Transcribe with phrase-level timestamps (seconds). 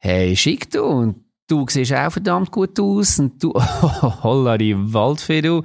[0.00, 0.84] Hey, schick du.
[0.84, 3.18] Und du siehst auch verdammt gut aus.
[3.18, 3.62] Und du, oh,
[4.22, 5.62] holla die Waldfee, du.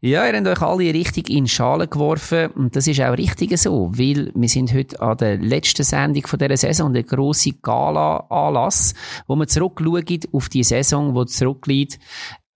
[0.00, 2.50] Ja, ihr habt euch alle richtig in Schalen geworfen.
[2.52, 3.90] Und das ist auch richtig so.
[3.92, 8.94] Weil wir sind heute an der letzten Sendung von dieser Saison, der grosse Gala-Anlass,
[9.26, 11.98] wo man zurückschaut auf die Saison, die zurückliegt.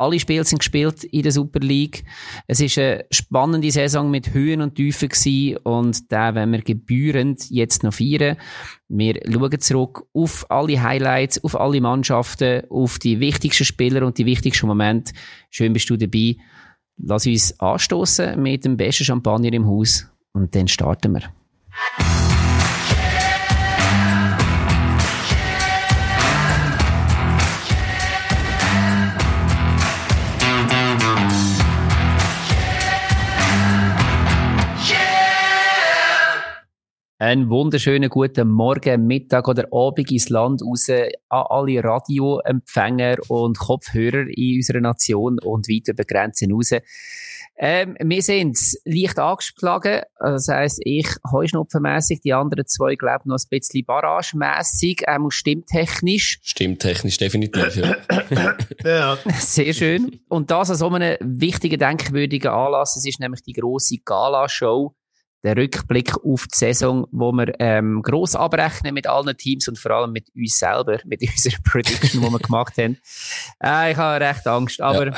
[0.01, 2.05] Alle Spiele sind gespielt in der Super League.
[2.47, 7.51] Es ist eine spannende Saison mit Höhen und Tiefen gewesen und da werden wir gebührend
[7.51, 8.39] jetzt noch feiern.
[8.89, 14.25] Wir schauen zurück auf alle Highlights, auf alle Mannschaften, auf die wichtigsten Spieler und die
[14.25, 15.13] wichtigsten Momente.
[15.51, 16.37] Schön bist du dabei.
[16.97, 21.31] Lass uns anstoßen mit dem besten Champagner im Haus und dann starten wir.
[37.21, 44.25] Einen wunderschönen guten Morgen, Mittag oder Abend ins Land raus an alle Radioempfänger und Kopfhörer
[44.27, 46.73] in unserer Nation und weit über Grenzen raus.
[47.59, 53.49] Ähm, wir sind leicht angeschlagen, das heisst, ich heuschnupfenmässig, die anderen zwei glauben noch ein
[53.51, 56.39] bisschen barragemässig, auch stimmtechnisch.
[56.43, 57.97] Stimmtechnisch definitiv, ja.
[58.83, 59.19] ja.
[59.39, 60.21] Sehr schön.
[60.31, 64.95] Und das an so einem wichtigen, denkwürdigen Anlass, es ist nämlich die grosse Gala-Show
[65.43, 69.93] der Rückblick auf die Saison, wo wir ähm, gross abrechnen mit allen Teams und vor
[69.93, 72.99] allem mit uns selber, mit unserer Prediction, die wir gemacht haben.
[73.63, 75.15] Äh, ich habe recht Angst, aber ja.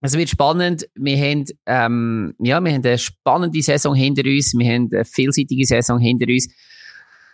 [0.00, 0.88] es wird spannend.
[0.94, 5.66] Wir haben, ähm, ja, wir haben eine spannende Saison hinter uns, wir haben eine vielseitige
[5.66, 6.48] Saison hinter uns.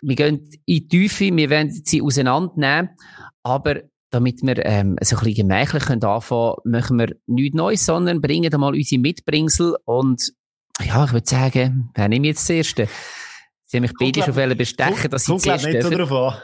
[0.01, 2.91] Wir gehen in die Tiefe, wir werden sie auseinandernehmen,
[3.43, 8.21] aber damit wir ähm, so ein bisschen gemächlich anfangen können, machen wir nichts Neues, sondern
[8.21, 10.33] bringen einmal unsere Mitbringsel und
[10.85, 12.87] ja, ich würde sagen, wer nehme ich jetzt das erste?
[13.65, 16.41] Sie haben mich beide schon bestechen, dass sie zuerst nicht so drauf an.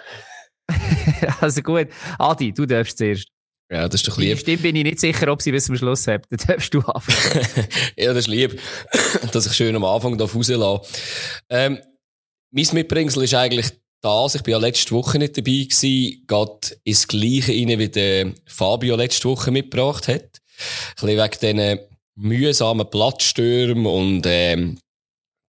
[1.41, 1.87] also gut.
[2.19, 3.27] Adi, du darfst zuerst.
[3.71, 4.37] Ja, das ist doch lieb.
[4.37, 6.21] Stimmt, bin ich nicht sicher, ob sie bis zum Schluss haben.
[6.29, 7.67] Dann darfst du anfangen.
[7.97, 8.59] ja, das ist lieb,
[9.31, 10.81] dass ich schön am Anfang da rauslasse.
[11.49, 11.79] Ähm,
[12.51, 14.35] mein Mitbringsel ist eigentlich das.
[14.35, 16.25] Ich bin ja letzte Woche nicht dabei gewesen.
[16.27, 20.21] Geht ins Gleiche rein, wie der Fabio letzte Woche mitgebracht hat.
[21.01, 21.79] Ein bisschen wegen diesen
[22.15, 24.77] mühsamen Platzstürmen und ähm,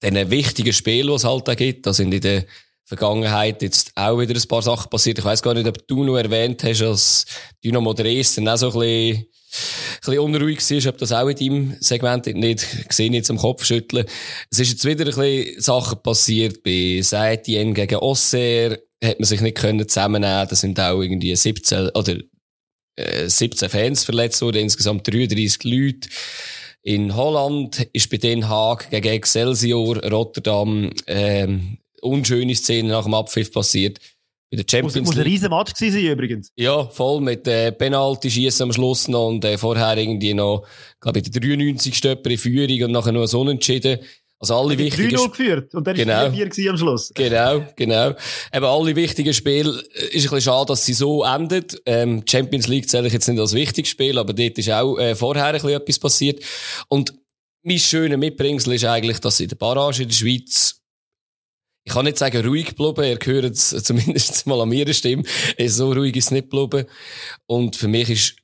[0.02, 1.86] diesen wichtigen Spielen, die es halt da gibt.
[1.86, 2.44] Da sind in der
[2.84, 5.18] Vergangenheit jetzt auch wieder ein paar Sachen passiert.
[5.18, 7.26] Ich weiß gar nicht, ob du noch erwähnt hast, dass
[7.64, 11.76] Dynamo Dresden auch so ein bisschen, ein bisschen unruhig war, ob das auch in deinem
[11.80, 14.06] Segment nicht gesehen, jetzt am Kopf schütteln.
[14.50, 19.40] Es ist jetzt wieder ein bisschen Sachen passiert bei Saitien gegen Osser, hat man sich
[19.40, 20.46] nicht können zusammennehmen.
[20.48, 22.16] Da sind auch irgendwie 17 oder
[22.96, 26.08] 17 äh, Fans verletzt worden, insgesamt 33 Leute.
[26.82, 33.52] In Holland ist bei Den Haag gegen Excelsior Rotterdam ähm, unschöne Szene nach dem Abpfiff
[33.52, 33.98] passiert.
[34.50, 36.52] Bei der Champions muss, muss ein riesen Match gewesen sein, übrigens.
[36.54, 40.64] Ja, voll mit äh, Penalty schießen am Schluss noch und äh, vorher irgendwie noch,
[41.00, 42.02] glaube ich, der 93.
[42.04, 43.98] Jemand in Führung und nachher noch so unentschieden.
[44.38, 45.16] Also alle wichtigen...
[45.16, 46.26] 3-0 geführt und dann genau.
[46.26, 47.10] 4-4 am Schluss.
[47.14, 48.14] Genau, genau.
[48.52, 51.80] Eben alle wichtigen Spiele, äh, ist ein bisschen schade, dass sie so endet.
[51.86, 55.14] Ähm, Champions League zähle ich jetzt nicht als wichtiges Spiel, aber dort ist auch äh,
[55.14, 56.44] vorher ein bisschen etwas passiert.
[56.88, 57.14] Und
[57.62, 60.80] mein schöner Mitbringsel ist eigentlich, dass in der Barrage in der Schweiz
[61.86, 65.22] ich kann nicht sagen ruhig geblieben, ihr hört es zumindest mal an mir Stimme.
[65.66, 66.86] So ruhig ist es nicht geblieben.
[67.46, 68.36] Und für mich ist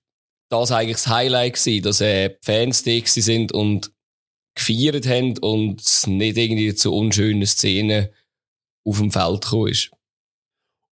[0.48, 3.90] das eigentlich das Highlight gewesen, dass äh, Fans da sind und
[4.54, 8.08] gefeiert haben und es nicht irgendwie zu unschönen Szenen
[8.84, 9.90] auf dem Feld gekommen ist.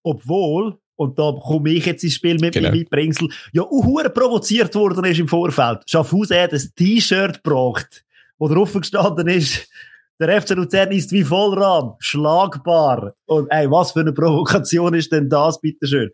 [0.03, 2.69] Obwohl, und da komme ich jetzt ins Spiel mit genau.
[2.69, 5.79] meinem Mitbringsel, ja, auch provoziert worden ist im Vorfeld.
[5.87, 8.03] Schaffhausen hat ein T-Shirt gebracht,
[8.37, 9.67] wo drauf gestanden ist,
[10.19, 13.15] der FC Luzern ist wie Vollrahm, schlagbar.
[13.25, 16.11] Und ey, was für eine Provokation ist denn das, bitteschön?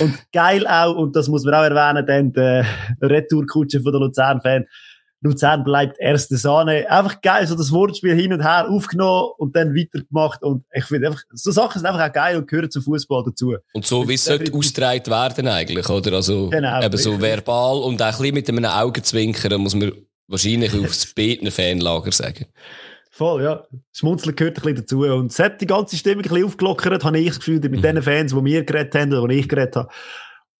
[0.00, 2.66] Und geil auch, und das muss man auch erwähnen, denn der
[3.00, 4.66] Retourkutsche von der Luzern-Fan,
[5.26, 6.90] Luzern bleibt erste Sahne.
[6.90, 10.42] Einfach geil, so das Wortspiel hin und her aufgenommen und dann weitergemacht.
[10.42, 13.54] Und ich finde einfach, so Sachen sind einfach auch geil und gehören zum Fußball dazu.
[13.72, 16.12] Und so wie es sollte ausgetragen werden eigentlich, oder?
[16.14, 19.92] Also, genau, eben so verbal und auch ein bisschen mit einem Augenzwinkern muss man
[20.28, 22.46] wahrscheinlich aufs betende Fanlager sagen.
[23.10, 23.64] Voll, ja.
[23.92, 25.00] Schmunzeln gehört ein bisschen dazu.
[25.04, 27.82] Und es hat die ganze Stimmung ein bisschen aufgelockert, habe ich das Gefühl, mit mhm.
[27.82, 29.88] den Fans, die wir geredet haben oder die ich geredet habe.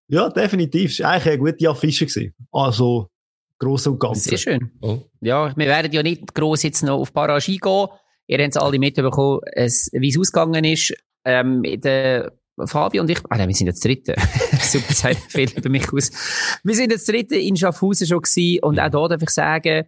[0.09, 0.93] Ja, definitiv.
[0.93, 2.07] Es war eigentlich eine gute Affische.
[2.07, 2.35] Gewesen.
[2.53, 3.11] Also,
[3.59, 4.25] gross und ganz.
[4.25, 4.71] Sehr schön.
[4.81, 5.01] Oh.
[5.21, 7.89] Ja, wir werden ja nicht gross jetzt noch auf Barrage eingehen.
[8.29, 10.95] Ihr habt es alle mitbekommen, wie es ausgegangen ist.
[11.25, 12.33] Ähm, der
[12.65, 14.17] Fabio und ich, ah nein, wir sind jetzt Dritte.
[14.61, 16.11] Super, Zeit fehlt bei mich aus.
[16.65, 19.85] Wir sind jetzt Dritte in Schaffhausen schon gewesen und auch da darf ich sagen,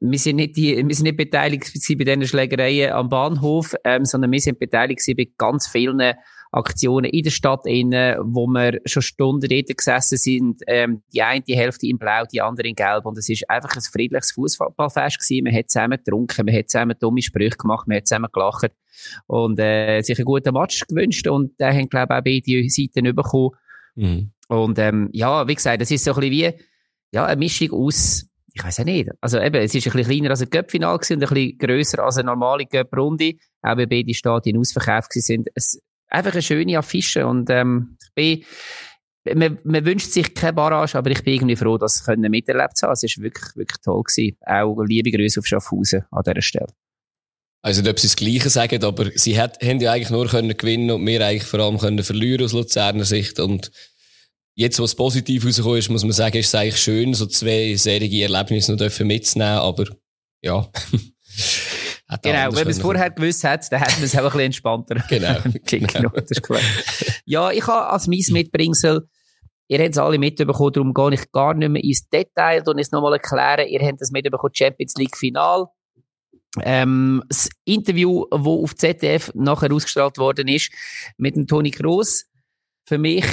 [0.00, 4.32] wir sind nicht, die, wir sind nicht beteiligt bei diesen Schlägereien am Bahnhof, ähm, sondern
[4.32, 6.14] wir sind beteiligt bei ganz vielen
[6.52, 11.40] Aktionen in der Stadt innen, wo wir schon Stunden dort gesessen sind, ähm, die eine
[11.40, 15.18] die Hälfte in Blau, die andere in Gelb und es ist einfach ein friedliches Fußballfest
[15.18, 15.44] gewesen.
[15.44, 18.72] Man hat zusammen getrunken, man hat zusammen dumme Sprüche gemacht, man hat zusammen gelacht
[19.26, 23.16] und äh, sich einen guten Match gewünscht und da haben glaube ich auch beide Seiten
[23.16, 23.50] bekommen.
[23.94, 24.30] Mhm.
[24.48, 26.64] Und ähm, ja, wie gesagt, das ist so ein bisschen wie
[27.12, 29.08] ja, eine Mischung aus ich weiß ja nicht.
[29.22, 32.18] Also eben, es ist ein bisschen kleiner als ein Göppfinal und ein bisschen grösser als
[32.18, 33.32] eine normale Göpprunde.
[33.62, 35.48] Auch wenn beide Stadien ausverkauft sind.
[35.54, 35.80] Es,
[36.12, 38.46] einfach eine schöne Affische und ähm, ich
[39.24, 42.76] bin, man, man wünscht sich keine Barrage, aber ich bin irgendwie froh, dass es miterlebt
[42.76, 42.92] zu haben.
[42.92, 44.36] Es war wirklich, wirklich toll gewesen.
[44.44, 46.72] Auch liebe Grüße auf Schaffhausen an dieser Stelle.
[47.64, 50.90] Also, ob sie das Gleiche sagen, aber sie hat, haben ja eigentlich nur können gewinnen
[50.90, 53.70] und wir eigentlich vor allem können verlieren aus Luzerner Sicht und
[54.54, 58.22] Jetzt, was positiv rausgekommen ist, muss man sagen, ist es eigentlich schön, so zwei serige
[58.22, 59.86] Erlebnisse noch mitzunehmen, aber
[60.42, 60.70] ja.
[62.22, 64.94] genau, wenn man es vorher gewusst hat, dann hätte man es auch ein bisschen entspannter.
[65.08, 65.38] genau.
[65.66, 66.08] genau.
[66.10, 66.60] das ist klar.
[67.24, 69.08] Ja, ich habe als mein Mitbringsel,
[69.68, 72.90] ihr habt es alle mitbekommen, darum gehe ich gar nicht mehr ins Detail und es
[72.90, 73.68] nochmal erklären.
[73.68, 75.66] Ihr habt es mitbekommen, Champions League Final.
[76.62, 80.70] Ähm, das Interview, das auf ZDF nachher ausgestrahlt worden ist,
[81.16, 82.26] mit dem Toni Kroos
[82.84, 83.24] für mich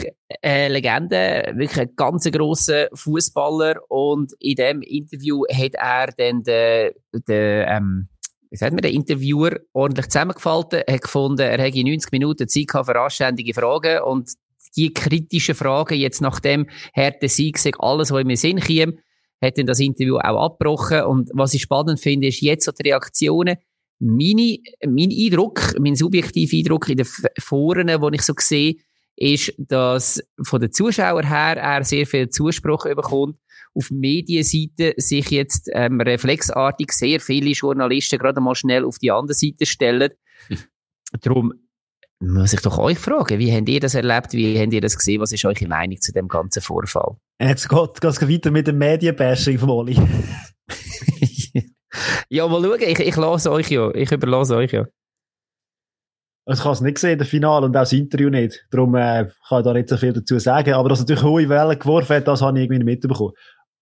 [0.41, 6.91] eine Legende, wirklich ein ganz grosser Fußballer und in dem Interview hat er dann den,
[7.27, 8.09] den ähm,
[8.51, 12.99] wie sagt man, den Interviewer ordentlich zusammengefaltet, hat gefunden, er hätte 90 Minuten Zeit für
[12.99, 14.01] anständige Fragen.
[14.01, 14.31] Und
[14.75, 18.93] die kritischen Fragen jetzt nach dem harten Sieg, alles, was in mir Sinn käme,
[19.41, 21.03] hat dann das Interview auch abgebrochen.
[21.03, 23.57] Und was ich spannend finde, ist jetzt so die Reaktionen,
[23.99, 27.07] meine, mein Eindruck, mein subjektiver Eindruck in den
[27.37, 28.75] Foren, wo ich so sehe,
[29.15, 33.37] ist, dass von den Zuschauern her er sehr viel Zuspruch bekommt.
[33.75, 39.35] Auf Medienseite sich jetzt ähm, reflexartig sehr viele Journalisten gerade mal schnell auf die andere
[39.35, 40.11] Seite stellen.
[41.21, 41.53] Darum
[42.19, 44.33] muss ich doch euch fragen, wie habt ihr das erlebt?
[44.33, 45.21] Wie habt ihr das gesehen?
[45.21, 47.15] Was ist eure Meinung zu dem ganzen Vorfall?
[47.41, 49.95] Jetzt geht es weiter mit dem Medienbashing von Oli.
[52.29, 53.89] ja, mal schauen, ich, ich lasse euch ja.
[53.93, 54.85] Ich überlasse euch ja.
[56.51, 58.65] Ich habe es nicht gesehen, das Finale und auch das Interview nicht.
[58.71, 60.73] Darum äh, kann ich da nicht so viel dazu sagen.
[60.73, 63.33] Aber dass natürlich hohe Wellen geworfen hat, das habe ich irgendwie nicht mitbekommen.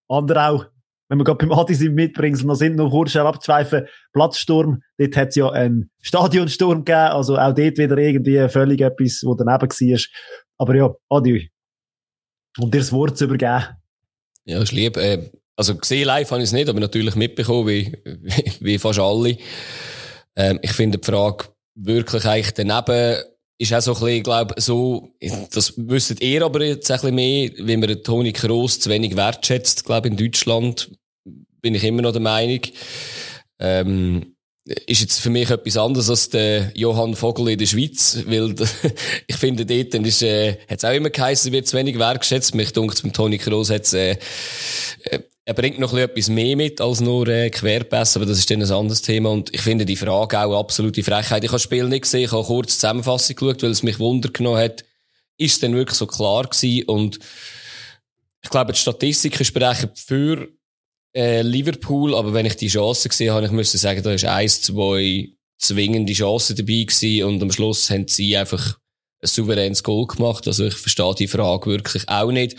[0.09, 0.65] Andere auch,
[1.09, 5.30] wenn wir gerade beim Adis mitbringen, noch sind, noch kurz schnell abzweifeln, Platzsturm, dort hat
[5.30, 10.00] es ja einen Stadionsturm gegeben, also auch dort wieder irgendwie völlig etwas, wo daneben war.
[10.57, 11.50] Aber ja, Adi,
[12.57, 13.65] um dir das Wort zu übergeben.
[14.45, 14.98] Ja, ist lieb.
[14.98, 19.00] Äh, also gesehen live habe ich es nicht, aber natürlich mitbekommen, wie, wie, wie fast
[19.00, 19.38] alle.
[20.36, 21.45] Ähm, ich finde die Frage,
[21.75, 23.24] wirklich eigentlich daneben
[23.57, 25.12] ist auch so ein bisschen, glaube so,
[25.51, 29.86] das wüsstet ihr aber jetzt ein bisschen mehr, wie man Toni Kroos zu wenig wertschätzt,
[29.86, 30.92] glaube in Deutschland,
[31.62, 32.62] bin ich immer noch der Meinung.
[33.59, 34.38] Ähm,
[34.86, 38.54] ist jetzt für mich etwas anderes als der Johann Vogel in der Schweiz, weil
[39.27, 42.54] ich finde, dort ist, äh, hat es auch immer geheißen, wird zu wenig wertschätzt.
[42.54, 44.18] Mich dunkt beim Toni Kroos hat äh,
[45.04, 48.62] äh, er bringt noch etwas mehr mit als nur äh, Querpässe, aber das ist dann
[48.62, 49.30] ein anderes Thema.
[49.30, 51.42] Und ich finde die Frage auch absolute Frechheit.
[51.42, 53.98] Ich habe das Spiel nicht gesehen, ich habe kurz die Zusammenfassung geschaut, weil es mich
[53.98, 54.84] Wunder genommen hat.
[55.38, 56.84] Ist es denn wirklich so klar gewesen?
[56.90, 57.20] Und
[58.44, 60.50] ich glaube, die Statistiken sprechen für
[61.16, 64.62] äh, Liverpool, aber wenn ich die Chance gesehen habe, ich müsste sagen, da ist eins,
[64.64, 68.78] zwei zwingende Chancen dabei gewesen und am Schluss haben sie einfach
[69.22, 70.46] ein souveränes Goal gemacht.
[70.46, 72.58] Also ich verstehe die Frage wirklich auch nicht.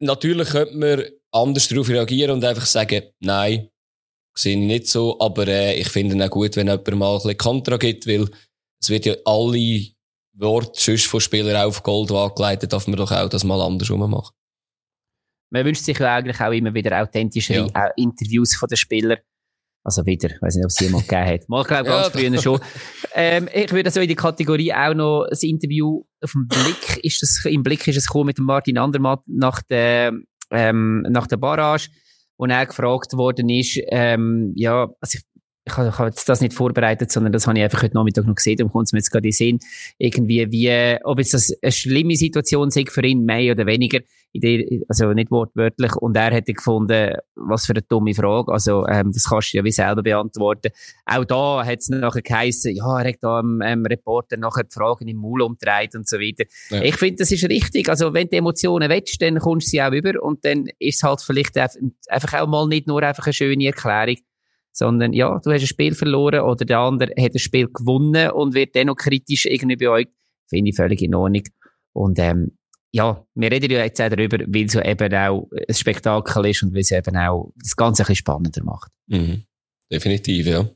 [0.00, 3.68] Natürlich könnte man anders darauf reagieren und einfach sagen, nein,
[4.36, 7.36] ich nicht so, aber äh, ich finde es auch gut, wenn jemand mal ein bisschen
[7.36, 8.28] Kontra gibt, weil
[8.80, 9.86] es wird ja alle
[10.32, 14.34] Worte sonst von Spielern auf Gold angeleitet, darf man doch auch das mal andersrum machen.
[15.52, 17.86] Man wünscht sich ja eigentlich auch immer wieder authentische ja.
[17.96, 19.18] Interviews von den Spielern.
[19.82, 21.48] Also wieder, ich weiß nicht, ob es jemand gegeben hat.
[21.48, 22.60] Mal, glaube ganz früher schon.
[23.14, 27.22] Ähm, ich würde so in die Kategorie auch noch das Interview auf dem Blick, ist
[27.22, 30.12] das, im Blick ist es gekommen mit dem Martin Andermatt nach der
[30.50, 31.88] ähm, nach der Barrage,
[32.36, 35.24] wo er gefragt worden ist, ähm, ja, also ich,
[35.70, 38.26] ich habe, ich habe jetzt das nicht vorbereitet, sondern das habe ich einfach heute Nachmittag
[38.26, 39.58] noch gesehen, darum kommt es mir jetzt gerade in Sinn,
[39.98, 44.00] irgendwie wie, ob jetzt das eine schlimme Situation ist für ihn, mehr oder weniger,
[44.88, 49.28] also nicht wortwörtlich, und er hätte gefunden, was für eine dumme Frage, also ähm, das
[49.28, 50.70] kannst du ja wie selber beantworten.
[51.04, 54.72] Auch da hat es nachher geheißen, ja, er hat da einem, einem Reporter nachher die
[54.72, 56.44] Fragen im Maul umdreht und so weiter.
[56.70, 56.82] Ja.
[56.82, 59.92] Ich finde, das ist richtig, also wenn du Emotionen willst, dann kommst du sie auch
[59.92, 63.66] über und dann ist es halt vielleicht einfach auch mal nicht nur einfach eine schöne
[63.66, 64.16] Erklärung,
[64.72, 68.54] sondern ja, du hast ein Spiel verloren oder der andere hat ein Spiel gewonnen und
[68.54, 70.12] wird dennoch kritisch irgendwie beäugt.
[70.48, 71.44] Finde ich völlig in Ordnung.
[71.92, 72.56] Und ähm,
[72.92, 76.62] ja, wir reden ja jetzt auch darüber, weil es ja eben auch ein Spektakel ist
[76.62, 78.90] und weil es eben auch das Ganze ein bisschen spannender macht.
[79.06, 79.44] Mhm.
[79.90, 80.68] Definitiv, ja.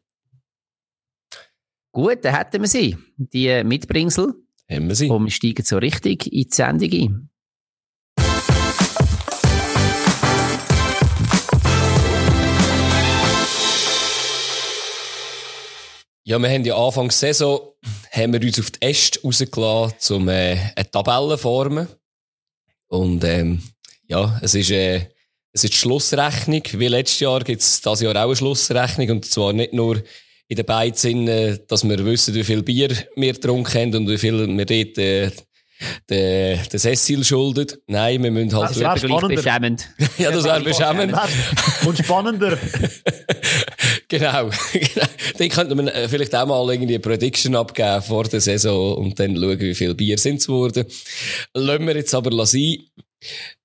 [1.92, 2.96] Gut, dann hätten wir sie.
[3.16, 4.34] Die Mitbringsel.
[4.70, 5.08] Haben wir sie.
[5.08, 7.30] Und wir steigen so richtig in die Sendung ein.
[16.26, 17.60] Ja, wir haben ja Anfang der Saison
[18.10, 21.86] haben wir uns auf die Äste rausgelassen, um äh, eine Tabelle zu formen.
[22.88, 23.62] Und ähm,
[24.08, 25.08] ja, es ist, äh,
[25.52, 26.62] es ist die Schlussrechnung.
[26.72, 29.10] Wie letztes Jahr gibt es dieses Jahr auch eine Schlussrechnung.
[29.10, 30.02] Und zwar nicht nur
[30.48, 34.16] in den beiden Sinnen, dass wir wissen, wie viel Bier wir getrunken haben und wie
[34.16, 35.30] viel wir dort äh,
[36.08, 37.78] den, den Sessil schuldet.
[37.86, 38.70] Nein, wir müssen halt...
[38.70, 39.42] Das wäre spannender.
[39.42, 39.88] beschämend.
[40.18, 41.14] ja, das wäre beschämend.
[41.84, 42.58] Und spannender.
[44.08, 44.50] genau.
[45.38, 49.18] dann könnte man äh, vielleicht auch mal irgendwie eine Prediction abgeben vor der Saison und
[49.18, 50.86] dann schauen, wie viel Bier sind es geworden.
[51.54, 52.78] Lassen wir jetzt aber sein.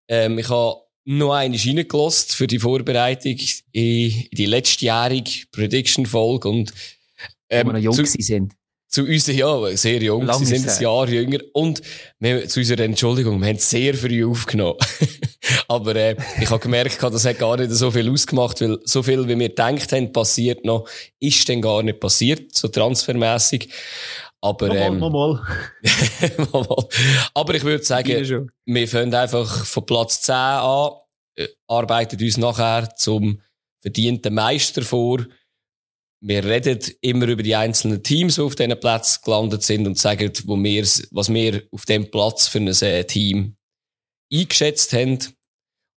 [0.08, 3.38] Ähm, ich habe noch eine reingelassen für die Vorbereitung
[3.72, 6.74] in die letztjährige Prediction-Folge und
[7.50, 8.54] ähm, Wo wir noch jung zu, sind
[8.90, 11.82] zu uns, ja, sehr jung, Lang sie sind ein Jahr jünger und
[12.18, 14.80] wir, zu unserer Entschuldigung, wir haben sehr früh aufgenommen.
[15.68, 19.28] Aber äh, ich habe gemerkt, das hat gar nicht so viel ausgemacht, weil so viel,
[19.28, 23.70] wie wir gedacht haben, passiert noch, ist dann gar nicht passiert, so transfermässig.
[24.42, 25.44] Aber, ähm, mal, mal.
[26.52, 26.88] mal.
[27.36, 30.92] Aber ich würde sagen, wir fangen einfach von Platz 10 an,
[31.36, 33.40] äh, arbeiten uns nachher zum
[33.82, 35.20] verdienten Meister vor,
[36.22, 40.32] wir reden immer über die einzelnen Teams, die auf diesen Platz gelandet sind und sagen,
[40.46, 43.56] wo wir, was wir auf dem Platz für ein äh, Team
[44.32, 45.20] eingeschätzt haben.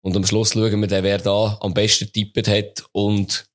[0.03, 2.85] Und am Schluss schauen wir wer da am besten tippt hat.
[2.93, 3.47] Und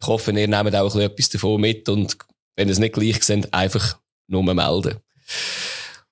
[0.00, 1.88] ich hoffe, ihr nehmt auch etwas davon mit.
[1.88, 2.16] Und
[2.56, 3.98] wenn es nicht gleich sind, einfach
[4.28, 4.98] nur melden.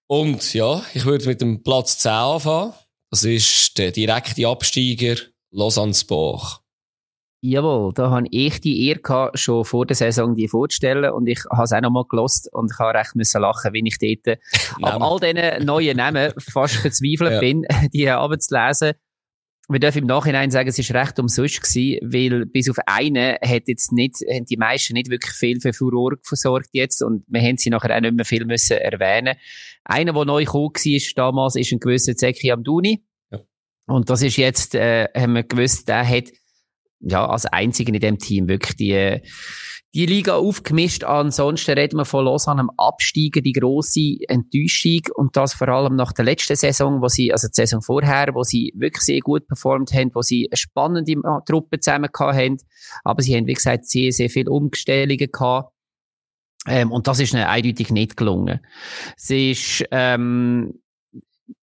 [0.06, 2.72] Und ja, ich würde mit dem Platz 10 anfangen.
[3.10, 5.16] Das ist der direkte Absteiger
[5.52, 6.60] Lausanne Sport.
[7.42, 11.42] Jawohl, da habe ich die Ehre gehabt, schon vor der Saison die vorzustellen und ich
[11.50, 14.38] habe es auch noch mal gelost und ich habe recht müssen lachen, wenn ich dort
[14.82, 17.40] ab all diesen neuen Namen fast verzweifelt ja.
[17.40, 18.92] bin, die abzulesen.
[19.70, 23.68] Wir dürfen im Nachhinein sagen, es ist recht umsonst gewesen, weil bis auf einen hat
[23.68, 27.56] jetzt nicht, haben die meisten nicht wirklich viel für Furore versorgt jetzt und wir haben
[27.56, 29.36] sie nachher auch nicht mehr viel müssen erwähnen.
[29.84, 33.02] Einer, der neu gekommen war damals, ist ein gewisser Zeki Amduni.
[33.30, 33.38] Ja.
[33.86, 36.24] Und das ist jetzt, äh, haben wir gewusst, der hat
[37.00, 39.20] ja, als einziger in dem Team wirklich die,
[39.94, 41.04] die Liga aufgemischt.
[41.04, 46.12] Ansonsten reden wir von Lausanne am Absteigen, die grosse Enttäuschung und das vor allem nach
[46.12, 49.92] der letzten Saison, wo sie, also die Saison vorher, wo sie wirklich sehr gut performt
[49.92, 51.14] haben, wo sie eine spannende
[51.46, 52.58] Truppe zusammen haben,
[53.04, 55.72] aber sie haben, wie gesagt, sehr, sehr viele Umstellungen gehabt.
[56.66, 58.60] Ähm, und das ist ihnen eindeutig nicht gelungen.
[59.16, 60.74] Sie ist, ähm,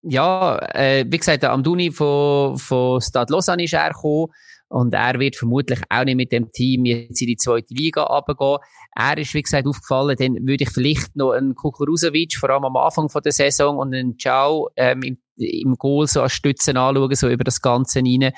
[0.02, 4.28] ja, äh, wie gesagt, der Amduni von, von Stade Lausanne ist er gekommen.
[4.68, 8.58] Und er wird vermutlich auch nicht mit dem Team jetzt in die zweite Liga runtergehen.
[8.96, 12.76] Er ist, wie gesagt, aufgefallen, dann würde ich vielleicht noch einen Kukuruzovic, vor allem am
[12.76, 17.28] Anfang der Saison, und einen Ciao ähm, im, im Goal so als Stützen anschauen, so
[17.28, 18.32] über das Ganze rein.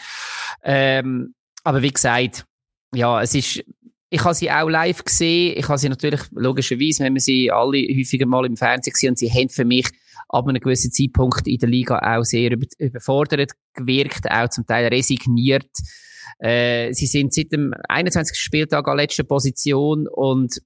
[0.63, 2.45] Ähm, aber wie gesagt,
[2.95, 3.65] ja, es ist,
[4.11, 5.55] ich habe sie auch live gesehen.
[5.57, 9.19] Ich habe sie natürlich, logischerweise, wenn wir sie alle häufiger mal im Fernsehen gesehen und
[9.19, 9.89] sie haben für mich
[10.29, 15.71] ab einem gewissen Zeitpunkt in der Liga auch sehr überfordert gewirkt, auch zum Teil resigniert.
[16.39, 18.39] Äh, sie sind seit dem 21.
[18.39, 20.61] Spieltag an letzter Position und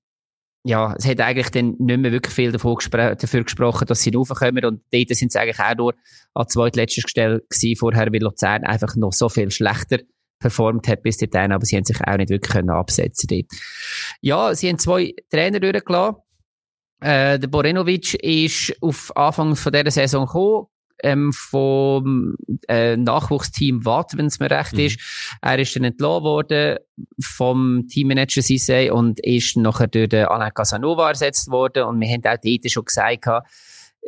[0.65, 4.15] ja, es hat eigentlich dann nicht mehr wirklich viel davon gespr dafür gesprochen, dass sie
[4.15, 5.95] raufkommen und dort sind sie eigentlich auch nur
[6.35, 9.99] an zweitletzter Stelle gewesen, vorher, weil Luzern einfach noch so viel schlechter
[10.39, 13.47] performt hat bis dahin, aber sie haben sich auch nicht wirklich können absetzen dort.
[14.21, 16.17] Ja, sie haben zwei Trainer durchgelassen.
[17.01, 20.67] Äh, der Borenovic ist auf Anfang von dieser Saison gekommen,
[21.03, 22.37] ähm, vom
[22.69, 24.81] äh, Nachwuchsteam Watt, wenn es mir recht mhm.
[24.81, 25.01] ist.
[25.41, 26.79] Er ist dann entlassen worden
[27.21, 31.85] vom Teammanager Sisei und ist nachher durch den Alain Casanova ersetzt worden.
[31.85, 33.27] Und wir haben auch dort schon gesagt,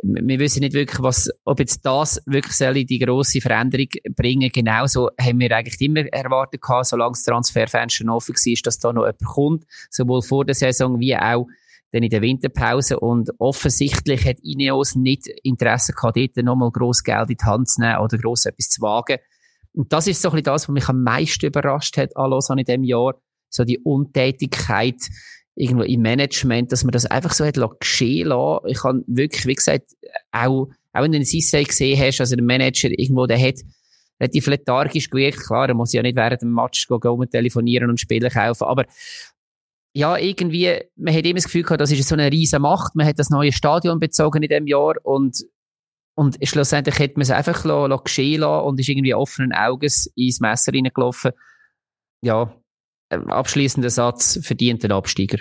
[0.03, 4.49] wir wissen nicht wirklich, was, ob jetzt das wirklich soll die grosse Veränderung bringen.
[4.53, 9.03] Genauso haben wir eigentlich immer erwartet gehabt, solange das Transferfenster offen war, dass da noch
[9.03, 11.47] jemand kommt, sowohl vor der Saison wie auch
[11.95, 12.99] dann in der Winterpause.
[12.99, 17.81] Und offensichtlich hat Ineos nicht Interesse gehabt, dort nochmal gross Geld in die Hand zu
[17.81, 19.17] nehmen oder gross etwas zu wagen.
[19.73, 22.65] Und das ist so ein bisschen das, was mich am meisten überrascht hat an in
[22.65, 23.15] diesem Jahr.
[23.49, 25.01] So die Untätigkeit
[25.55, 28.67] irgendwo im Management, dass man das einfach so hat geschehen lassen.
[28.67, 29.93] Ich habe wirklich, wie gesagt,
[30.31, 33.61] auch, auch wenn du den Sissay gesehen hast, also der Manager irgendwo, der hat
[34.19, 35.39] relativ lethargisch gewirkt.
[35.39, 38.85] Klar, er muss ja nicht während dem Match gehen, telefonieren und Spiele kaufen, aber
[39.95, 42.95] ja, irgendwie, man hat immer das Gefühl gehabt, das ist so eine riesen Macht.
[42.95, 45.37] Man hat das neue Stadion bezogen in dem Jahr und,
[46.15, 50.11] und schlussendlich hat man es einfach lo, lo geschehen lassen und ist irgendwie offenen Auges
[50.15, 51.31] ins Messer reingelaufen.
[52.21, 52.53] Ja,
[53.09, 55.37] abschließender Satz, verdient den Absteiger.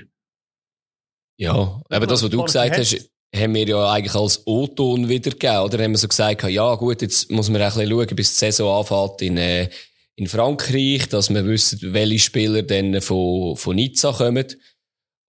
[1.37, 5.83] Ja, aber das, was du gesagt hast, haben wir ja eigentlich als O-Ton wiedergegeben, oder?
[5.83, 8.79] Haben wir so gesagt, ja gut, jetzt muss man ein bisschen schauen, bis die Saison
[8.79, 9.69] anfängt in, äh,
[10.17, 14.47] in Frankreich, dass wir wissen, welche Spieler dann von, von Nizza kommen.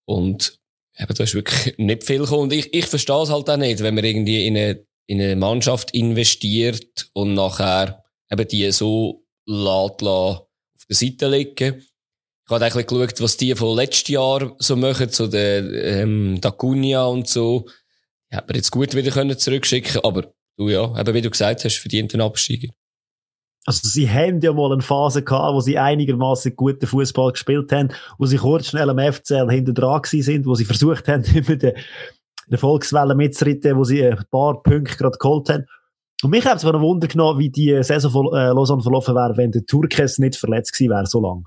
[0.06, 0.60] Und
[0.98, 2.44] eben, da ist wirklich nicht viel gekommen.
[2.44, 5.36] Und ich, ich verstehe es halt auch nicht, wenn man irgendwie in eine, in eine
[5.36, 10.48] Mannschaft investiert und nachher eben die so lässt, auf
[10.90, 11.84] der Seite liegen.
[12.48, 15.64] Ich habe eigentlich geschaut, was die von letztes Jahr so machen, so der,
[16.02, 17.68] ähm, Dacunia und so.
[18.32, 21.66] Die hat man jetzt gut wieder können zurückschicken, aber du ja, eben wie du gesagt
[21.66, 22.70] hast, verdient einen Absteiger.
[23.66, 27.90] Also sie haben ja mal eine Phase gehabt, wo sie einigermaßen guten Fußball gespielt haben,
[28.20, 31.74] wo sie kurz schnell am FCL hinter dran sind, wo sie versucht haben, über den,
[32.48, 35.66] den Volkswelle mitzuritten, wo sie ein paar Punkte gerade geholt haben.
[36.24, 39.36] Und mich hat es ein Wunder genommen, wie die Saison von äh, Lausanne verlaufen wäre,
[39.36, 41.46] wenn der Turkes nicht verletzt gewesen wäre, so lang.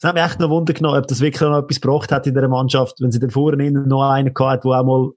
[0.00, 2.34] Das hat mich echt noch Wunder genommen, ob das wirklich noch etwas gebracht hat in
[2.34, 5.10] der Mannschaft, wenn sie dann vorne noch einen gehabt hat, der auch mal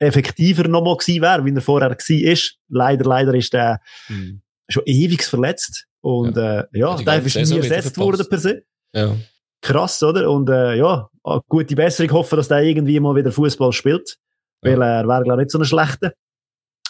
[0.00, 2.56] effektiver noch mal gewesen wäre, wie er vorher gewesen ist.
[2.68, 4.42] Leider, leider ist der mhm.
[4.68, 5.86] Schon ewig verletzt.
[6.00, 8.62] Und, ja, äh, ja, ja der ist nie ersetzt worden per se.
[8.94, 9.16] Ja.
[9.60, 10.30] Krass, oder?
[10.30, 11.08] Und, äh, ja,
[11.48, 12.12] gute Besserung.
[12.12, 14.16] hoffen, dass der irgendwie mal wieder Fußball spielt.
[14.62, 14.72] Ja.
[14.72, 16.12] Weil er wäre, glaube ich, nicht so ein schlechter.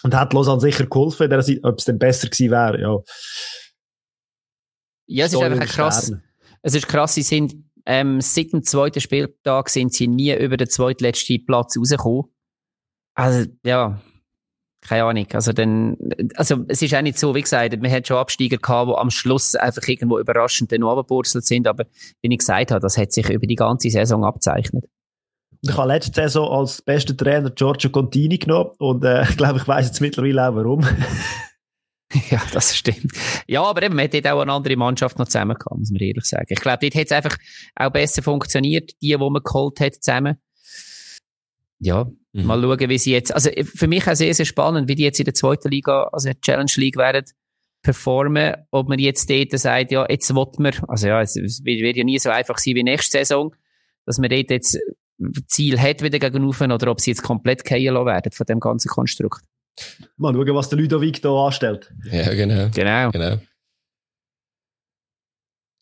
[0.02, 1.32] Und hat Lausanne sicher geholfen,
[1.64, 2.98] ob es dann besser gewesen wäre, ja.
[5.06, 6.12] Ja, es ist einfach krass.
[6.62, 7.56] Es ist krass, sie sind,
[7.86, 12.24] ähm, seit dem zweiten Spieltag sind sie nie über den zweitletzten Platz rausgekommen.
[13.14, 14.00] Also, ja.
[14.80, 15.26] Keine Ahnung.
[15.32, 15.96] Also, dann,
[16.36, 19.10] also, es ist auch nicht so, wie gesagt, wir hatten schon Absteiger gehabt, die am
[19.10, 21.84] Schluss einfach irgendwo überraschend dann runtergeburzelt sind, aber,
[22.22, 24.84] wie ich gesagt habe, das hat sich über die ganze Saison abzeichnet.
[25.62, 29.66] Ich habe letzte Saison als bester Trainer Giorgio Contini genommen und äh, ich glaube, ich
[29.66, 30.86] weiß jetzt mittlerweile auch warum.
[32.30, 33.12] ja, das stimmt.
[33.48, 36.00] Ja, aber eben, man hat dort auch eine andere Mannschaft noch zusammen gehabt, muss man
[36.00, 36.46] ehrlich sagen.
[36.48, 37.36] Ich glaube, dort hat es einfach
[37.74, 40.36] auch besser funktioniert, die, die man geholt hat, zusammen.
[41.80, 42.08] Ja,
[42.42, 42.46] mhm.
[42.46, 45.18] mal schauen, wie sie jetzt, also für mich auch sehr, sehr spannend, wie die jetzt
[45.18, 47.24] in der zweiten Liga, also in der Challenge League werden
[47.82, 52.04] performen, ob man jetzt dort sagt, ja, jetzt will man, also ja, es wird ja
[52.04, 53.54] nie so einfach sein wie nächste Saison,
[54.04, 54.78] dass man dort jetzt
[55.46, 59.44] Ziel hat wieder gegenüber oder ob sie jetzt komplett fallen werden von dem ganzen Konstrukt.
[60.16, 61.92] Mal schauen, was der Ludovic da anstellt.
[62.10, 62.68] Ja, genau.
[62.74, 63.10] Genau.
[63.10, 63.38] genau.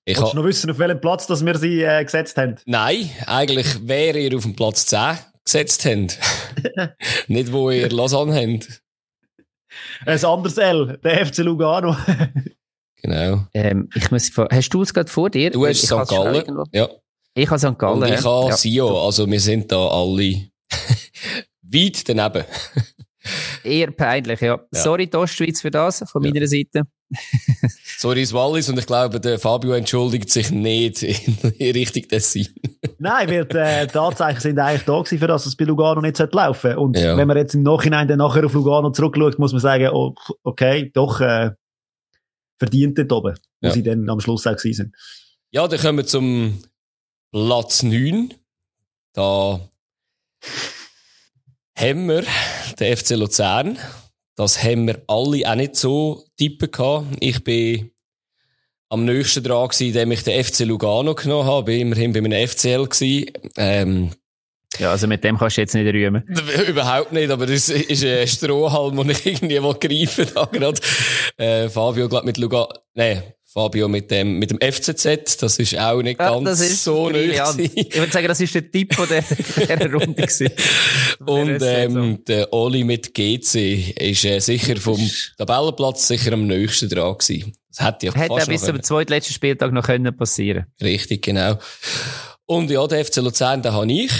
[0.09, 2.57] Ich Willst du noch wissen, auf welchem Platz dass wir sie äh, gesetzt haben?
[2.64, 6.18] Nein, eigentlich wäre ihr auf dem Platz 10 gesetzt habt.
[7.28, 8.82] Nicht, wo ihr Lausanne habt.
[10.04, 11.96] Ein anderes L, der FC Lugano.
[13.02, 13.46] genau.
[13.54, 15.50] Ähm, ich muss, hast du es gerade vor dir?
[15.50, 16.09] Du hast St.
[16.09, 16.64] Gallen.
[16.72, 16.88] Ja.
[17.35, 17.78] Ich habe St.
[17.78, 18.02] Gallen.
[18.02, 18.56] Und ich habe ja.
[18.56, 20.48] Sio, also wir sind da alle
[21.62, 22.44] weit daneben.
[23.64, 24.58] Eher peinlich, ja.
[24.72, 24.82] ja.
[24.82, 26.30] Sorry, Ostschweiz, für das, von ja.
[26.32, 26.82] meiner Seite.
[27.98, 31.36] Sorry, es Wallis, und ich glaube, der Fabio entschuldigt sich nicht in
[31.72, 32.48] Richtung Tessin.
[32.98, 36.00] Nein, weil die, äh, die Anzeichen sind eigentlich da gewesen, für das es bei Lugano
[36.00, 36.78] nicht laufen sollte.
[36.78, 37.16] Und ja.
[37.16, 40.90] wenn man jetzt im Nachhinein dann nachher auf Lugano zurückschaut, muss man sagen, oh, okay,
[40.92, 41.50] doch, äh,
[42.58, 44.96] verdient dort oben, wo sie dann am Schluss auch gewesen sind.
[45.50, 46.62] Ja, dann kommen wir zum
[47.32, 48.32] Platz 9.
[49.12, 49.60] Da
[51.76, 52.24] haben wir
[52.80, 53.78] den FC Luzern.
[54.34, 57.06] Das haben wir alle auch nicht so tippen gehabt.
[57.20, 57.90] Ich bin
[58.88, 61.64] am nächsten dran gewesen, indem ich den FC Lugano genommen habe.
[61.64, 63.30] Bin immerhin bei einem FCL gewesen.
[63.56, 64.10] Ähm,
[64.78, 66.22] ja, also mit dem kannst du jetzt nicht rühmen.
[66.68, 70.80] Überhaupt nicht, aber das ist ein Strohhalm, den ich irgendwie greifen da gerade.
[71.38, 73.22] Äh, Fabio, glaub mit Lugano, nee,
[73.56, 77.72] Fabio mit dem, mit dem FCZ, das ist auch nicht ja, ganz ist so nötig.
[77.74, 79.22] Ich würde sagen, das ist der Tipp von der,
[79.66, 80.50] der Runde gewesen.
[81.24, 85.00] Und, ähm, der Oli mit GC ist äh, sicher vom
[85.38, 87.54] Tabellenplatz sicher am nächsten dran gewesen.
[87.74, 90.66] Das hätte ja Hätte auch bis zum zweitletzten Spieltag noch können passieren.
[90.82, 91.58] Richtig, genau.
[92.44, 94.12] Und ja, der FC Luzern, den habe ich.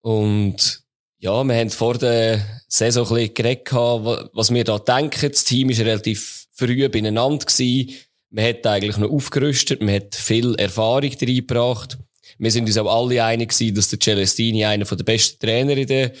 [0.00, 0.84] Und
[1.18, 5.32] ja, wir haben vor der Saison ein bisschen geredet, was wir da denken.
[5.32, 7.96] Das Team ist relativ früh beieinander gewesen
[8.30, 11.98] man hat eigentlich noch aufgerüstet, man hat viel Erfahrung reingebracht.
[12.38, 15.86] Wir sind uns auch alle einig gewesen, dass der Celestini einer der besten Trainer in
[15.86, 16.12] der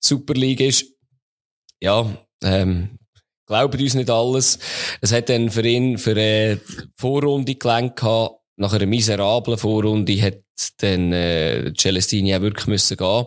[0.00, 0.86] Super League ist.
[1.80, 2.10] Ja,
[2.42, 2.98] ähm,
[3.46, 4.58] glaubt uns nicht alles.
[5.00, 6.60] Es hat dann für ihn für eine
[6.96, 8.36] Vorrunde gelenkt gehabt.
[8.56, 10.42] Nach einer miserablen Vorrunde hat
[10.78, 13.26] dann äh, Celestini auch wirklich müssen gehen.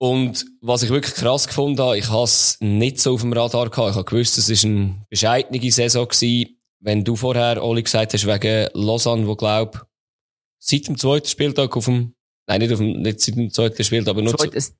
[0.00, 3.68] Und was ich wirklich krass gefunden habe, ich habe es nicht so auf dem Radar
[3.68, 3.90] gehabt.
[3.90, 8.26] Ich habe gewusst, es war eine bescheidene Saison gewesen wenn du vorher, Oli, gesagt hast,
[8.26, 9.86] wegen Lausanne, wo glaub,
[10.58, 12.14] seit dem zweiten Spieltag auf dem,
[12.46, 14.74] nein, nicht auf dem, nicht seit dem zweiten Spieltag, aber nur Zweit, es,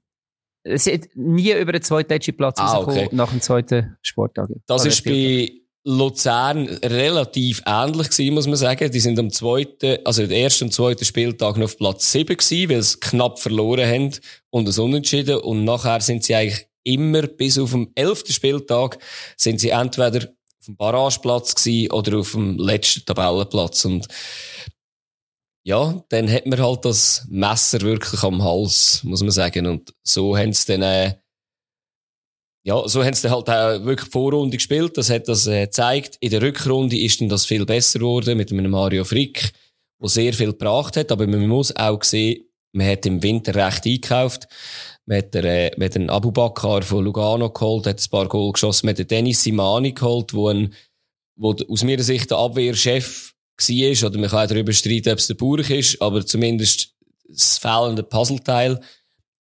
[0.64, 3.08] es hat nie über den zweiten Platz ah, okay.
[3.12, 4.48] nach dem zweiten Sporttag.
[4.66, 5.50] Das also ist bei
[5.84, 8.90] Luzern relativ ähnlich gewesen, muss man sagen.
[8.90, 12.70] Die sind am zweiten, also den ersten und zweiten Spieltag noch auf Platz 7 gewesen,
[12.70, 14.10] weil sie knapp verloren haben
[14.50, 15.38] und es unentschieden.
[15.38, 18.98] Und nachher sind sie eigentlich immer bis auf den elften Spieltag
[19.36, 20.28] sind sie entweder
[20.68, 23.84] dem Barrageplatz gewesen oder auf dem letzten Tabellenplatz.
[23.84, 24.06] Und
[25.64, 29.66] ja, dann hat man halt das Messer wirklich am Hals, muss man sagen.
[29.66, 31.14] Und so haben sie dann, äh,
[32.64, 34.96] ja, so haben sie halt auch wirklich Vorrunde gespielt.
[34.96, 36.16] Das hat das äh, gezeigt.
[36.20, 39.52] In der Rückrunde ist dann das viel besser geworden mit einem Mario Frick,
[40.00, 41.10] der sehr viel gebracht hat.
[41.12, 44.48] Aber man muss auch sehen, man hat im Winter recht eingekauft.
[45.08, 48.52] Man hat, äh, man hat einen Abu Bakr von Lugano geholt, hat ein paar Goal
[48.52, 48.84] geschossen.
[48.84, 50.74] Man hat den Dennis Simani geholt, wo, ein,
[51.34, 54.08] wo aus meiner Sicht der Abwehrchef war.
[54.10, 56.02] Oder man kann auch darüber streiten, ob es der Burg ist.
[56.02, 56.92] Aber zumindest
[57.26, 58.80] das fehlende Puzzleteil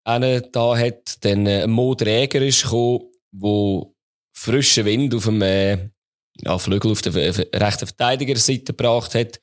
[0.04, 1.24] da hat.
[1.24, 3.92] Dann äh, Mo Träger ist gekommen, wo
[4.32, 5.88] frischen Wind auf dem äh,
[6.42, 9.40] ja, Flügel auf der rechten Verteidigerseite gebracht hat.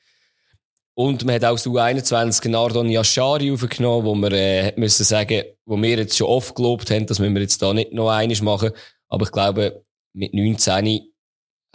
[0.95, 5.81] Und man hat auch so 21 Nardon Yashari aufgenommen, wo wir äh, müssen sagen, wo
[5.81, 8.71] wir jetzt schon oft gelobt haben, dass wir jetzt da nicht noch eines machen.
[9.09, 11.01] Aber ich glaube, mit 19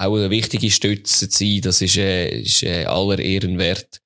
[0.01, 4.01] auch eine wichtige Stütze zu sein, das ist, äh, ist äh, aller Ehren wert.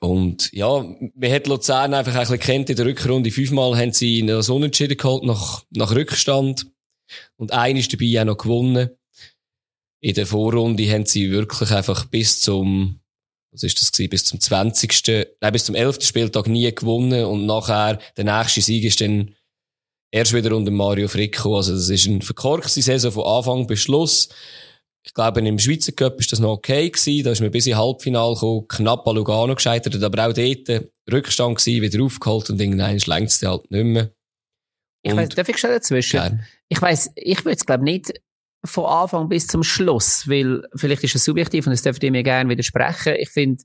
[0.00, 0.84] Und ja,
[1.14, 3.30] wir hat Luzern einfach ein bisschen kennt in der Rückrunde.
[3.30, 6.66] Fünfmal haben sie das Unentschieden geholt nach, nach Rückstand.
[7.36, 8.90] Und ein ist dabei auch noch gewonnen.
[10.00, 13.00] In der Vorrunde haben sie wirklich einfach bis zum,
[13.54, 15.26] was ist das gewesen, bis zum 20.
[15.40, 16.02] Nein, bis zum 11.
[16.02, 17.24] Spieltag nie gewonnen.
[17.24, 19.34] Und nachher, der nächste Sieg ist dann
[20.10, 21.56] erst wieder unter Mario Fricko.
[21.56, 24.28] Also das ist eine verkorkste Saison von Anfang bis Schluss.
[25.06, 27.24] Ich glaube, im Schweizer Cup ist das noch okay gewesen.
[27.24, 31.58] Da ist man bis ins Halbfinale gekommen, knapp an Lugano gescheitert, aber auch dort Rückstand
[31.58, 34.10] gewesen, wieder aufgeholt und irgendwann längst es halt nicht mehr.
[35.04, 36.18] Und ich weiss, darf ich schon dazwischen?
[36.18, 36.46] Gern.
[36.70, 38.14] Ich weiss, ich würde es glaube nicht
[38.64, 42.22] von Anfang bis zum Schluss, weil vielleicht ist es subjektiv und das dürft ihr mir
[42.22, 43.14] gerne widersprechen.
[43.18, 43.62] Ich finde,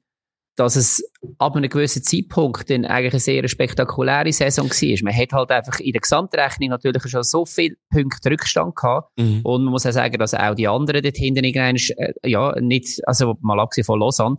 [0.60, 1.02] dass es
[1.38, 5.04] ab einem gewissen Zeitpunkt dann eigentlich eine sehr spektakuläre Saison war.
[5.04, 9.10] Man hat halt einfach in der Gesamtrechnung natürlich schon so viele Punkte Rückstand gehabt.
[9.18, 9.40] Mhm.
[9.44, 13.00] Und man muss auch sagen, dass auch die anderen dort hinten irgendwann, äh, ja, nicht,
[13.08, 14.36] also mal abgesehen von Lausanne,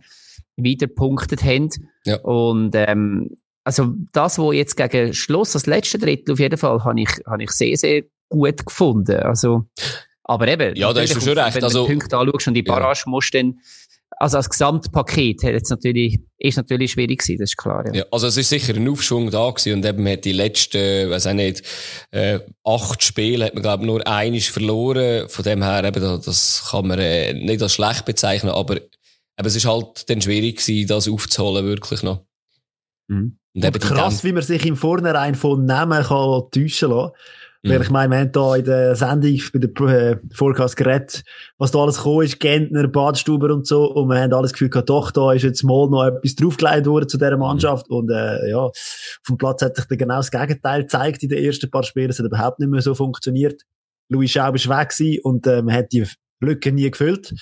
[0.57, 1.69] wieder punktet haben.
[2.05, 2.19] Ja.
[2.19, 7.01] Und, ähm, also das, was jetzt gegen Schluss, das letzte Drittel auf jeden Fall, habe
[7.01, 9.17] ich, habe ich sehr, sehr gut gefunden.
[9.17, 9.65] Also,
[10.31, 11.55] aber eben, ja, da ist schon recht.
[11.55, 13.09] Wenn du also, Punkte anschaust und die Barrage ja.
[13.09, 13.59] musst dann
[14.17, 17.83] also als Gesamtpaket hat jetzt natürlich, ist natürlich schwierig gewesen, das ist klar.
[17.87, 18.01] Ja.
[18.01, 21.25] ja also es ist sicher ein Aufschwung da gewesen und eben hat die letzten, weiß
[21.27, 21.63] auch nicht,
[22.11, 25.27] äh, acht Spiele hat man glaube nur einiges verloren.
[25.27, 28.87] Von dem her eben, das kann man äh, nicht als schlecht bezeichnen, aber eben,
[29.37, 32.23] es ist halt dann schwierig gewesen, das aufzuholen wirklich noch.
[33.07, 33.39] Mhm.
[33.55, 37.11] Und, und krass, wie man sich im Vornherein von Namen kann täuschen kann.
[37.63, 37.69] Mhm.
[37.69, 41.23] Weil ich meine, wir haben da in der Sendung bei der äh, Forecast geredet,
[41.57, 44.89] was da alles gekommen ist, Gentner, Badstuber und so, und wir haben alles Gefühl gehabt,
[44.89, 47.95] doch, da ist jetzt mal noch etwas draufgelegt worden zu dieser Mannschaft, mhm.
[47.97, 48.69] und äh, ja,
[49.23, 52.19] vom Platz hat sich dann genau das Gegenteil gezeigt in den ersten paar Spielen, es
[52.19, 53.61] hat überhaupt nicht mehr so funktioniert.
[54.09, 54.91] Louis Schaub ist weg
[55.23, 56.05] und äh, man hat die
[56.41, 57.33] Lücke nie gefüllt.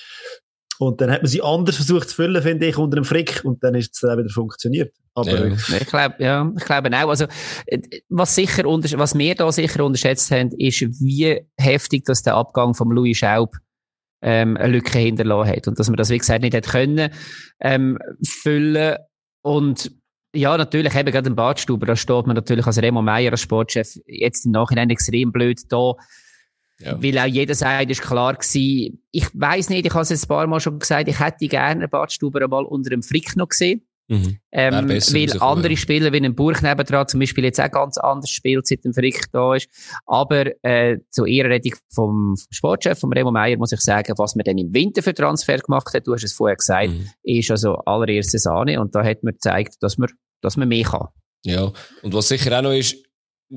[0.80, 3.42] Und dann hat man sie anders versucht zu füllen, finde ich, unter dem Frick.
[3.44, 4.94] Und dann ist es dann wieder funktioniert.
[5.12, 5.54] Aber ja.
[5.78, 7.10] ich glaube, ja, ich glaube auch.
[7.10, 7.26] Also,
[8.08, 12.88] was sicher, was wir da sicher unterschätzt haben, ist, wie heftig das der Abgang von
[12.88, 13.56] Louis Schaub
[14.22, 15.68] ähm, eine Lücke hinterlassen hat.
[15.68, 17.10] Und dass man das, wie gesagt, nicht hätte können,
[17.60, 18.96] ähm, füllen.
[19.42, 19.92] Und,
[20.34, 23.98] ja, natürlich, eben gerade im Badstuber, da steht man natürlich als Remo Meyer, als Sportchef,
[24.06, 25.92] jetzt im Nachhinein extrem blöd da,
[26.80, 27.02] ja.
[27.02, 30.28] Weil auch jeder sagt, ist klar gewesen, ich weiss nicht, ich habe es jetzt ein
[30.28, 33.82] paar Mal schon gesagt, ich hätte gerne Badstuber einmal unter dem Frick noch gesehen.
[34.08, 34.38] Mhm.
[34.50, 38.66] Ähm, weil andere Spieler wie ein Burg nebendran zum Beispiel jetzt auch ganz anders spielt,
[38.66, 39.68] seit dem Frick da ist.
[40.04, 44.58] Aber äh, zur Ehrenrettung vom Sportchef, vom Remo Meier, muss ich sagen, was man dann
[44.58, 47.08] im Winter für Transfer gemacht hat, du hast es vorher gesagt, mhm.
[47.22, 51.06] ist also allererste Sahne und da hat man gezeigt, dass man, dass man mehr kann.
[51.44, 51.70] Ja,
[52.02, 52.96] und was sicher auch noch ist,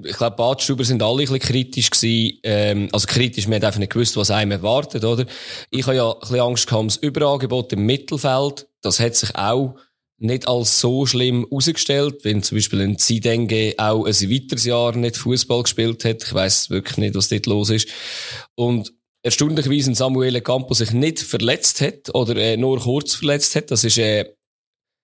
[0.03, 2.39] ich glaube, Badstuber sind alle ein bisschen kritisch gewesen.
[2.43, 5.25] Ähm, also kritisch, man hat einfach nicht gewusst, was einem erwartet, oder?
[5.69, 8.67] Ich habe ja ein bisschen Angst gehabt ums Überangebot im Mittelfeld.
[8.81, 9.75] Das hat sich auch
[10.17, 15.17] nicht als so schlimm herausgestellt, wenn zum Beispiel ein Zidenge auch ein weiteres Jahr nicht
[15.17, 16.23] Fußball gespielt hat.
[16.23, 17.89] Ich weiß wirklich nicht, was dort los ist.
[18.55, 23.69] Und erstaunlicherweise ein Samuel Campo sich nicht verletzt hat oder äh, nur kurz verletzt hat.
[23.69, 24.25] Das ist äh,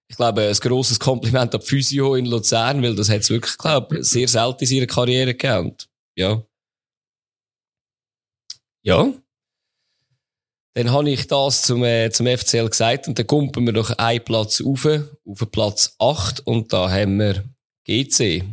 [0.09, 4.03] ich glaube, ein grosses Kompliment an Physio in Luzern, weil das hat es wirklich, glaube
[4.03, 5.75] sehr selten in seiner Karriere gegeben.
[6.15, 6.43] ja.
[8.81, 9.13] Ja.
[10.73, 14.23] Dann habe ich das zum, äh, zum FCL gesagt und dann kumpen wir noch einen
[14.23, 14.87] Platz auf,
[15.25, 17.43] auf Platz 8 und da haben wir
[17.85, 18.43] GC.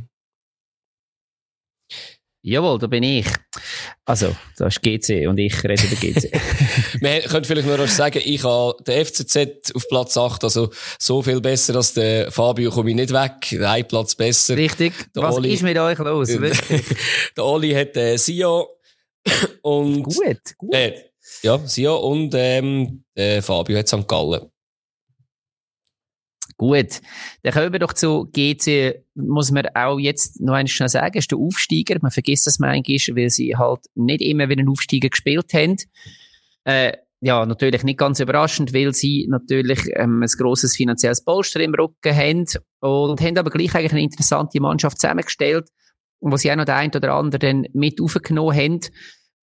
[2.49, 3.27] Jawohl, da bin ich.
[4.05, 6.31] Also, das ist GC und ich rede über GC.
[7.01, 11.23] Wir können vielleicht nur noch sagen, ich habe den FCZ auf Platz 8, also so
[11.23, 13.61] viel besser als der Fabio komme ich nicht weg.
[13.61, 14.57] Ein Platz besser.
[14.57, 14.93] Richtig.
[15.13, 16.29] Der Was Oli, ist mit euch los?
[17.37, 18.79] der Oli hat äh, Sio
[19.63, 20.05] und...
[20.05, 20.73] Gut, gut.
[20.73, 20.93] Äh,
[21.43, 24.07] ja, Sio und ähm, der Fabio hat St.
[24.07, 24.43] Gallen.
[26.59, 27.03] Gut,
[27.43, 31.31] dann kommen wir doch zu GC, muss man auch jetzt noch einmal schnell sagen, ist
[31.31, 31.99] der Aufsteiger.
[32.01, 35.77] Man vergisst das manchmal, weil sie halt nicht immer wie ein Aufsteiger gespielt haben.
[36.65, 41.75] Äh, ja, natürlich nicht ganz überraschend, weil sie natürlich ähm, ein grosses finanzielles Polster im
[41.75, 42.47] Rücken haben
[42.81, 45.69] und haben aber gleich eigentlich eine interessante Mannschaft zusammengestellt,
[46.21, 48.81] wo sie auch noch den einen oder anderen mit aufgenommen haben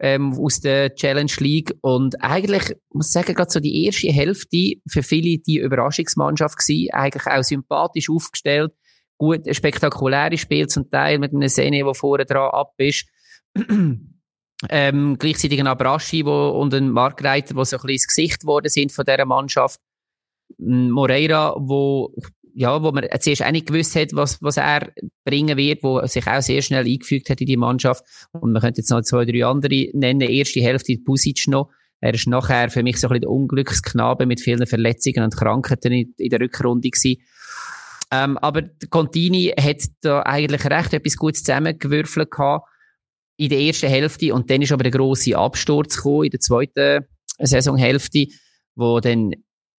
[0.04, 1.74] ähm, aus der Challenge League.
[1.82, 6.90] Und eigentlich, muss ich sagen, gerade so die erste Hälfte für viele die Überraschungsmannschaft gewesen,
[6.92, 8.74] eigentlich auch sympathisch aufgestellt,
[9.18, 13.08] gut, spektakuläre Spiel zum Teil mit einem Sene, der vorne dran ab ist.
[14.70, 18.70] ähm, gleichzeitig ein Abraschi wo, und ein Markreiter, die so ein bisschen ins Gesicht geworden
[18.70, 19.80] sind von dieser Mannschaft.
[20.58, 22.14] Moreira, wo
[22.54, 24.92] ja, wo man zuerst auch nicht gewusst hat, was, was er
[25.26, 28.04] bringen wird, wo sich auch sehr schnell eingefügt hat in die Mannschaft.
[28.32, 30.22] Und man könnte jetzt noch zwei, drei andere nennen.
[30.22, 31.70] Erste Hälfte Pusic noch.
[32.00, 35.94] Er ist nachher für mich so ein bisschen der Unglücksknabe mit vielen Verletzungen und Krankheiten
[35.94, 37.22] in, in der Rückrunde gewesen.
[38.12, 42.68] Ähm, aber Contini hat da eigentlich recht etwas Gutes zusammengewürfelt gehabt
[43.38, 47.06] in der ersten Hälfte und dann ist aber der grosse Absturz gekommen in der zweiten
[47.40, 48.28] Saisonhälfte,
[48.76, 49.32] wo dann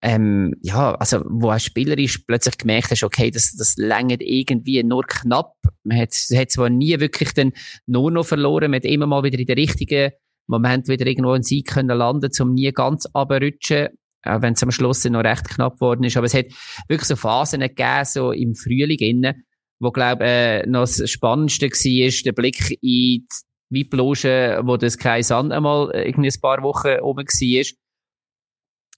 [0.04, 4.82] ähm, ja, also wo ein Spieler ist, plötzlich gemerkt hast, okay, das, das längert irgendwie
[4.82, 5.54] nur knapp.
[5.82, 7.52] Man hat, hat zwar nie wirklich dann
[7.86, 10.12] nur noch verloren, man hat immer mal wieder in den richtigen
[10.46, 13.88] Moment wieder irgendwo einen Sieg können landen, um nie ganz abrutschen,
[14.24, 16.18] auch wenn es am Schluss noch recht knapp geworden ist.
[16.18, 16.46] Aber es hat
[16.86, 19.46] wirklich so Phasen gegeben, so im Frühling innen,
[19.80, 23.26] wo, glaube äh, noch das Spannendste war, der Blick in die
[23.70, 27.83] Weibloge, wo das Kai Sand einmal irgendwie ein paar Wochen oben war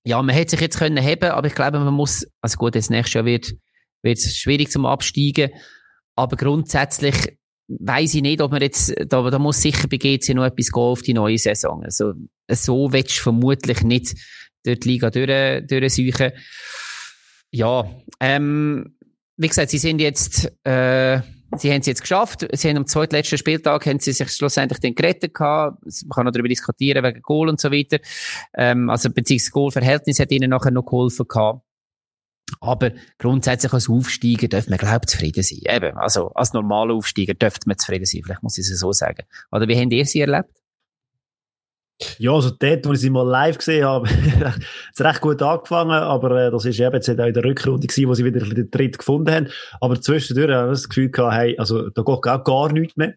[0.06, 2.90] ja, man hätte sich jetzt können heben, aber ich glaube, man muss, also gut, das
[2.90, 3.54] nächste Jahr wird,
[4.02, 5.50] wird es schwierig zum Absteigen,
[6.14, 7.36] aber grundsätzlich
[7.68, 10.82] weiß ich nicht, ob man jetzt, da, da muss sicher bei GC noch etwas gehen
[10.82, 11.82] auf die neue Saison.
[11.82, 12.12] Also,
[12.48, 14.14] so willst du vermutlich nicht
[14.64, 16.30] dort die Liga durch, durchsuchen.
[17.50, 17.90] Ja,
[18.20, 18.96] ähm,
[19.36, 21.20] wie gesagt, sie sind jetzt, äh,
[21.58, 22.46] sie haben es jetzt geschafft.
[22.52, 25.82] Sie haben am zweitletzten Spieltag haben sie sich schlussendlich den gerettet gehabt.
[25.82, 27.98] Man kann noch darüber diskutieren wegen Goal und so weiter.
[28.54, 31.62] Ähm, also beziehungsweise Goal-Verhältnis hat ihnen nachher noch geholfen gehabt.
[32.60, 35.60] Aber grundsätzlich als Aufsteiger dürfte man, glaube ich, zufrieden sein.
[35.64, 38.22] Eben, also als normaler Aufsteiger dürfte man zufrieden sein.
[38.24, 39.24] Vielleicht muss ich es so sagen.
[39.50, 40.50] Oder wie habt ihr sie erlebt?
[42.18, 44.08] Ja, also dort, wo ich sie mal live gesehen habe,
[44.44, 44.58] hat
[44.94, 48.08] es recht gut angefangen, aber äh, das ist eben jetzt auch in der Rückrunde gewesen,
[48.08, 49.48] wo sie wieder den Tritt gefunden haben.
[49.80, 53.14] Aber zwischendurch habe ich das Gefühl gehabt, hey, also da geht auch gar nichts mehr.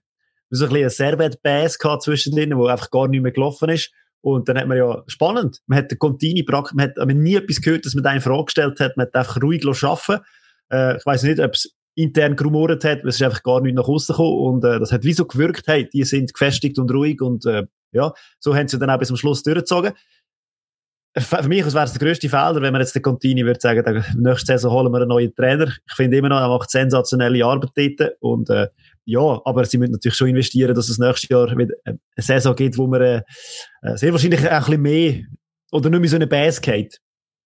[0.49, 3.91] So ein bisschen ein Servet-Bass gehabt zwischendrin, wo einfach gar nicht mehr gelaufen ist.
[4.21, 7.35] Und dann hat man ja, spannend, man hat den Contini praktisch, man hat man nie
[7.35, 10.23] etwas gehört, dass man da eine Frage gestellt hat, man hat einfach ruhig arbeiten
[10.69, 13.87] äh, Ich weiß nicht, ob es intern gerumort hat, es ist einfach gar nicht nach
[13.87, 17.21] außen gekommen und äh, das hat wie so gewirkt, hey, die sind gefestigt und ruhig
[17.21, 19.93] und äh, ja, so haben sie dann auch bis zum Schluss durchgezogen.
[21.17, 24.45] Für mich wäre es der grösste Fehler, wenn man jetzt den Contini würde sagen, nächste
[24.45, 25.67] Saison holen wir einen neuen Trainer.
[25.87, 28.11] Ich finde immer noch, er macht sensationelle Arbeit dort.
[28.19, 28.67] Und, äh,
[29.05, 32.77] ja, aber sie müssen natürlich schon investieren, dass es nächstes Jahr wieder eine Saison gibt,
[32.77, 33.21] wo man äh,
[33.81, 35.21] äh, sehr wahrscheinlich auch ein bisschen mehr
[35.71, 37.01] oder nicht mehr so eine Base geht.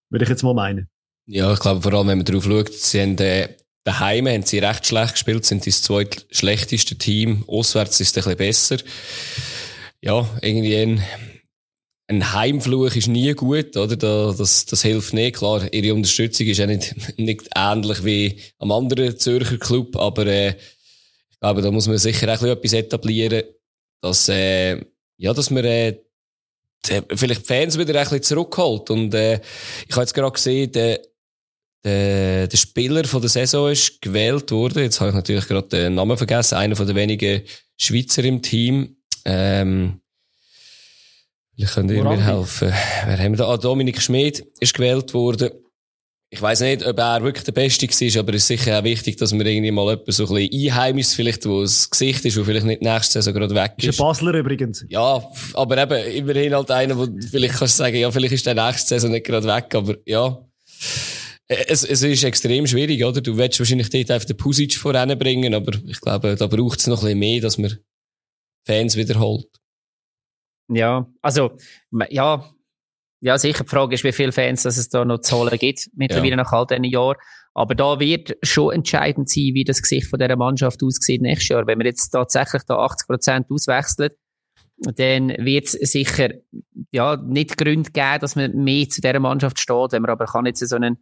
[0.10, 0.90] Würde ich jetzt mal meinen.
[1.26, 3.48] Ja, ich glaube, vor allem, wenn man darauf schaut, sie haben, äh,
[3.86, 7.46] daheim haben sie recht schlecht gespielt, sind das zweitschlechteste Team.
[7.48, 8.78] Auswärts ist es ein bisschen besser
[10.04, 11.02] ja, irgendwie ein,
[12.08, 13.96] ein Heimfluch ist nie gut, oder?
[13.96, 15.38] Da, das, das hilft nicht.
[15.38, 20.50] Klar, ihre Unterstützung ist ja nicht, nicht ähnlich wie am anderen Zürcher Club, aber äh,
[20.50, 23.44] ich glaube, da muss man sicher auch etwas etablieren,
[24.02, 24.82] dass, äh,
[25.18, 25.98] ja, dass man äh,
[27.16, 28.90] vielleicht die Fans wieder ein bisschen zurückholt.
[28.90, 29.40] Und äh,
[29.88, 31.00] ich habe jetzt gerade gesehen, der,
[31.86, 34.84] der, der Spieler von der Saison ist gewählt worden.
[34.84, 36.56] Jetzt habe ich natürlich gerade den Namen vergessen.
[36.56, 37.44] Einer von den wenigen
[37.78, 38.98] Schweizer im Team.
[39.26, 40.02] Ähm,
[41.56, 42.74] vielleicht könnt ihr mir helfen.
[43.06, 43.48] Wer haben wir da?
[43.50, 45.52] Ah, Dominik Schmid ist gewählt worden.
[46.30, 49.18] Ich weiß nicht, ob er wirklich der Beste war, aber es ist sicher auch wichtig,
[49.18, 52.44] dass wir irgendwie mal jemanden so ein bisschen einheimisch vielleicht, wo das Gesicht ist, wo
[52.44, 53.90] vielleicht nicht nächste Saison gerade weg ist.
[53.90, 54.84] Ist ein Basler übrigens.
[54.90, 58.56] Ja, aber eben, immerhin halt einer, wo vielleicht kannst du sagen, ja, vielleicht ist der
[58.56, 60.44] nächste Saison nicht gerade weg, aber ja.
[61.48, 63.22] Es, es ist extrem schwierig, oder?
[63.22, 67.02] Du willst wahrscheinlich dort einfach den Pusic voranbringen, aber ich glaube, da braucht es noch
[67.04, 67.78] ein bisschen mehr, dass wir
[68.66, 69.48] Fans wiederholt.
[70.70, 71.58] Ja, also,
[72.10, 72.44] ja,
[73.24, 73.64] ja, sicher.
[73.64, 76.36] Die Frage ist, wie viele Fans dass es da noch zu holen gibt, mittlerweile ja.
[76.36, 77.16] nach all diesen Jahren.
[77.54, 81.68] Aber da wird schon entscheidend sein, wie das Gesicht von dieser Mannschaft aussieht nächstes Jahr.
[81.68, 84.10] Wenn wir jetzt tatsächlich da 80 Prozent auswechseln,
[84.78, 86.32] dann wird es sicher
[86.92, 89.92] ja, nicht Gründe geben, dass man mehr zu dieser Mannschaft steht.
[89.92, 90.98] Wenn man aber kann jetzt so einen,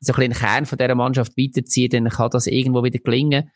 [0.00, 3.50] so einen Kern von dieser Mannschaft weiterziehen, dann kann das irgendwo wieder gelingen.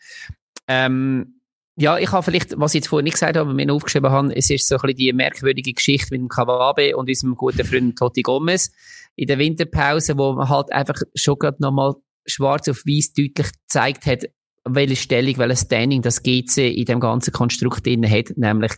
[0.68, 1.40] Ähm,
[1.76, 4.34] ja, ich habe vielleicht, was ich jetzt vorhin nicht gesagt habe, aber mir aufgeschrieben habe,
[4.36, 7.98] es ist so ein bisschen die merkwürdige Geschichte mit dem Kawabe und unserem guten Freund
[7.98, 8.70] Totti Gomez
[9.16, 11.94] in der Winterpause, wo man halt einfach schon gerade nochmal
[12.26, 14.24] schwarz auf weiß deutlich gezeigt hat,
[14.64, 18.72] welche Stellung, welches Standing das GC in dem ganzen Konstrukt drin hat, nämlich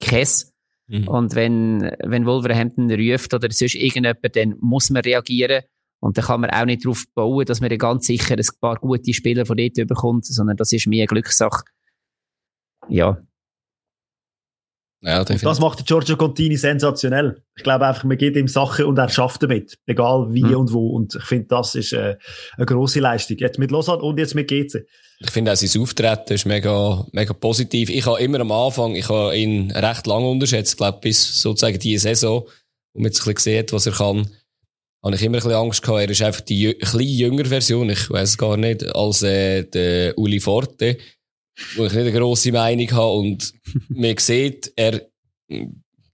[0.00, 0.52] Kess.
[0.86, 1.08] Mhm.
[1.08, 5.62] Und wenn, wenn Wolverhampton ruft oder sonst irgendjemand, dann muss man reagieren.
[6.00, 9.14] Und dann kann man auch nicht darauf bauen, dass man ganz sicher ein paar gute
[9.14, 11.64] Spieler von dort überkommt, sondern das ist mehr eine Glückssache.
[12.88, 13.18] Ja.
[15.06, 17.42] Ja, das macht Giorgio Contini sensationell.
[17.56, 19.78] Ich glaube einfach, man geht ihm Sachen und er schafft damit.
[19.84, 20.56] Egal wie mhm.
[20.56, 20.88] und wo.
[20.88, 22.16] Und ich finde, das ist äh,
[22.56, 23.36] eine grosse Leistung.
[23.38, 24.86] Jetzt mit Lausanne und jetzt mit GC.
[25.20, 27.90] Ich finde auch sein Auftreten ist mega, mega positiv.
[27.90, 32.04] Ich habe immer am Anfang, ich habe ihn recht lange unterschätzt, glaube bis sozusagen diese
[32.04, 32.44] Saison,
[32.94, 34.30] wo man jetzt ein bisschen sieht, was er kann,
[35.02, 36.00] habe ich immer ein bisschen Angst gehabt.
[36.00, 40.16] Er ist einfach die ein bisschen jüngere Version, ich weiß gar nicht, als äh, der
[40.18, 40.96] Uli Forte
[41.76, 43.52] wo ich nicht eine grosse Meinung habe und
[43.88, 45.08] man sieht, er,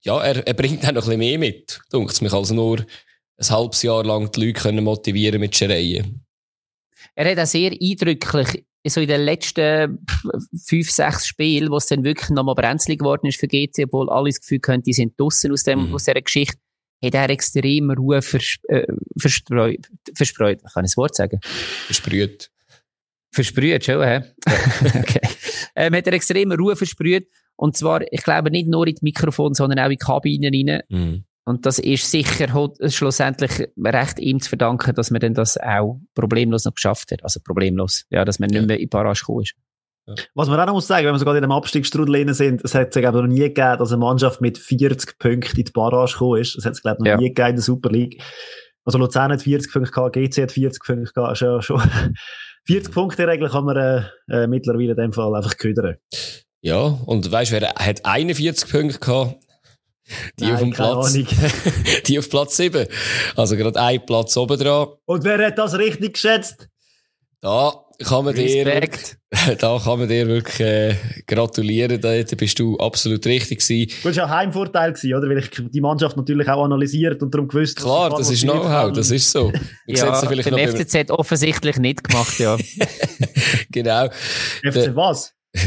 [0.02, 2.84] ja, er, er bringt auch noch ein bisschen mehr mit, dunkt mich, als nur
[3.36, 6.24] ein halbes Jahr lang die Leute können motivieren mit Schereien.
[7.14, 9.98] Er hat auch sehr eindrücklich so in den letzten
[10.64, 14.30] fünf, sechs Spielen, wo es dann wirklich nochmal brenzlig geworden ist für GC, obwohl alle
[14.30, 15.94] das Gefühl haben, die sind draussen aus, dem, mhm.
[15.94, 16.56] aus dieser Geschichte,
[17.04, 18.86] hat er extrem Ruhe vers äh,
[19.18, 20.62] verspreut, verspreut.
[20.72, 21.40] Kann ich das Wort sagen?
[21.42, 22.50] Versprüht.
[23.32, 24.22] Versprüht schon, hä?
[24.98, 25.20] okay.
[25.76, 27.28] Ähm, hat er extrem Ruhe versprüht.
[27.54, 30.82] Und zwar, ich glaube, nicht nur in die Mikrofon, sondern auch in die Kabinen rein.
[30.88, 31.24] Mhm.
[31.44, 36.64] Und das ist sicher schlussendlich recht ihm zu verdanken, dass man denn das auch problemlos
[36.64, 37.24] noch geschafft hat.
[37.24, 38.04] Also problemlos.
[38.10, 39.54] Ja, dass man nicht mehr in die Barrage gekommen ist.
[40.34, 42.88] Was man auch noch muss sagen, wenn wir sogar in einem Abstiegsstrudel sind, es hat
[42.88, 46.12] es glaube ich noch nie gegeben, dass eine Mannschaft mit 40 Punkten in die Barrage
[46.12, 46.56] gekommen ist.
[46.56, 47.16] Das hat es glaube ich noch ja.
[47.16, 48.22] nie gegeben in der Super League.
[48.84, 51.82] Also Luzern hat 40 Punkte gehabt, GC hat 40 Punkte gehabt, schon, schon
[52.66, 55.96] 40 Punkte Regel kann man äh, äh, mittlerweile in dem Fall einfach ködern.
[56.62, 59.36] Ja, und weißt du, wer hat 41 Punkte gehabt?
[60.38, 61.12] Die Nein, auf dem Platz,
[62.06, 62.86] die auf Platz 7.
[63.36, 64.88] Also gerade ein Platz oben dran.
[65.06, 66.68] Und wer hat das richtig geschätzt?
[67.40, 69.18] Da kann man Respekt.
[69.32, 70.94] dir, da kann man dir wirklich äh,
[71.26, 72.00] gratulieren.
[72.00, 73.92] Da, da bist du absolut richtig gewesen.
[74.02, 75.28] Du warst auch Heimvorteil gewesen, oder?
[75.28, 77.76] Weil ich die Mannschaft natürlich auch analysiert und darum gewusst.
[77.76, 79.52] Klar, das ist Know-how, das ist so.
[79.86, 82.56] Wir ja, vielleicht den FCZ offensichtlich nicht gemacht, ja.
[83.70, 84.08] genau.
[84.62, 85.34] FCZ was?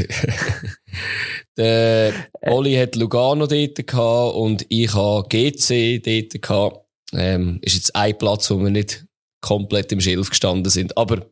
[1.58, 6.80] der Oli hat Lugano dort gehabt und ich habe GC dort gehabt.
[7.14, 9.06] Ähm, ist jetzt ein Platz, wo wir nicht
[9.42, 10.98] komplett im Schilf gestanden sind.
[10.98, 11.28] Aber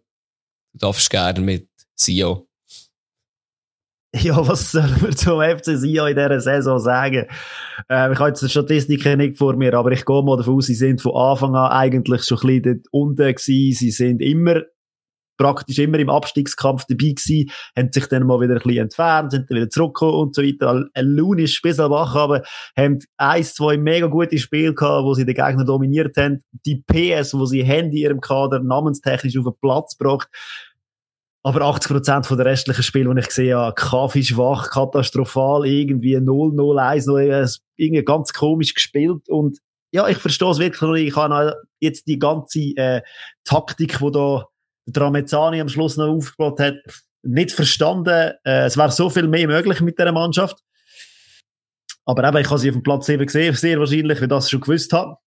[0.73, 2.47] Du darfst gerne mit Sio.
[4.13, 7.27] Ja, was sollen wir zum FC Sion in dieser Saison sagen?
[7.89, 10.65] Äh, ich habe jetzt die Statistiken nicht vor mir, aber ich gehe mal davon aus,
[10.65, 13.77] sie sind von Anfang an eigentlich schon ein bisschen dort unten gewesen.
[13.77, 14.63] Sie sind immer
[15.41, 19.49] praktisch immer im Abstiegskampf dabei gewesen, haben sich dann mal wieder ein bisschen entfernt, sind
[19.49, 20.85] dann wieder zurückgekommen und so weiter.
[20.93, 22.43] Ein Lunisch bis wach, aber
[22.77, 26.43] haben eins, zwei mega gute Spiele gehabt, wo sie den Gegner dominiert haben.
[26.65, 30.27] Die PS, wo sie haben in ihrem Kader namenstechnisch auf den Platz gebracht.
[31.43, 36.77] Aber 80% von der restlichen Spiele, die ich gesehen habe, Kaffee schwach, katastrophal, irgendwie 0-0,
[36.77, 39.57] 1 irgendwie ganz komisch gespielt und
[39.93, 41.07] ja, ich verstehe es wirklich.
[41.07, 43.01] Ich habe jetzt die ganze äh,
[43.43, 44.45] Taktik, die da
[44.85, 46.75] der am Schluss noch aufgebaut hat,
[47.23, 48.33] nicht verstanden.
[48.43, 50.57] Äh, es wäre so viel mehr möglich mit dieser Mannschaft.
[52.05, 54.61] Aber eben, ich habe sie auf dem Platz 7 gesehen, sehr wahrscheinlich, weil das schon
[54.61, 55.17] gewusst habe.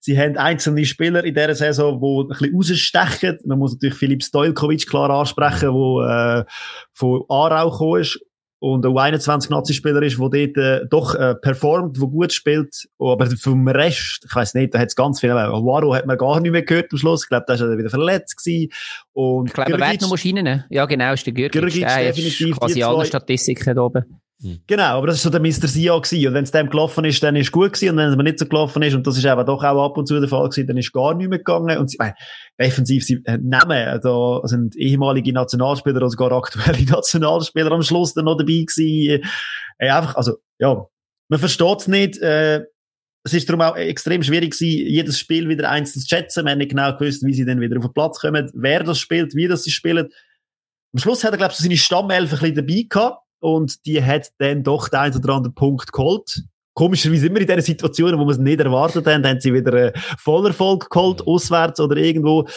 [0.00, 3.38] Sie haben einzelne Spieler in dieser Saison, die ein bisschen rausstechen.
[3.44, 6.52] Man muss natürlich Filip Stojkovic klar ansprechen, der äh,
[6.92, 8.20] von Aarau gekommen ist
[8.60, 13.68] und ein U21-Nazi-Spieler ist, der dort äh, doch äh, performt, der gut spielt, aber vom
[13.68, 16.62] Rest, ich weiß nicht, da hat es ganz viel, Waro hat man gar nicht mehr
[16.62, 18.72] gehört am Schluss, ich glaube, da ist er wieder verletzt gewesen.
[19.12, 22.58] Und ich glaube, er wird noch Maschinen, ja genau, ist der Gürgic, Gürgic der definitiv
[22.58, 24.20] quasi alle Statistiken da oben.
[24.40, 24.60] Hm.
[24.68, 25.66] Genau, aber das ist so der Mr.
[25.66, 26.28] Sia gewesen.
[26.28, 27.90] Und wenn es dem gelaufen ist, dann ist gut gewesen.
[27.90, 29.98] Und wenn es mir nicht so gelaufen ist, und das ist eben doch auch ab
[29.98, 31.76] und zu der Fall gewesen, dann ist gar nicht mehr gegangen.
[31.78, 32.14] Und sie, meine,
[32.60, 38.26] defensiv, sie äh, nehmen, da sind ehemalige Nationalspieler oder sogar aktuelle Nationalspieler am Schluss dann
[38.26, 39.24] noch dabei gewesen.
[39.78, 40.86] Äh, einfach, also, ja,
[41.28, 42.62] man versteht es nicht, äh,
[43.24, 46.44] es ist darum auch extrem schwierig gewesen, jedes Spiel wieder einzeln zu schätzen.
[46.44, 49.00] Man hat nicht genau gewusst, wie sie dann wieder auf den Platz kommen, wer das
[49.00, 50.08] spielt, wie das sie spielen.
[50.94, 54.02] Am Schluss hat er, glaube ich, so seine Stammelf ein bisschen dabei gehabt und die
[54.02, 56.42] hat dann doch den einen oder anderen Punkt geholt.
[56.74, 59.92] Komischerweise immer in diesen Situationen, wo man es nicht erwartet haben, haben sie wieder äh,
[60.18, 62.48] Vollerfolg geholt, auswärts oder irgendwo.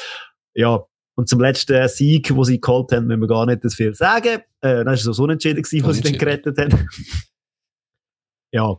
[0.54, 0.84] Ja,
[1.16, 4.42] Und zum letzten Sieg, wo sie geholt haben, müssen wir gar nicht viel sagen.
[4.62, 6.88] Äh, das war so unentschieden gewesen, was sie dann gerettet haben.
[8.52, 8.78] ja.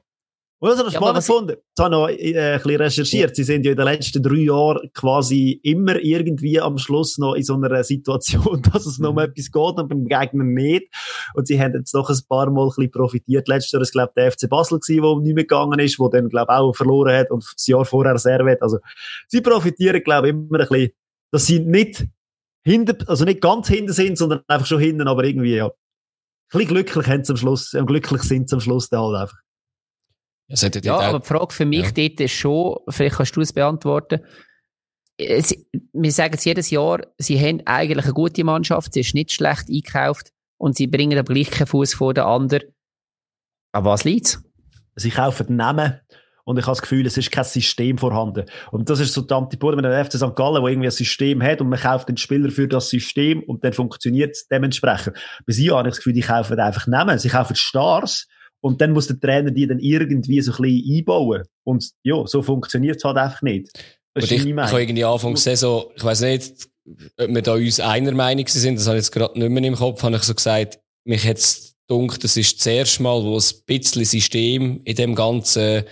[0.63, 1.57] Und das habe ich ja, spannend gefunden.
[1.59, 3.31] Ich habe noch äh, ein bisschen recherchiert.
[3.31, 3.35] Ja.
[3.35, 7.43] Sie sind ja in den letzten drei Jahren quasi immer irgendwie am Schluss noch in
[7.43, 9.23] so einer Situation, dass es noch um mhm.
[9.23, 10.87] etwas geht und beim Gegner nicht.
[11.35, 13.49] Und sie haben jetzt noch ein paar Mal ein bisschen profitiert.
[13.49, 15.99] Letztes Jahr war es, glaube ich, der FC Basel gewesen, der nicht mehr gegangen ist,
[15.99, 18.63] der dann, glaube ich, auch verloren hat und das Jahr vorher Servet.
[18.63, 18.79] Also,
[19.27, 20.91] sie profitieren, glaube ich, immer ein bisschen,
[21.33, 22.07] dass sie nicht
[22.65, 25.67] hinter, also nicht ganz hinten sind, sondern einfach schon hinten, aber irgendwie, ja.
[25.67, 25.73] Ein
[26.53, 29.43] bisschen glücklich haben sie am Schluss, äh, glücklich sind sie am Schluss da halt einfach.
[30.85, 32.09] Ja, ja aber die Frage für mich ja.
[32.09, 34.21] dort ist schon, vielleicht kannst du es beantworten.
[35.19, 39.33] Sie, wir sagen es jedes Jahr, sie haben eigentlich eine gute Mannschaft, sie ist nicht
[39.33, 42.63] schlecht eingekauft und sie bringen aber gleich keinen Fuß vor den anderen.
[43.73, 44.43] Aber was liegt's?
[44.97, 46.01] Sie kaufen Namen
[46.45, 48.47] und ich habe das Gefühl, es ist kein System vorhanden.
[48.73, 50.35] Und das ist so die Antipode mit dem FC St.
[50.35, 53.65] Gallen, wo irgendwie ein System hat und man kauft den Spieler für das System und
[53.65, 55.17] dann funktioniert es dementsprechend.
[55.47, 57.19] Bei sie habe ich das Gefühl, die kaufen einfach Namen.
[57.19, 58.27] Sie kaufen Stars
[58.63, 61.43] und dann muss der Trainer die dann irgendwie so ein bisschen einbauen.
[61.65, 63.71] Und ja, so funktioniert es halt einfach nicht.
[64.15, 66.69] Das ist ich, ich habe irgendwie Anfang Saison, ich weiß nicht,
[67.19, 69.75] ob wir da uns einer Meinung sind, das habe ich jetzt gerade nicht mehr im
[69.75, 73.43] Kopf, habe ich so gesagt, mich jetzt dunkt, das ist das erste Mal, wo ein
[73.67, 75.85] bisschen System in dem ganzen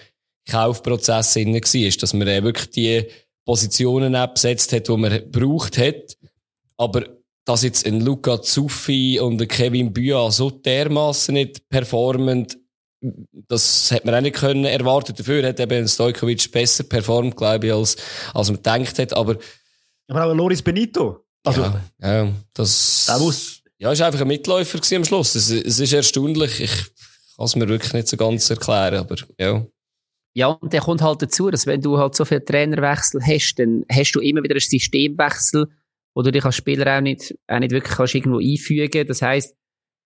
[0.49, 3.05] Kaufprozess drin war, dass man wirklich die
[3.45, 6.17] Positionen abgesetzt hat, die man braucht hat.
[6.77, 7.07] Aber
[7.45, 12.60] dass jetzt ein Luca Zuffi und ein Kevin Büa so dermaßen nicht performend
[13.01, 15.15] das hätte man auch nicht können erwarten.
[15.17, 17.97] Dafür hat eben Stojkovic besser performt, glaube ich, als,
[18.35, 19.13] als man gedacht hat.
[19.15, 19.37] Aber,
[20.09, 21.25] aber auch Loris Benito.
[21.45, 23.63] Also, ja, ja das, der muss.
[23.79, 25.35] Ja, ist einfach ein Mitläufer am Schluss.
[25.35, 26.61] Es, es ist erstaunlich.
[26.61, 26.71] Ich
[27.37, 29.67] kann es mir wirklich nicht so ganz erklären, aber ja.
[30.35, 33.85] Ja, und der kommt halt dazu, dass wenn du halt so viele Trainerwechsel hast, dann
[33.91, 35.67] hast du immer wieder einen Systemwechsel,
[36.15, 39.07] wo du dich als Spieler auch nicht, auch nicht wirklich kannst irgendwo einfügen.
[39.07, 39.57] Das heisst,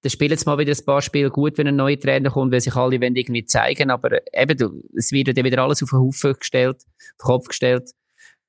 [0.04, 2.60] dann spielen jetzt mal wieder ein paar Spiele gut, wenn ein neuer Trainer kommt, weil
[2.60, 5.98] sich alle wollen irgendwie zeigen, aber eben, du, es wird dann wieder alles auf den
[5.98, 7.90] Haufen gestellt, auf den Kopf gestellt.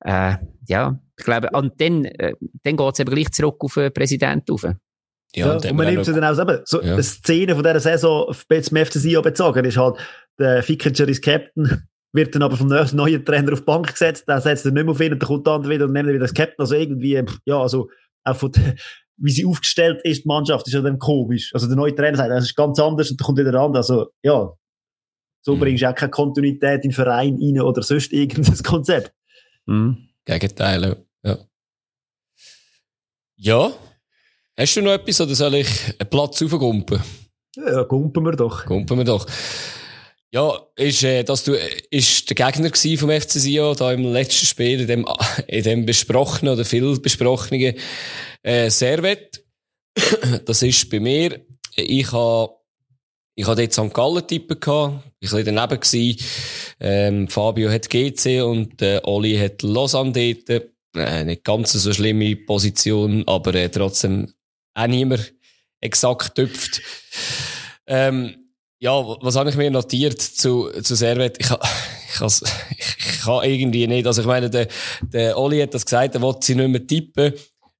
[0.00, 0.36] Äh,
[0.68, 4.50] ja, ich glaube, und dann, äh, dann geht es eben gleich zurück auf den Präsidenten
[4.50, 4.64] rauf.
[4.64, 4.74] Ja,
[5.34, 6.92] ja, und, und man nimmt sie dann auch eben, so ja.
[6.92, 9.96] eine Szene von dieser Saison zum FCC bezogen, ist halt,
[10.38, 14.42] der Fickinger ist Captain, wird dann aber vom neuen Trainer auf die Bank gesetzt, der
[14.42, 16.18] setzt er nicht mehr auf ihn und dann kommt der andere wieder und nimmt wieder
[16.18, 17.88] das Captain, also irgendwie, ja, also,
[18.24, 18.52] auch von,
[19.18, 21.52] wie sie aufgestellt ist, die Mannschaft, ist ja dann komisch.
[21.54, 23.78] Also der neue Trainer sagt, das ist ganz anders und dann kommt wieder der andere.
[23.78, 24.52] Also, ja,
[25.42, 25.60] so mhm.
[25.60, 29.12] bringst du auch keine Kontinuität in den Verein rein oder sonst irgendein Konzept.
[29.66, 30.08] Mhm.
[30.24, 31.38] Gegenteil, ja.
[33.36, 33.70] Ja.
[34.58, 37.00] Hast du noch etwas oder soll ich einen Platz aufgumpen?
[37.56, 38.64] Ja, gumpen wir doch.
[38.64, 39.26] Gumpen wir doch.
[40.32, 44.46] Ja, ist, äh, dass du, äh, ist der Gegner vom FC Sion da im letzten
[44.46, 45.06] Spiel, in dem,
[45.46, 47.74] in dem besprochenen oder viel besprochenen,
[48.42, 49.44] äh, Servet.
[50.44, 51.40] das ist bei mir,
[51.76, 52.52] ich habe,
[53.34, 53.94] ich habe dort St.
[53.94, 56.24] Gallen tippen gehabt, ich war daneben gewesen.
[56.80, 60.70] Ähm, Fabio hat GC und, äh, Oli hat Lausanne dort.
[60.96, 64.32] Äh, nicht ganz so schlimme Position, aber, äh, trotzdem
[64.74, 65.34] auch niemand
[65.80, 66.82] exakt tüpft.
[67.86, 68.45] Ähm,
[68.86, 71.38] ja, was habe ich mir notiert zu, zu Servet?
[71.40, 74.06] Ich, ich, ich, ich kann irgendwie nicht.
[74.06, 74.68] Also ich meine, der,
[75.02, 77.32] der Oli hat das gesagt, er wollte sie nicht mehr tippen.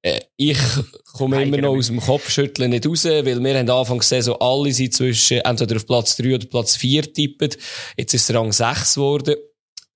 [0.03, 0.59] Äh, ich
[1.13, 4.73] komme immer noch aus dem Kopfschütteln nicht raus, weil wir haben Anfang gesehen, so alle
[4.73, 7.51] sind zwischen entweder auf Platz 3 oder Platz 4 tippen.
[7.97, 9.37] Jetzt ist es Rang 6 geworden.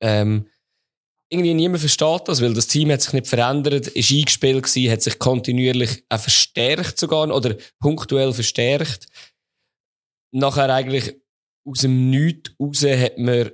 [0.01, 0.47] Ähm,
[1.29, 5.03] irgendwie niemand versteht das, weil das Team hat sich nicht verändert, ist eingespielt gewesen, hat
[5.03, 9.07] sich kontinuierlich auch verstärkt sogar, oder punktuell verstärkt
[10.31, 11.17] nachher eigentlich
[11.65, 13.51] aus dem Nichts raus hat man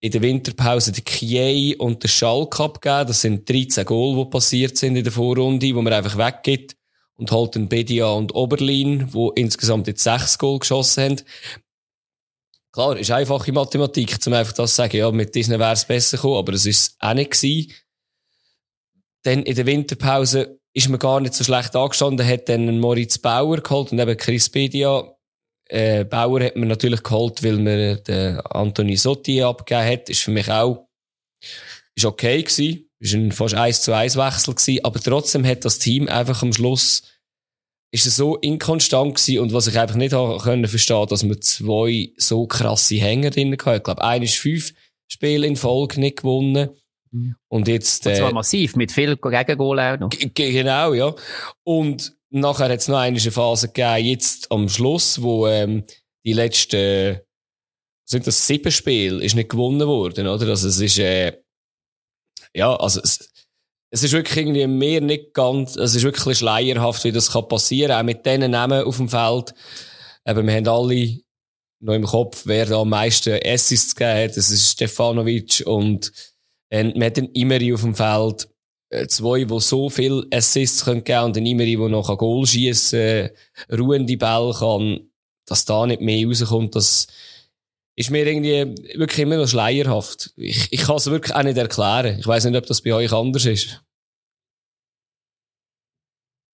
[0.00, 3.08] in der Winterpause den Kiei und den Schalke abgegeben.
[3.08, 6.76] Das sind 13 Goal, die passiert sind in der Vorrunde, wo man einfach weggibt.
[7.16, 11.22] Und halt den Bedia und Oberlin, wo insgesamt jetzt sechs Goal geschossen haben.
[12.70, 16.16] Klar, ist einfache Mathematik, zum einfach das zu sagen, ja, mit diesen wäre es besser
[16.16, 17.72] gekommen, aber es ist auch nicht gewesen.
[19.24, 23.56] Dann in der Winterpause ist man gar nicht so schlecht angestanden, hat dann Moritz Bauer
[23.56, 25.12] geholt und eben Chris Bedia
[25.68, 30.08] äh, Bauer hat man natürlich geholt, weil man den Anthony Sotti abgegeben hat.
[30.08, 30.88] Ist für mich auch,
[31.94, 32.88] ist okay gewesen.
[33.00, 34.84] Ist ein fast 1 zu 1 Wechsel gewesen.
[34.84, 37.02] Aber trotzdem hat das Team einfach am Schluss,
[37.92, 39.40] ist es so inkonstant gewesen.
[39.40, 43.76] Und was ich einfach nicht können verstehen, dass man zwei so krasse Hänger drin hatte.
[43.76, 44.74] Ich glaube, einer ist fünf
[45.10, 46.70] Spiele in Folge nicht gewonnen.
[47.10, 47.36] Mhm.
[47.48, 50.10] Und jetzt, äh, Und zwar massiv, mit viel Gegengol auch noch.
[50.34, 51.14] Genau, ja.
[51.64, 55.84] Und nachher hat es noch eine Phase gegeben, jetzt am Schluss, wo ähm,
[56.24, 57.20] die letzten,
[58.04, 60.48] sind das sieben Spiele, ist nicht gewonnen worden, oder?
[60.48, 61.38] Also es ist, äh,
[62.54, 63.30] ja, also es,
[63.90, 67.92] es ist wirklich irgendwie mehr nicht ganz, es ist wirklich schleierhaft, wie das kann passieren,
[67.92, 69.54] auch mit diesen Namen auf dem Feld.
[70.26, 71.20] Eben, wir haben alle
[71.80, 74.36] noch im Kopf, wer da am meisten Assists gegeben hat.
[74.36, 76.12] Das ist Stefanovic und
[76.70, 78.48] äh, man hat Imeri auf dem Feld.
[78.90, 82.46] Äh, zwei, die so viel Assists können geben und den Imeri, der noch ein Goal
[82.46, 83.30] schießen äh,
[83.70, 85.00] ruhende Ball kann,
[85.44, 87.06] dass da nicht mehr rauskommt, das
[87.96, 90.32] ist mir irgendwie wirklich immer noch schleierhaft.
[90.36, 92.18] Ich, ich kann es wirklich auch nicht erklären.
[92.18, 93.82] Ich weiß nicht, ob das bei euch anders ist.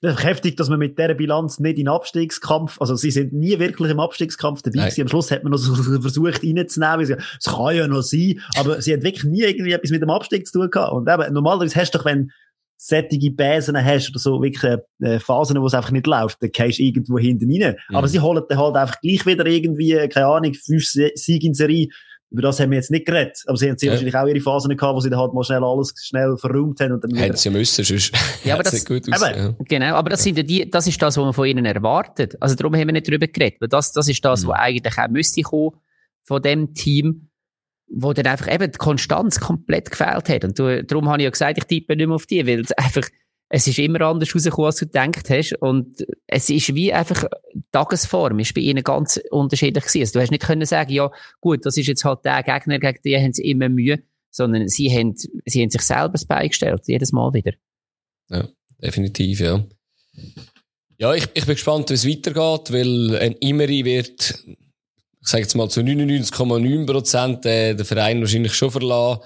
[0.00, 3.58] Das ist heftig, dass man mit dieser Bilanz nicht in Abstiegskampf, also sie sind nie
[3.58, 5.02] wirklich im Abstiegskampf dabei gewesen.
[5.02, 7.18] Am Schluss hat man noch so versucht reinzunehmen.
[7.38, 10.46] Es kann ja noch sein, aber sie hat wirklich nie irgendwie etwas mit dem Abstieg
[10.46, 10.92] zu tun gehabt.
[10.92, 12.30] Und eben, normalerweise hast du doch, wenn
[12.76, 16.78] sättige Bäsen hast oder so wirklich äh, Phasen, wo es einfach nicht läuft, dann gehst
[16.78, 17.76] du irgendwo hinten rein.
[17.88, 17.96] Mhm.
[17.96, 21.88] Aber sie holen dann halt einfach gleich wieder irgendwie, keine Ahnung, fünf Siege in Serie
[22.34, 23.44] über das haben wir jetzt nicht geredet.
[23.46, 23.92] Aber sie haben ja.
[23.92, 26.94] wahrscheinlich auch ihre Phasen gehabt, wo sie dann halt mal schnell alles schnell verräumt haben.
[26.94, 28.12] Und dann Hätten sie müssen, sonst
[28.42, 29.54] ja, aber das, gut aus, ja.
[29.68, 32.36] Genau, aber das, sind ja die, das ist das, was man von ihnen erwartet.
[32.40, 33.60] Also darum haben wir nicht darüber geredet.
[33.60, 34.48] Weil das, das ist das, mhm.
[34.48, 35.76] was eigentlich auch müsste kommen
[36.24, 37.30] von dem Team,
[37.86, 40.44] wo dann einfach eben die Konstanz komplett gefehlt hat.
[40.44, 42.72] Und du, darum habe ich ja gesagt, ich tippe nicht mehr auf die, weil es
[42.72, 43.08] einfach
[43.48, 45.52] es ist immer anders rausgekommen, als du gedacht hast.
[45.60, 47.24] Und es ist wie einfach,
[47.72, 50.00] Tagesform ist bei ihnen ganz unterschiedlich gewesen.
[50.00, 53.02] Also du hast nicht können sagen, ja, gut, das ist jetzt halt der Gegner, gegen
[53.04, 57.32] den haben sie immer Mühe, sondern sie haben, sie haben sich selber beigestellt, jedes Mal
[57.32, 57.52] wieder.
[58.30, 58.48] Ja,
[58.82, 59.64] definitiv, ja.
[60.98, 65.54] Ja, ich, ich bin gespannt, wie es weitergeht, weil ein Imeri wird, ich sage jetzt
[65.54, 69.22] mal zu 99,9 Prozent äh, den Verein wahrscheinlich schon verlassen.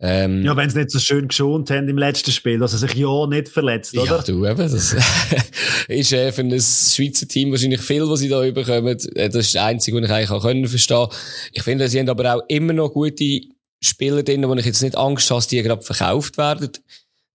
[0.00, 2.94] Ähm, ja, wenn sie nicht so schön geschont haben im letzten Spiel, dass er sich
[2.94, 4.16] ja nicht verletzt, oder?
[4.16, 4.56] Ja, du eben.
[4.56, 4.74] Das
[5.88, 8.98] ist äh, für ein Schweizer Team wahrscheinlich viel, was sie da überkommen.
[9.14, 11.06] Äh, das ist das Einzige, was ich eigentlich auch können verstehen
[11.52, 13.40] Ich finde, sie haben aber auch immer noch gute
[13.80, 16.70] Spieler drin, wo ich jetzt nicht Angst habe, dass die gerade verkauft werden.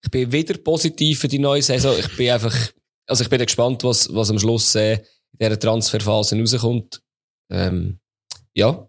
[0.03, 1.95] Ich bin wieder positiv für die neue Saison.
[1.97, 2.55] Ich bin einfach,
[3.07, 5.01] also ich bin gespannt, was, was am Schluss äh, in
[5.39, 7.01] dieser Transferphase rauskommt.
[7.49, 7.99] Ähm,
[8.53, 8.87] ja.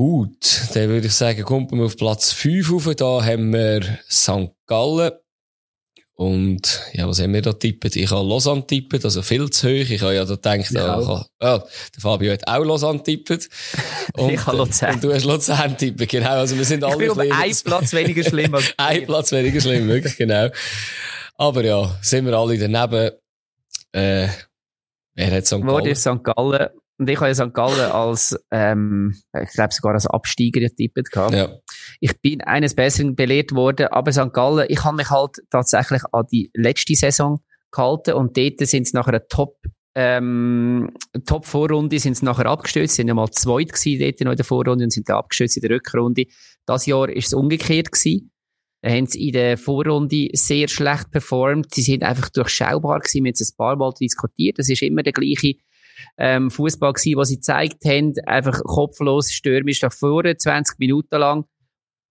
[0.00, 2.94] Gut, dann würde ich sagen, kommt man auf Platz 5 rauf.
[2.96, 4.48] Da haben wir St.
[4.66, 5.12] Gallen.
[6.14, 7.96] Und, ja, was haben wir da tippet?
[7.96, 9.90] Ich habe Lausanne tippet, also viel zu hoch.
[9.90, 13.50] Ich habe ja da gedacht, ja, kann, der Fabio hat auch Lausanne tippet.
[14.14, 14.94] Und, ich habe Luzern.
[14.94, 16.30] Und du hast Luzern tippet, genau.
[16.30, 19.60] Also wir sind alle ich bin um ein Platz weniger schlimm als Ein Platz weniger
[19.60, 20.48] schlimm, wirklich, genau.
[21.34, 23.10] Aber ja, sind wir alle daneben.
[23.92, 24.28] Äh,
[25.12, 25.60] wer hat St.
[25.60, 25.94] Gallen?
[25.94, 26.24] St.
[26.24, 26.70] Gallen?
[27.00, 27.54] Und ich habe ja St.
[27.54, 31.32] Gallen als, ähm, ich glaube sogar als Absteiger getippt gehabt.
[31.32, 31.48] Ja.
[31.98, 34.34] Ich bin eines Besseren belehrt worden, aber St.
[34.34, 37.40] Gallen, ich habe mich halt tatsächlich an die letzte Saison
[37.70, 39.56] gehalten und dort sind sie nachher eine Top,
[39.94, 40.90] ähm,
[41.24, 44.84] Top-Vorrunde sind sie nachher abgestürzt, sie sind ja mal zweit gewesen dort in der Vorrunde
[44.84, 46.26] und sind dann abgestürzt in der Rückrunde.
[46.66, 48.30] Das Jahr ist es umgekehrt gewesen.
[48.82, 51.74] Da haben sie in der Vorrunde sehr schlecht performt.
[51.74, 53.24] Sie sind einfach durchschaubar gewesen.
[53.24, 54.58] Wir haben es ein paar Mal diskutiert.
[54.58, 55.54] Das ist immer der gleiche
[56.18, 61.44] ähm, Fußball gewesen, was sie gezeigt haben, einfach kopflos, stürmisch nach vorne, 20 Minuten lang.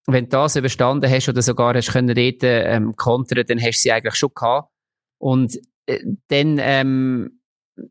[0.08, 3.82] Wenn du das überstanden hast oder sogar hast können dort, ähm, kontern, dann hast du
[3.82, 4.72] sie eigentlich schon gehabt.
[5.20, 7.40] Und äh, dann, ähm,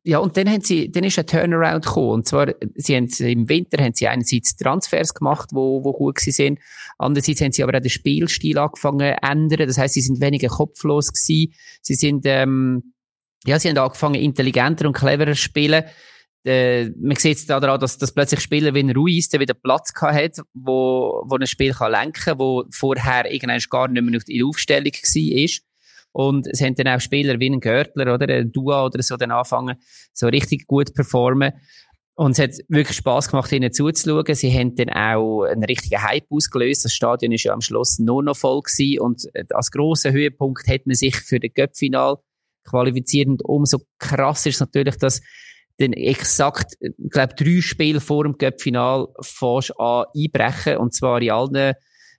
[0.04, 2.10] ja, und dann haben sie, dann ist ein Turnaround gekommen.
[2.10, 6.32] Und zwar, sie haben, im Winter haben sie einerseits Transfers gemacht, wo, wo gut gewesen
[6.32, 6.58] sind.
[6.98, 9.66] Andererseits haben sie aber auch den Spielstil angefangen zu ändern.
[9.66, 11.54] Das heißt, sie sind weniger kopflos gewesen.
[11.82, 12.94] Sie sind, ähm,
[13.46, 15.84] ja, sie haben angefangen, intelligenter und cleverer zu spielen.
[16.44, 20.40] Äh, man sieht es daran, dass, dass plötzlich Spieler wie ein Ruiz wieder Platz hat,
[20.54, 24.92] wo, wo ein Spiel kann lenken kann, wo vorher gar nicht mehr in der Aufstellung
[24.92, 25.48] war.
[26.12, 29.30] Und es haben dann auch Spieler wie ein Görtler oder ein Dua oder so dann
[29.30, 29.76] anfangen,
[30.12, 31.52] so richtig gut performen.
[32.14, 34.34] Und es hat wirklich Spaß gemacht, ihnen zuzuschauen.
[34.34, 36.84] Sie haben dann auch einen richtigen Hype ausgelöst.
[36.84, 39.00] Das Stadion ist ja am Schluss nur noch voll gewesen.
[39.00, 42.16] Und als grosser Höhepunkt hat man sich für den Göppfinal
[42.68, 43.28] qualifiziert.
[43.28, 45.20] Und umso krasser ist natürlich, dass
[45.78, 51.30] dann exakt, ich glaube, drei Spiele vor dem Cup-Final fährst an einbrechen, und zwar in
[51.30, 51.74] allen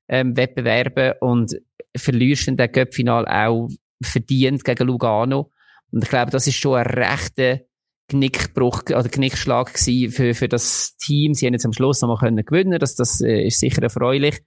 [0.07, 1.55] ähm, Wettbewerben und
[1.95, 3.69] verlierst dann den Cup-Final auch
[4.01, 5.51] verdient gegen Lugano.
[5.91, 7.59] Und ich glaube, das ist schon ein rechter
[8.07, 11.33] Knickbruch oder Knickschlag für, für das Team.
[11.33, 12.79] Sie haben jetzt am Schluss nochmal können gewinnen.
[12.79, 14.41] Das, das äh, ist sicher erfreulich.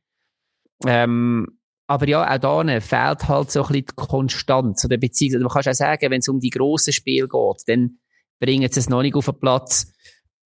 [0.87, 1.47] Ähm,
[1.93, 5.70] aber ja, auch da fehlt halt so ein bisschen die Konstanz oder beziehungsweise man kann
[5.70, 7.99] auch sagen, wenn es um die grossen Spiele geht, dann
[8.40, 9.93] bringen sie es noch nicht auf den Platz.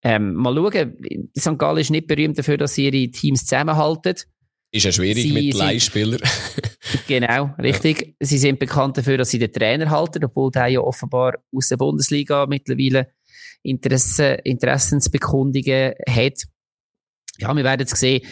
[0.03, 0.97] Ähm, mal schauen,
[1.39, 1.57] St.
[1.57, 4.17] Gallen ist nicht berühmt dafür, dass sie ihre Teams zusammenhalten.
[4.73, 6.21] Ist ja schwierig sie mit Leihspielern.
[7.07, 8.03] genau, richtig.
[8.03, 8.27] Ja.
[8.27, 11.77] Sie sind bekannt dafür, dass sie den Trainer halten, obwohl der ja offenbar aus der
[11.77, 13.13] Bundesliga mittlerweile
[13.63, 16.43] Interesse, Interessensbekundungen hat.
[17.39, 18.27] Ja, wir werden es sehen.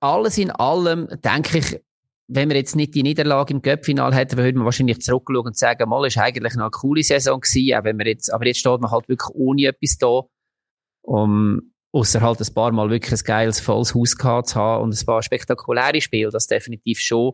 [0.00, 1.80] Alles in allem, denke ich,
[2.28, 5.88] wenn wir jetzt nicht die Niederlage im Cup-Final hätten, würden wir wahrscheinlich zurückschauen und sagen,
[5.88, 8.80] mal, ist eigentlich noch eine coole Saison gewesen, auch wenn wir jetzt, aber jetzt steht
[8.80, 10.22] man halt wirklich ohne etwas da,
[11.02, 15.00] um, außer halt ein paar Mal wirklich ein geiles, volles Haus gehabt zu haben und
[15.00, 17.32] ein paar spektakuläre Spiele, das definitiv schon.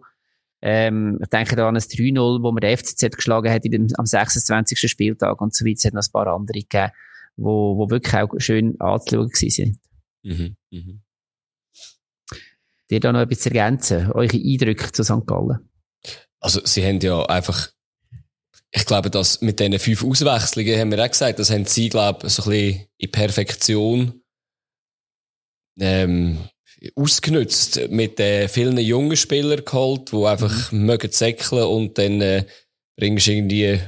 [0.60, 4.06] Ähm, ich denke da an ein 3-0, wo man den FCZ geschlagen hat dem, am
[4.06, 4.78] 26.
[4.78, 5.78] Spieltag und so weiter.
[5.78, 6.92] Es hat noch ein paar andere gegeben,
[7.36, 9.80] wo, wo wirklich auch schön anzuschauen sind.
[10.22, 11.02] Mhm, mhm
[12.92, 14.12] dir da noch etwas ergänzen?
[14.12, 15.26] Eure Eindrücke zu St.
[15.26, 15.58] Gallen?
[16.40, 17.70] Also, sie haben ja einfach,
[18.70, 22.26] ich glaube, dass mit diesen fünf Auswechslungen haben wir auch gesagt, das haben sie, glaube
[22.26, 24.22] ich, so ein bisschen in Perfektion,
[25.80, 26.38] ähm,
[26.96, 30.86] ausgenutzt, mit äh, vielen jungen Spielern geholt, die einfach mhm.
[30.86, 32.44] mögen säckeln und dann äh,
[32.96, 33.80] bringst du irgendwie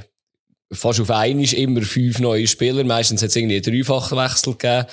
[0.71, 2.83] fast auf einmal immer fünf neue Spieler.
[2.83, 4.87] Meistens hat es irgendwie einen dreifachen Wechsel gegeben.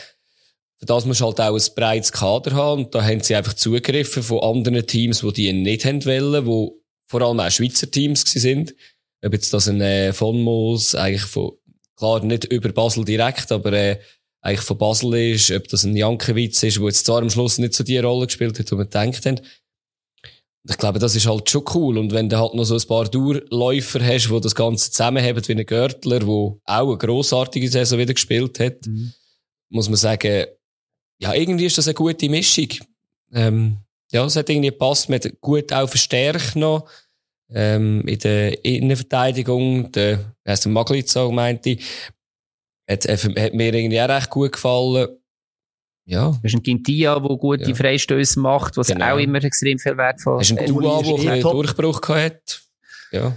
[0.85, 2.85] Das musst du halt auch ein breites Kader haben.
[2.85, 6.81] Und da haben sie einfach zugegriffen von anderen Teams, die die nicht haben wollen, wo
[7.09, 8.75] vor allem auch Schweizer Teams sind.
[9.25, 11.53] Ob jetzt das ein äh, von Moos, eigentlich von,
[11.97, 14.01] klar nicht über Basel direkt, aber äh,
[14.41, 17.75] eigentlich von Basel ist, ob das ein Jankiewicz ist, wo jetzt zwar am Schluss nicht
[17.75, 19.43] so die Rolle gespielt hat, wie man gedacht hat.
[20.69, 21.99] Ich glaube, das ist halt schon cool.
[21.99, 25.53] Und wenn du halt noch so ein paar Durchläufer hast, die das Ganze zusammenhaben, wie
[25.53, 29.13] ein Görtler, der auch eine grossartige Saison wieder gespielt hat, mhm.
[29.71, 30.47] muss man sagen,
[31.23, 32.69] ja, irgendwie ist das eine gute Mischung.
[33.33, 33.77] Ähm,
[34.11, 35.09] ja, es hat irgendwie gepasst.
[35.09, 36.89] Man hat gut auch verstärkt noch.
[37.55, 41.77] Ähm, in der Innenverteidigung, der, wie heisst der Maglitzo, meinte
[42.91, 45.09] hat, hat mir irgendwie auch recht gut gefallen.
[46.07, 46.31] Ja.
[46.31, 47.75] Das ist ein Gintia, der gute ja.
[47.75, 49.15] Freistöße macht, was genau.
[49.15, 50.51] auch immer extrem viel wertvoll ist.
[50.51, 52.63] Das ist ein Dua, der einen Durchbruch hat.
[53.13, 53.37] Ja.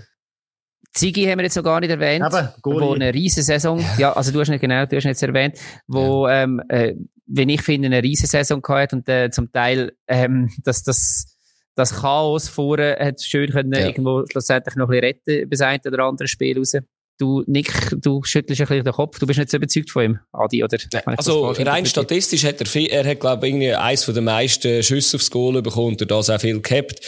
[0.91, 3.95] Ziggy haben wir jetzt noch gar nicht erwähnt, Eben, wo eine riesen Saison, ja.
[3.99, 4.13] ja.
[4.13, 6.43] also du hast nicht genau, du hast nicht erwähnt, wo, ja.
[6.43, 6.95] ähm, äh,
[7.27, 11.37] wenn ich finde, eine riesen Saison gehabt und äh, zum Teil, ähm, dass das,
[11.75, 13.87] das Chaos vorne hat schön können, ja.
[13.87, 16.73] irgendwo schlussendlich noch ein bisschen retten das eine oder andere Spiel raus.
[17.17, 19.19] Du, Nick, du schüttelst ein bisschen den Kopf.
[19.19, 20.77] Du bist nicht so überzeugt von ihm, Adi, oder?
[21.05, 24.83] Also, rein statistisch hat er viel, er hat, glaube ich, irgendwie eins von den meisten
[24.83, 26.99] Schüsse aufs Goal bekommen und das auch viel gehabt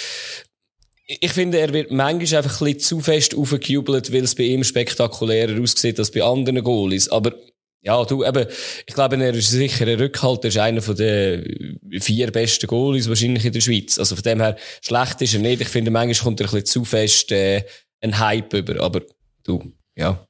[1.08, 4.64] ich finde, er wird manchmal einfach ein bisschen zu fest aufgejubelt, weil es bei ihm
[4.64, 7.08] spektakulärer aussieht als bei anderen Goalies.
[7.08, 7.34] Aber,
[7.82, 8.46] ja, du, eben,
[8.86, 10.44] ich glaube, er ist sicher ein Rückhalt.
[10.44, 13.98] Er ist einer von den vier besten Goalies wahrscheinlich in der Schweiz.
[13.98, 15.62] Also von dem her, schlecht ist er nicht.
[15.62, 17.64] Ich finde, manchmal kommt er ein bisschen zu fest, äh,
[18.02, 18.82] ein Hype über.
[18.82, 19.02] Aber,
[19.44, 20.26] du, ja.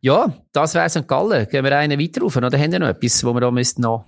[0.00, 1.06] Ja, das wäre St.
[1.06, 1.46] Gallen.
[1.48, 4.06] Gehen wir einen weiter rauf, oder haben wir noch etwas, wo wir da müssten noch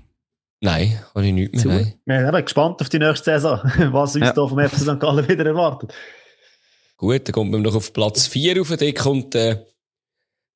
[0.60, 1.92] Nein, habe ich nichts mehr.
[2.06, 2.22] Nein.
[2.22, 3.60] Wir sind gespannt auf die nächste Saison,
[3.92, 4.32] was uns ja.
[4.32, 4.98] da vom FC St.
[4.98, 5.92] Gallen wieder erwartet.
[6.96, 8.74] Gut, dann kommt man noch auf Platz 4 auf.
[8.74, 9.58] Da kommt äh,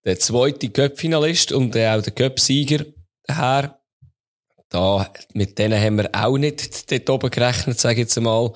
[0.04, 2.84] der zweite Cup-Finalist und auch der Cup-Sieger
[3.28, 3.78] her.
[4.70, 8.52] Da, mit denen haben wir auch nicht dort oben gerechnet, sage ich jetzt einmal.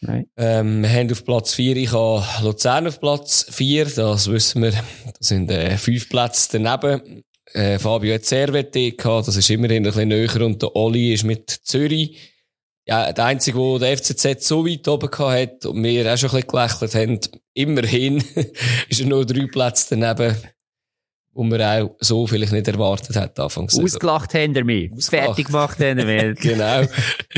[0.00, 0.26] Nein.
[0.36, 4.70] Ähm, wir haben auf Platz 4, ich habe Luzern auf Platz 4, das wissen wir.
[4.72, 7.24] Das sind äh, fünf Plätze daneben.
[7.52, 11.24] Äh, Fabio hat Servette gehabt, das ist immerhin ein bisschen näher und der Oli ist
[11.24, 12.37] mit Zürich.
[12.88, 16.30] Ja, der Einzige, der der FCZ so weit oben gehabt hat und wir auch schon
[16.30, 17.20] ein bisschen gelächelt haben,
[17.52, 18.24] immerhin
[18.88, 20.34] ist er nur drei Plätze daneben,
[21.34, 23.78] wo man auch so vielleicht nicht erwartet hat anfangs.
[23.78, 24.90] Ausgelacht haben wir mich.
[24.90, 25.26] Ausgelacht.
[25.26, 26.86] Fertig gemacht haben wir Genau.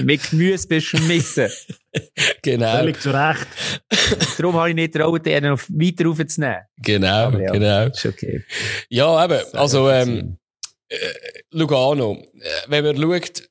[0.01, 1.51] Mit Gemüse beschmissen.
[2.42, 2.76] genau.
[2.76, 3.48] Völlig zu Recht.
[4.38, 6.61] Darum habe ich nicht traut, den noch weiter aufzunehmen.
[6.76, 7.86] Genau, ja, genau.
[7.86, 8.44] Ist okay.
[8.88, 10.38] Ja, eben, also, ähm,
[10.88, 10.96] äh,
[11.51, 13.51] Lugano, äh, wenn man schaut,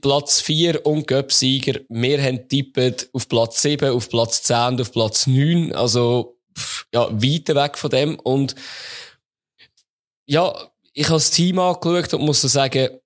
[0.00, 4.92] Platz 4 und Göpsieger, wir haben tippet auf Platz 7, auf Platz 10 und auf
[4.92, 6.38] Platz 9, also,
[6.92, 8.18] ja, weit weg von dem.
[8.20, 8.54] Und,
[10.26, 10.52] ja,
[10.92, 13.00] ich habe das Team angeschaut und muss sagen,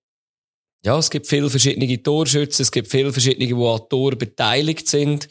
[0.84, 5.28] ja, es gibt viele verschiedene Torschützen, es gibt viele verschiedene, die an Tor beteiligt sind.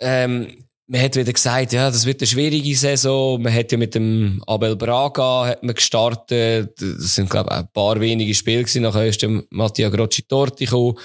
[0.00, 3.40] Ähm, man hat wieder gesagt, ja, das wird eine schwierige Saison.
[3.40, 6.78] Man hat ja mit dem Abel Braga hat man gestartet.
[6.78, 8.82] Das sind, glaube ich, ein paar wenige Spiele gewesen.
[8.82, 10.98] Nachher ist der Mattia Grocci Torti gekommen,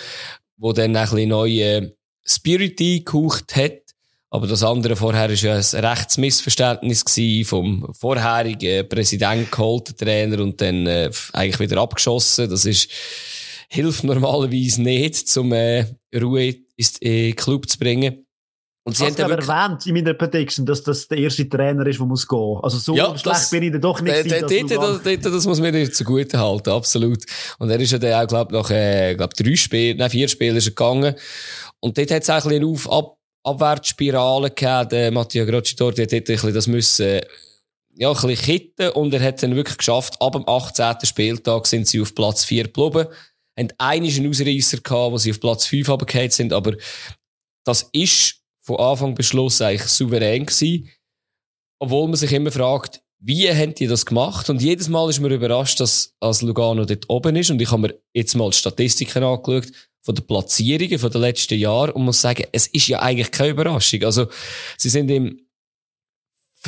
[0.57, 3.79] wo dann ein bisschen neue Spirit eingehaucht hat.
[4.29, 7.05] Aber das andere vorher war ja ein rechtes Missverständnis
[7.45, 12.49] vom vorherigen Präsident geholten Trainer und dann äh, eigentlich wieder abgeschossen.
[12.49, 12.91] Das ist,
[13.69, 18.26] hilft normalerweise nicht, um äh, Ruhe ins äh, Club zu bringen.
[18.87, 19.49] Und sie haben wirklich...
[19.49, 22.57] erwähnt in meiner Prediction, dass das der erste Trainer ist, der muss gehen.
[22.61, 24.15] Also so ja, schlecht das, bin ich dann doch nicht.
[24.15, 27.21] Äh, dort, das, dort, das muss man dir zugute halten, absolut.
[27.59, 30.55] Und er ist ja dann auch, glaub, nach, äh, glaub, drei Spielen, nein, vier Spielen
[30.55, 31.15] ist er gegangen.
[31.81, 34.93] Und dort hat es auch ein bisschen auf, ab, Abwärtsspirale gehabt.
[34.93, 37.19] Der Matteo Groccitor, der hat dort ein das müssen,
[37.95, 38.89] ja, ein bisschen kitten.
[38.91, 40.95] Und er hat dann wirklich geschafft, ab dem 18.
[41.03, 43.07] Spieltag sind sie auf Platz 4 geblieben
[43.59, 46.75] haben einen Ausreißer gehabt, wo sie auf Platz 5 runtergefallen sind, aber
[47.65, 48.36] das ist
[48.67, 50.89] von Anfang bis Schluss eigentlich souverän gewesen.
[51.79, 54.49] Obwohl man sich immer fragt, wie haben die das gemacht?
[54.49, 57.49] Und jedes Mal ist man überrascht, dass als Lugano dort oben ist.
[57.49, 61.57] Und ich habe mir jetzt mal die Statistiken angeschaut von den Platzierungen von den letzten
[61.57, 64.03] Jahren und muss sagen, es ist ja eigentlich keine Überraschung.
[64.03, 64.27] Also,
[64.77, 65.46] sie sind im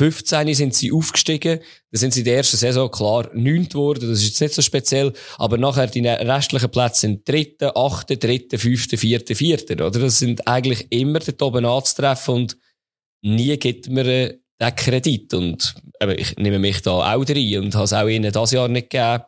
[0.00, 1.60] 15 sind sie aufgestiegen.
[1.92, 4.08] Da sind sie in der ersten Saison klar neunt worden.
[4.08, 5.12] Das ist jetzt nicht so speziell.
[5.36, 9.90] Aber nachher die restlichen Plätze sind dritte, achte, dritte, fünfte, vierte, vierte, oder?
[9.90, 12.56] Das sind eigentlich immer dort oben anzutreffen und
[13.20, 15.34] nie gibt mir äh, den Kredit.
[15.34, 18.68] Und eben, ich nehme mich da auch rein und habe es auch ihnen das Jahr
[18.68, 19.24] nicht gegeben.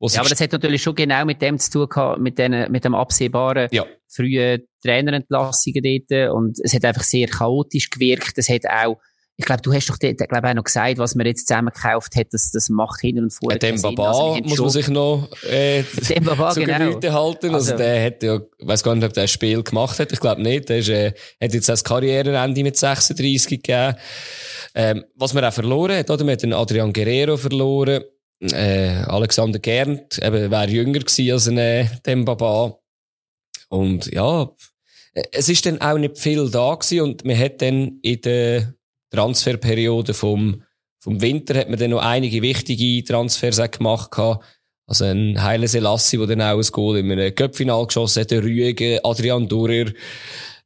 [0.00, 2.84] Ja, aber das hat natürlich schon genau mit dem zu tun gehabt, mit, den, mit
[2.84, 3.86] dem absehbaren ja.
[4.08, 6.34] frühen Trainerentlassungen dort.
[6.34, 8.36] Und es hat einfach sehr chaotisch gewirkt.
[8.36, 8.98] Es hat auch
[9.36, 12.14] ich glaube, du hast doch dort, glaub, auch noch gesagt, was man jetzt zusammen gekauft
[12.14, 13.58] hat, dass das macht hinten und vorne.
[13.58, 16.78] Dem Baba also, muss man sich noch äh, dem Baba, zu genau.
[16.78, 17.46] Gemüte halten.
[17.46, 20.12] Also, also der hat ja, ich weiß gar nicht, ob der ein Spiel gemacht hat.
[20.12, 20.68] Ich glaube nicht.
[20.68, 23.96] Der ist, äh, hat jetzt das Karriereende mit 36 gegeben.
[24.76, 26.24] Ähm, was man auch verloren hat, oder?
[26.24, 28.04] Man hat den Adrian Guerrero verloren.
[28.40, 32.78] Äh, Alexander Gernt, eben, wäre jünger gewesen als ein äh, Dembaba.
[33.68, 34.50] Und ja,
[35.32, 38.73] es ist dann auch nicht viel da gewesen und man hat dann in der
[39.14, 40.62] Transferperiode vom,
[40.98, 44.44] vom Winter hat man dann noch einige wichtige Transfers gemacht gehabt.
[44.86, 48.42] Also ein Heile Selassie, der dann auch ein Goal in einem Köpfinal geschossen hat, der
[48.42, 49.90] Rüege, Adrian Durer,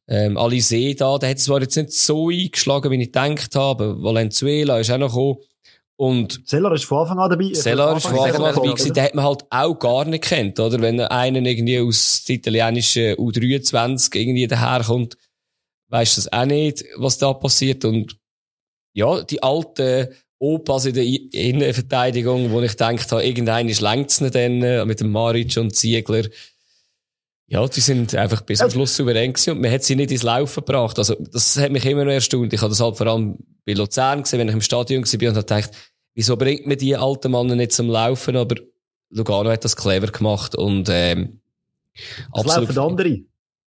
[0.09, 4.81] ähm, Alizé da, der hat zwar jetzt nicht so eingeschlagen, wie ich gedacht habe, Valenzuela
[4.81, 5.39] ist auch noch gekommen.
[6.01, 7.53] Und Seller ist von Anfang an dabei.
[7.53, 8.95] Seller ist von Anfang an dabei gewesen.
[8.95, 10.81] Den hat man halt auch gar nicht kennt, oder?
[10.81, 15.17] Wenn einer irgendwie aus der italienischen U23 irgendwie daherkommt,
[15.89, 17.85] weisst du das auch nicht, was da passiert.
[17.85, 18.17] Und
[18.99, 20.09] ja, die alten
[20.41, 25.13] Opas in der Innenverteidigung, wo ich gedacht habe, irgendein längt's nicht dann, äh, mit dem
[25.13, 26.25] Maric und Ziegler.
[27.47, 30.25] Ja, die sind einfach bis zum Schluss souverän gewesen und man hat sie nicht ins
[30.25, 30.99] Laufen gebracht.
[30.99, 32.53] Also, das hat mich immer noch erstaunt.
[32.53, 35.37] Ich habe das halt vor allem bei Luzern gesehen, wenn ich im Stadion war und
[35.37, 35.71] habe gedacht,
[36.15, 38.37] wieso bringt man die alten Männer nicht zum Laufen?
[38.37, 38.57] Aber
[39.11, 41.41] Lugano hat das clever gemacht und, ähm,
[42.35, 42.75] das absolut.
[42.75, 43.21] laufen andere.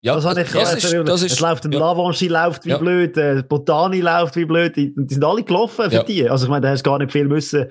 [0.07, 1.81] Ja, das habe ich das ist, das ist, Es läuft, ja.
[1.81, 2.79] Lavanchi läuft wie ja.
[2.79, 6.03] blöd, äh, Botani läuft wie blöd, die, die sind alle gelaufen für ja.
[6.05, 6.31] die.
[6.31, 7.67] Also ich meine, da hast du gar nicht viel müssen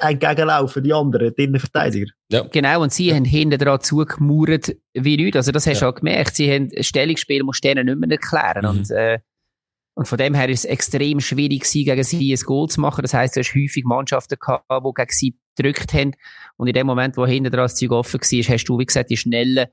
[0.00, 2.06] entgegenlaufen, die anderen, die Innenverteidiger.
[2.30, 2.42] Ja.
[2.42, 5.36] Genau, und sie haben hinten dran zugemauert wie nichts.
[5.36, 6.36] Also das hast du auch gemerkt.
[6.36, 8.62] Sie haben ein Stellungsspiel, musst du denen nicht mehr erklären.
[8.62, 8.78] Mhm.
[8.78, 9.18] Und, äh,
[9.94, 13.02] und von dem her ist es extrem schwierig gewesen, gegen sie ein Goal zu machen.
[13.02, 16.12] Das heisst, du hast häufig Mannschaften gehabt, die gegen sie gedrückt haben.
[16.56, 19.10] Und in dem Moment, wo hinten dran das Zeug offen war, hast du, wie gesagt,
[19.10, 19.66] die schnellen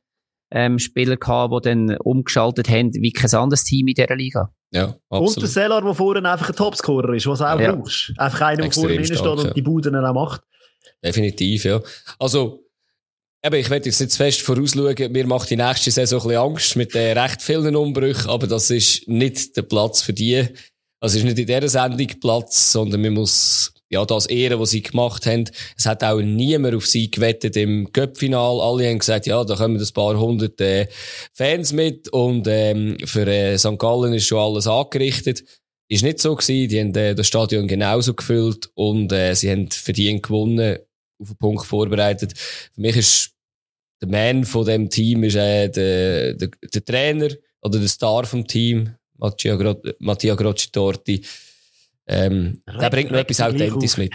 [0.51, 4.51] ähm, Spieler gehabt, die dann umgeschaltet haben, wie kein anderes Team in dieser Liga.
[4.71, 5.35] Ja, absolut.
[5.35, 7.73] Und der Seller, der vorne einfach ein Topscorer ist, was du auch ja.
[7.73, 8.13] brauchst.
[8.17, 9.53] Einfach einer, der vorne steht und ja.
[9.53, 10.41] die Buden auch macht.
[11.03, 11.81] Definitiv, ja.
[12.19, 12.65] Also,
[13.43, 15.11] eben, ich werde jetzt nicht zu fest vorausschauen.
[15.11, 18.69] Mir macht die nächste Saison ein bisschen Angst mit den recht vielen Umbrüchen, aber das
[18.69, 20.47] ist nicht der Platz für die.
[20.99, 24.71] Also, es ist nicht in dieser Sendung Platz, sondern man muss ja, das Ehre, was
[24.71, 25.49] sie gemacht haben.
[25.77, 28.59] Es hat auch niemand auf sie gewettet im Cup-Final.
[28.59, 30.87] Alle haben gesagt, ja, da kommen ein paar hundert äh,
[31.33, 33.79] Fans mit und ähm, für äh, St.
[33.79, 35.43] Gallen ist schon alles angerichtet.
[35.89, 36.67] Ist nicht so gewesen.
[36.69, 40.79] Die haben äh, das Stadion genauso gefüllt und äh, sie haben verdient gewonnen,
[41.19, 42.37] auf den Punkt vorbereitet.
[42.37, 43.31] Für mich ist
[44.01, 47.29] der Man von dem Team ist äh, der, der, der Trainer
[47.61, 51.23] oder der Star vom Team, Mattia, Gro Mattia Grocci-Torti.
[52.07, 54.13] Ähm, der bringt noch etwas Authentisches mit.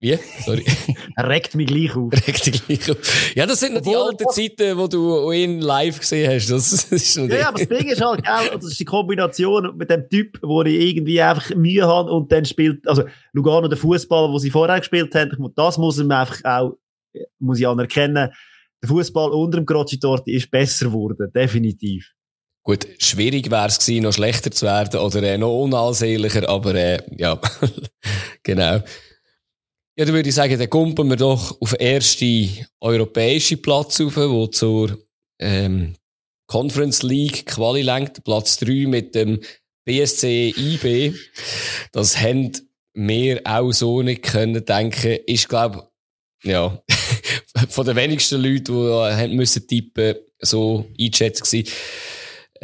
[0.00, 0.18] Wie?
[0.44, 0.64] Sorry.
[1.16, 2.12] regt mich gleich auf.
[2.12, 3.34] Regt dich gleich auf.
[3.34, 6.50] Ja, das sind noch die alten Zeiten, wo du ihn live gesehen hast.
[6.50, 9.88] Das, ist ja, ja, aber das Ding ist halt, gell, das ist die Kombination mit
[9.88, 14.30] dem Typ, wo ich irgendwie einfach Mühe habe und dann spielt, also Lugano der Fußball,
[14.30, 16.76] wo sie vorher gespielt haben, das muss man einfach auch,
[17.38, 18.30] muss ich anerkennen,
[18.82, 22.12] der Fußball unter dem Grocci dort ist besser geworden, definitiv.
[22.64, 26.98] Gut, schwierig wäre es gewesen, noch schlechter zu werden oder äh, noch unansehnlicher, aber äh,
[27.14, 27.38] ja,
[28.42, 28.82] genau.
[29.96, 34.16] Ja, dann würde ich sagen, dann kumpen wir doch auf den ersten europäischen Platz auf,
[34.16, 34.98] wo zur
[35.38, 35.94] ähm,
[36.46, 39.40] Conference League Quali lenkt, Platz 3 mit dem
[39.84, 41.14] BSC IB.
[41.92, 42.52] Das haben
[42.94, 45.18] wir auch so nicht können denken.
[45.26, 45.90] Ist, glaube
[46.42, 46.82] ja,
[47.68, 51.72] von den wenigsten Leuten, die äh, haben müssen tippen, so eingeschätzt gewesen.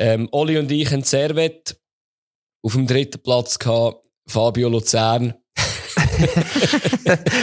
[0.00, 1.78] Ähm, Oli und ich haben Servet
[2.62, 5.34] auf dem dritten Platz gehabt, Fabio Luzern.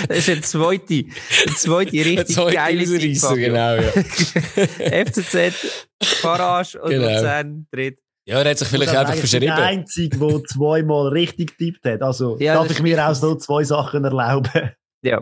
[0.07, 1.05] das ist eine zweite,
[1.45, 3.91] eine zweite richtig zweite geile Ausreißer, genau, ja.
[5.05, 7.07] FCZ, Farage und genau.
[7.07, 7.99] Luzern dritt.
[8.25, 9.45] Ja, er hat sich vielleicht einfach verschrieben.
[9.45, 12.01] Der Einzige, der zweimal richtig getippt hat.
[12.01, 14.71] Also, ja, darf ich mir auch so zwei Sachen erlauben.
[15.03, 15.19] Ja,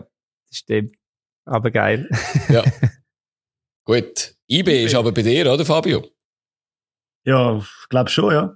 [0.48, 0.96] das stimmt.
[1.44, 2.08] Aber geil.
[2.48, 2.64] Ja.
[3.84, 4.34] Gut.
[4.48, 6.15] IB ist aber bei dir, oder Fabio?
[7.26, 8.54] Ja, ich glaube schon, ja.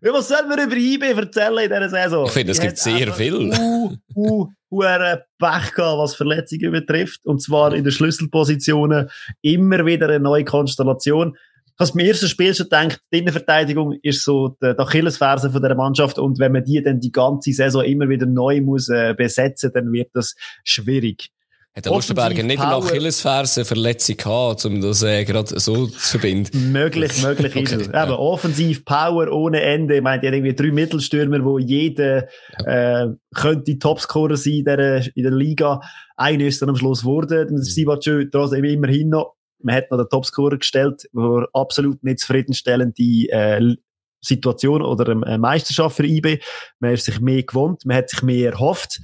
[0.00, 2.26] Was sollen wir über IB erzählen in dieser Saison?
[2.26, 3.34] Ich finde, es gibt sehr viel.
[3.34, 7.20] Uh, uh, uh, Pech gehabt, was Verletzungen betrifft.
[7.24, 9.10] Und zwar in den Schlüsselpositionen
[9.42, 11.36] immer wieder eine neue Konstellation.
[11.80, 15.74] Ich habe beim ersten Spiel schon gedacht, die Innenverteidigung ist so die Achillesferse von der
[15.74, 19.70] Mannschaft und wenn man die dann die ganze Saison immer wieder neu muss äh, besetzen,
[19.72, 20.34] dann wird das
[20.64, 21.30] schwierig.
[21.78, 26.72] Hat der Lustenberger nicht eine Achillesferse-Verletzung gehabt, um das äh, gerade so zu verbinden?
[26.72, 27.86] Möglich, möglich okay, ist es.
[27.86, 28.02] Ja.
[28.02, 29.94] Eben, offensiv Power ohne Ende.
[29.94, 32.26] Ich meine, irgendwie drei Mittelstürmer, wo jeder
[32.66, 33.04] ja.
[33.04, 35.80] äh, könnte Topscorer sein in der, in der Liga.
[36.16, 37.46] Einer ist dann am Schluss geworden.
[37.52, 37.62] Mhm.
[37.62, 39.36] Sivacö trotzdem immerhin noch.
[39.62, 43.76] Man hat noch den Topscorer gestellt, wo absolut nicht zufriedenstellende äh,
[44.20, 46.40] Situation oder eine Meisterschaft für IB.
[46.80, 48.98] Man hat sich mehr gewohnt, man hat sich mehr erhofft.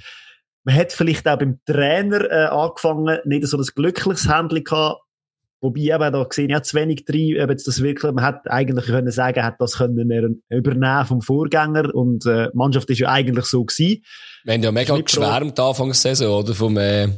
[0.65, 5.01] Man hat vielleicht auch beim Trainer äh, angefangen, nicht so ein glückliches Handling gehabt.
[5.61, 8.85] Wobei eben da gesehen, ja, zu wenig drin, ob jetzt das wirklich, man hat eigentlich
[8.85, 13.47] können sagen, hat das können übernehmen vom Vorgänger und äh, die Mannschaft ist ja eigentlich
[13.47, 14.05] so gewesen.
[14.45, 17.09] Wir haben ja mega geschwärmt Anfangssaison, oder, vom, äh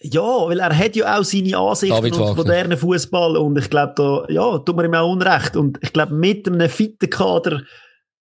[0.00, 4.24] ja, weil er hat ja auch seine Ansichten und modernen Fußball und ich glaube da,
[4.28, 7.62] ja, tut mir ihm auch Unrecht und ich glaube mit einem fitten Kader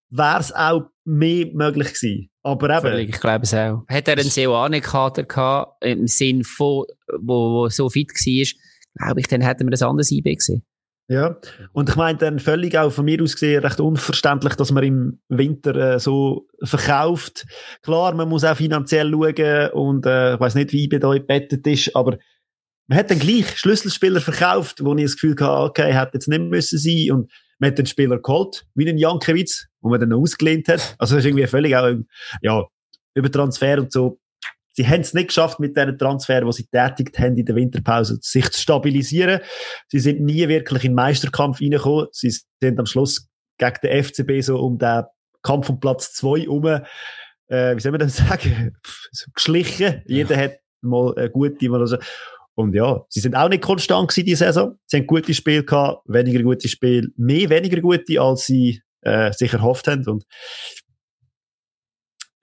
[0.09, 2.30] wäre es auch mehr möglich gewesen.
[2.43, 2.81] Aber eben.
[2.81, 3.83] Völlig, ich glaube es auch.
[3.87, 6.85] Hat er einen Seoane-Kader gehabt, im Sinn von,
[7.19, 10.63] wo, wo so fit war, glaube ich, dann hätten wir das anders IB gesehen.
[11.07, 11.37] Ja,
[11.73, 15.19] und ich meine dann völlig auch von mir aus gesehen recht unverständlich, dass man im
[15.27, 17.45] Winter äh, so verkauft.
[17.81, 21.67] Klar, man muss auch finanziell schauen und äh, ich weiß nicht, wie IB da gebettet
[21.67, 22.17] ist, aber
[22.87, 26.43] man hat dann gleich Schlüsselspieler verkauft, wo ich das Gefühl hatte, okay, hätte jetzt nicht
[26.43, 30.67] müssen sein und man hat den Spieler geholt, wie einen Jankiewicz, wo man dann ausgelehnt
[30.67, 30.95] hat.
[30.97, 31.91] Also das ist irgendwie völlig auch,
[32.41, 32.65] ja,
[33.13, 34.19] über Transfer und so.
[34.73, 38.19] Sie haben es nicht geschafft, mit diesen Transfer, die sie tätigt haben in der Winterpause,
[38.21, 39.41] sich zu stabilisieren.
[39.89, 42.07] Sie sind nie wirklich in den Meisterkampf reingekommen.
[42.11, 43.27] Sie sind am Schluss
[43.57, 45.03] gegen den FCB so um den
[45.43, 48.77] Kampf um Platz zwei um, äh, wie soll man das sagen,
[49.11, 50.01] so geschlichen.
[50.05, 51.97] Jeder hat mal eine gute, mal also.
[52.53, 54.77] Und ja, sie sind auch nicht konstant gewesen, die Saison.
[54.85, 59.53] Sie haben gute Spiele gehabt, weniger gute Spiele, mehr weniger gute, als sie äh, sich
[59.53, 60.07] erhofft haben.
[60.07, 60.25] Und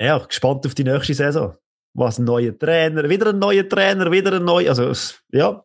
[0.00, 1.56] ja, gespannt auf die nächste Saison.
[1.94, 4.92] Was ein neuer Trainer, wieder ein neuer Trainer, wieder ein neuer, also
[5.32, 5.64] ja,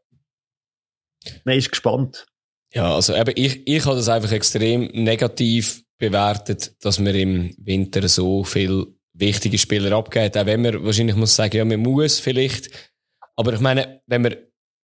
[1.44, 2.26] man ist gespannt.
[2.74, 8.08] Ja, also eben, ich, ich habe das einfach extrem negativ bewertet, dass man im Winter
[8.08, 10.36] so viel wichtige Spieler abgeht.
[10.36, 12.94] Auch wenn man wahrscheinlich muss sagen, ja, man muss vielleicht
[13.36, 14.36] aber ich meine, wenn man,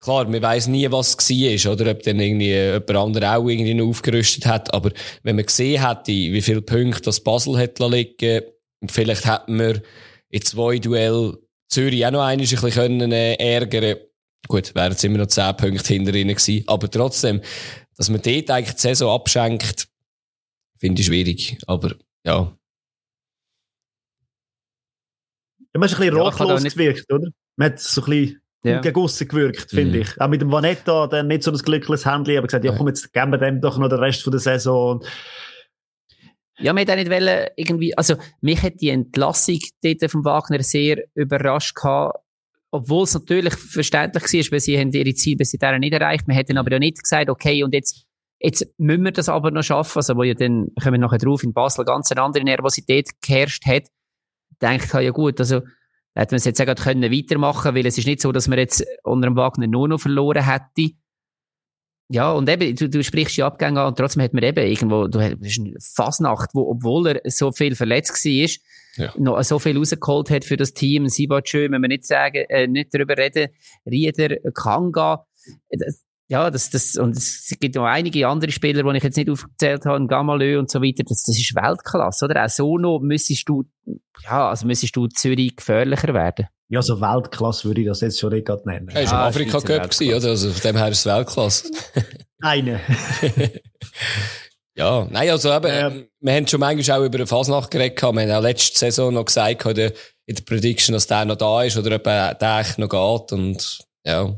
[0.05, 3.73] klar, man weiß nie, was es war, oder ob dann irgendwie jemand anderes auch irgendwie
[3.73, 4.91] noch aufgerüstet hat, aber
[5.23, 8.43] wenn man gesehen hätte, wie viele Punkte das Basel hat liegen
[8.81, 9.81] und vielleicht hätten wir
[10.29, 11.37] in zwei Duell
[11.69, 13.97] Zürich auch noch ein bisschen können, äh, ärgern
[14.47, 16.63] Gut, wären es immer noch zehn Punkte hinter ihnen gewesen.
[16.67, 17.41] Aber trotzdem,
[17.97, 19.87] dass man dort eigentlich die Saison abschenkt,
[20.77, 21.57] finde ich schwierig.
[21.65, 22.55] Aber ja.
[25.59, 27.29] Ja, man ist ein bisschen ja, rotlos gewirkt, oder?
[27.55, 28.81] Man hat so ein bisschen ja.
[28.81, 30.01] gegen aussen gewirkt, finde mhm.
[30.01, 30.21] ich.
[30.21, 33.13] Auch mit dem Vanetta, der nicht so ein glückliches Handy, aber gesagt, ja komm, jetzt
[33.13, 35.03] geben wir dem doch noch den Rest von der Saison.
[36.57, 41.03] Ja, wir hätten nicht wollen, irgendwie, also, mich hat die Entlassung dort vom Wagner sehr
[41.13, 42.19] überrascht gehabt,
[42.71, 46.27] obwohl es natürlich verständlich war, weil sie haben ihre Ziele bis dahin nicht erreicht.
[46.27, 48.05] Wir hätten aber ja nicht gesagt, okay, und jetzt,
[48.39, 51.43] jetzt müssen wir das aber noch schaffen, also, wo ja dann, kommen wir nachher drauf,
[51.43, 53.83] in Basel ganz eine andere Nervosität geherrscht hat.
[54.61, 55.61] Denke ich, ja gut, also,
[56.15, 58.85] hätte man es jetzt auch können weitermachen weil es ist nicht so, dass man jetzt
[59.03, 60.95] unter dem Wagner nur noch verloren hätte.
[62.07, 65.07] Ja, und eben, du, du sprichst die Abgänge an und trotzdem hat man eben irgendwo,
[65.07, 68.49] du hast eine Fasnacht, wo, obwohl er so viel verletzt war,
[68.97, 69.13] ja.
[69.17, 71.09] noch so viel rausgeholt hat für das Team.
[71.09, 73.49] Sibatschö, wenn wir nicht sagen, äh, nicht darüber reden,
[73.89, 75.25] Rieder, Kanga.
[75.71, 79.29] Das, ja, das, das, und es gibt noch einige andere Spieler, die ich jetzt nicht
[79.29, 82.45] aufgezählt habe, Gamalö und so weiter, das, das ist Weltklasse, oder?
[82.45, 83.65] Auch so noch müsstest du,
[84.23, 86.47] ja, also müsstest du Zürich gefährlicher werden.
[86.67, 88.87] Ja, so Weltklasse würde ich das jetzt schon nicht gerade nennen.
[88.89, 90.29] Er war ja, im Afrika Cup gewesen, oder?
[90.29, 91.71] Also von dem her ist es Weltklasse.
[92.41, 92.81] Eine.
[94.75, 98.07] ja, nein, also eben, ähm, wir haben schon manchmal auch über eine Fasnacht geredet, wir
[98.07, 99.93] haben auch letzte Saison noch gesagt, in der,
[100.25, 104.35] in der Prediction, dass der noch da ist, oder ob der noch geht, und, ja.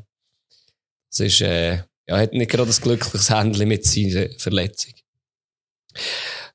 [1.09, 4.93] Es ist, äh, ja, hat nicht gerade ein glückliches Händchen mit seiner Verletzung.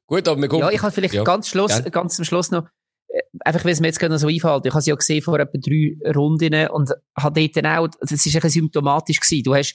[0.07, 0.67] Gut, aber wir gucken.
[0.67, 1.25] Ja, ich habe vielleicht ja.
[1.25, 1.89] ganz, Schluss, ja.
[1.89, 2.67] ganz zum Schluss noch,
[3.09, 4.67] äh, einfach, weil es mir jetzt gerade noch so einfällt.
[4.67, 8.13] Ich habe es ja gesehen vor etwa drei Runden und habe dort dann auch, das
[8.13, 9.43] ist ein bisschen symptomatisch gewesen.
[9.43, 9.75] Du hast,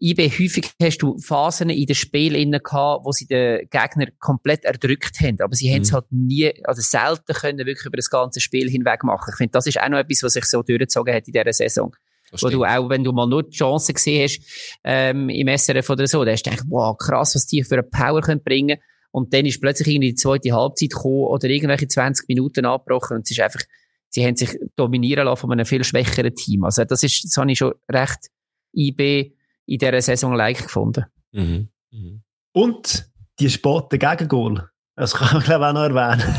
[0.00, 5.20] IB häufig hast du Phasen in den Spielen gehabt, wo sie den Gegner komplett erdrückt
[5.20, 5.40] haben.
[5.40, 5.74] Aber sie mhm.
[5.74, 9.30] haben es halt nie, also selten können wirklich über das ganze Spiel hinweg machen.
[9.32, 11.94] Ich finde, das ist auch noch etwas, was sich so durchgezogen hat in dieser Saison.
[12.32, 14.40] Wo du auch, wenn du mal nur die Chance gesehen hast,
[14.84, 17.82] ähm, im SRF oder so, da hast du gedacht, wow, krass, was die für eine
[17.82, 18.78] Power können bringen
[19.10, 23.22] und dann ist plötzlich irgendwie die zweite Halbzeit gekommen oder irgendwelche 20 Minuten abgebrochen und
[23.24, 23.60] es ist einfach,
[24.08, 26.64] sie haben sich dominieren lassen von einem viel schwächeren Team.
[26.64, 28.28] Also das ist, das habe ich schon recht
[28.74, 29.32] IB
[29.66, 31.04] in dieser Saison like gefunden.
[31.32, 31.68] Mhm.
[31.90, 32.22] Mhm.
[32.52, 33.08] Und
[33.38, 34.68] die Spotte Gegengol.
[34.96, 36.34] Das kann man, glaube ich, auch noch erwähnen.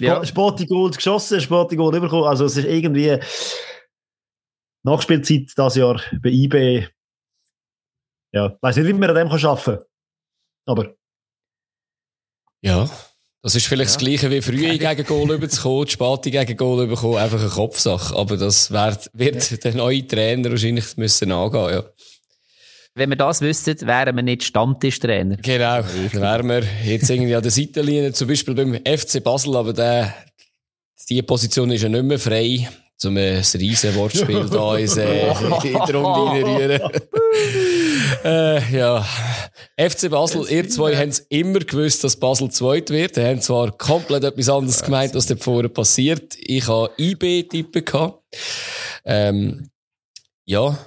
[0.00, 0.24] Ja.
[0.24, 0.66] Sport, ja.
[0.66, 2.24] Gold geschossen, Sporty Gold überkommen.
[2.24, 3.16] Also, es ist irgendwie
[4.84, 6.88] Nachspielzeit das Jahr bei IB.
[8.32, 9.84] Ja, weiß nicht, wie man an dem kann arbeiten kann.
[10.66, 10.94] Aber.
[12.62, 12.90] Ja.
[13.42, 13.96] Das ist vielleicht ja.
[13.96, 18.14] das Gleiche wie früher gegen Goal überzukommen, die Spati gegen Goal überkommen, einfach eine Kopfsache.
[18.14, 19.56] Aber das wird, wird ja.
[19.56, 21.84] der neue Trainer wahrscheinlich müssen angehen, ja.
[22.94, 25.36] Wenn wir das wüssten, wären wir nicht Stammtischtrainer.
[25.38, 25.82] Genau.
[25.82, 30.14] Dann wären wir jetzt irgendwie an der Seitenlinie, zum Beispiel beim FC Basel, aber der,
[31.08, 32.68] die Position ist ja nicht mehr frei
[33.04, 36.80] um ein riesen Wortspiel da ins, äh, in die Runde reinrühren.
[38.24, 39.06] äh, ja.
[39.78, 43.16] FC Basel, ihr zwei haben es immer gewusst, dass Basel zweit wird.
[43.16, 46.36] Die haben zwar komplett etwas anderes gemeint, was dort vorher passiert.
[46.38, 48.22] Ich habe IB-Tippen gehabt.
[49.04, 49.70] Ähm,
[50.44, 50.78] ja,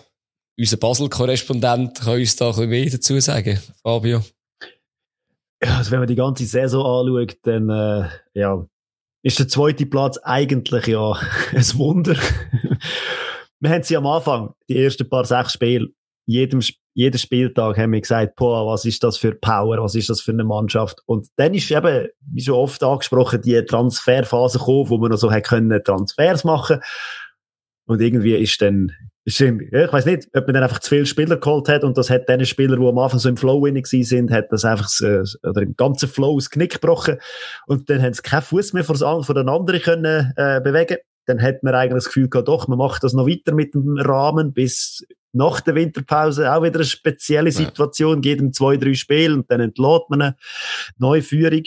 [0.57, 3.59] unser Basel-Korrespondent kann uns da ein bisschen mehr dazu sagen.
[3.83, 4.21] Fabio.
[5.63, 8.65] Ja, also wenn man die ganze Saison anschaut, dann, äh, ja,
[9.25, 11.13] ist der zweite Platz eigentlich ja
[11.51, 12.15] ein Wunder.
[13.59, 15.87] wir haben sie am Anfang, die ersten paar sechs Spiele,
[16.27, 16.61] jedem,
[16.93, 20.31] jeden Spieltag haben wir gesagt, boah, was ist das für Power, was ist das für
[20.31, 21.01] eine Mannschaft?
[21.07, 25.31] Und dann ist eben, wie schon oft angesprochen, die Transferphase gekommen, wo man noch so
[25.31, 26.81] hat können Transfers machen.
[27.87, 28.91] Und irgendwie ist dann
[29.25, 32.29] ich weiß nicht, ob man dann einfach zu viele Spieler geholt hat und das hat
[32.29, 35.63] den Spieler, die am Anfang so im Flow inne sind, hat das einfach äh, oder
[35.63, 37.17] im ganzen Flow das Knick gebrochen
[37.65, 40.97] und dann haben sie keinen Fuß mehr vor, den anderen können äh, bewegen.
[41.25, 43.97] Dann hat man eigentlich das Gefühl gehabt, doch, man macht das noch weiter mit dem
[43.97, 45.03] Rahmen bis
[45.33, 48.29] nach der Winterpause auch wieder eine spezielle Situation, ja.
[48.29, 50.35] jedem zwei, drei Spiele und dann entlädt man eine
[50.99, 51.63] neue Führung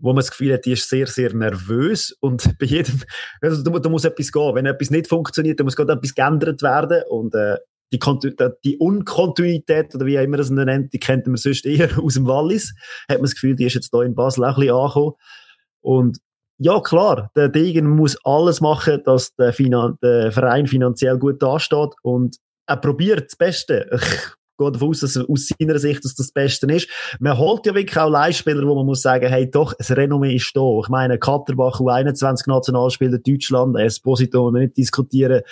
[0.00, 3.00] wo man das Gefühl hat, die ist sehr, sehr nervös und bei jedem,
[3.40, 4.54] also da, da muss etwas gehen.
[4.54, 7.56] Wenn etwas nicht funktioniert, dann muss gerade etwas geändert werden und äh,
[7.92, 7.98] die,
[8.64, 12.26] die Unkontinuität, oder wie auch immer das nennt, die kennt man sonst eher aus dem
[12.26, 12.74] Wallis,
[13.08, 15.12] hat man das Gefühl, die ist jetzt hier in Basel auch ein bisschen angekommen.
[15.80, 16.18] Und
[16.58, 21.94] ja, klar, der Degen muss alles machen, dass der, Finan der Verein finanziell gut dasteht
[22.02, 22.36] und
[22.66, 23.98] er probiert das Beste.
[24.60, 26.88] Gehe davon aus, dass aus seiner Sicht dass das Beste ist.
[27.18, 30.54] Man holt ja wirklich auch Leihspieler, wo man muss sagen, hey, doch, das Renommee ist
[30.54, 30.80] da.
[30.82, 35.42] Ich meine, Katterbach, U21 Nationalspieler Deutschland, Esposito, wenn wir nicht diskutieren.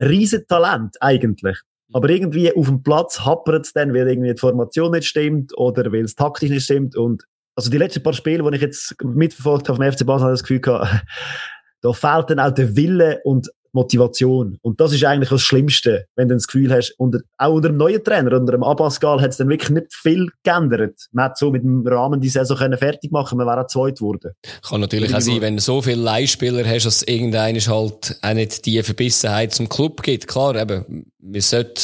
[0.00, 1.58] Riesentalent, eigentlich.
[1.92, 5.90] Aber irgendwie auf dem Platz happert es dann, weil irgendwie die Formation nicht stimmt oder
[5.92, 6.96] weil es taktisch nicht stimmt.
[6.96, 7.24] Und
[7.56, 10.40] also die letzten paar Spiele, die ich jetzt mitverfolgt habe vom FC Basel, habe ich
[10.40, 11.04] das Gefühl gehabt,
[11.80, 14.58] da fehlt dann auch der Wille und Motivation.
[14.62, 17.76] Und das ist eigentlich das Schlimmste, wenn du das Gefühl hast, unter, auch unter dem
[17.76, 20.98] neuen Trainer, unter dem Abbasgal, hat es dann wirklich nicht viel geändert.
[21.12, 23.98] Man hat so mit dem Rahmen die Saison können fertig machen, man wäre auch zweit
[23.98, 24.32] geworden.
[24.68, 28.66] Kann natürlich auch sein, wenn du so viele Leihspieler hast, dass irgendeiner halt auch nicht
[28.66, 30.26] die Verbissenheit zum Club gibt.
[30.26, 31.80] Klar, eben, wir sollten,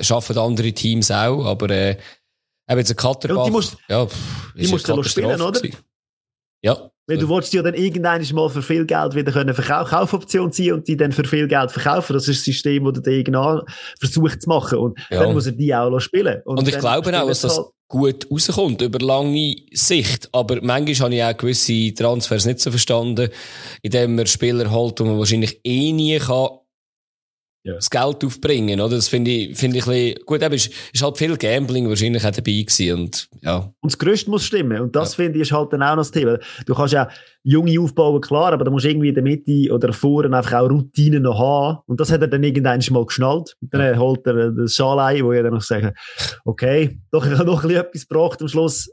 [0.00, 1.96] schaffen andere Teams auch, aber, äh,
[2.68, 5.60] eben jetzt ein Katterbach, ja, die musst, ja, pff, die musst du spielen, oder?
[6.62, 6.90] Ja.
[7.08, 10.74] Weil du wolltest ja dann irgendwann mal für viel Geld wieder können Verkauf Kaufoption ziehen
[10.74, 12.14] und die dann für viel Geld verkaufen.
[12.14, 13.36] Das ist das System, das der Degen
[14.00, 14.78] versucht zu machen.
[14.78, 15.22] Und ja.
[15.22, 16.42] dann muss er die auch spielen.
[16.44, 20.28] Und, und ich glaube auch, dass das halt gut rauskommt über lange Sicht.
[20.32, 23.30] Aber manchmal habe ich auch gewisse Transfers nicht so verstanden,
[23.82, 26.48] indem man Spieler holt, die man wahrscheinlich eh nie kann
[27.66, 27.74] ja.
[27.74, 28.94] das Geld aufbringen, oder?
[28.94, 32.24] Das finde ich, finde ich ein bisschen, gut, eben ist, ist halt viel Gambling wahrscheinlich
[32.24, 33.56] auch dabei gewesen und, ja.
[33.80, 34.80] Und das Gerüst muss stimmen.
[34.80, 35.24] Und das ja.
[35.24, 36.38] finde ich ist halt dann auch noch das Thema.
[36.64, 37.08] Du kannst ja
[37.42, 40.70] Junge aufbauen, klar, aber da musst du irgendwie in der Mitte oder vorne einfach auch
[40.70, 41.78] Routinen noch haben.
[41.86, 43.56] Und das hat er dann irgendwann mal geschnallt.
[43.60, 45.92] Und dann holt er das Schalei, wo ich dann noch sage,
[46.44, 48.90] okay, doch, ich habe noch ein bisschen etwas gebracht am Schluss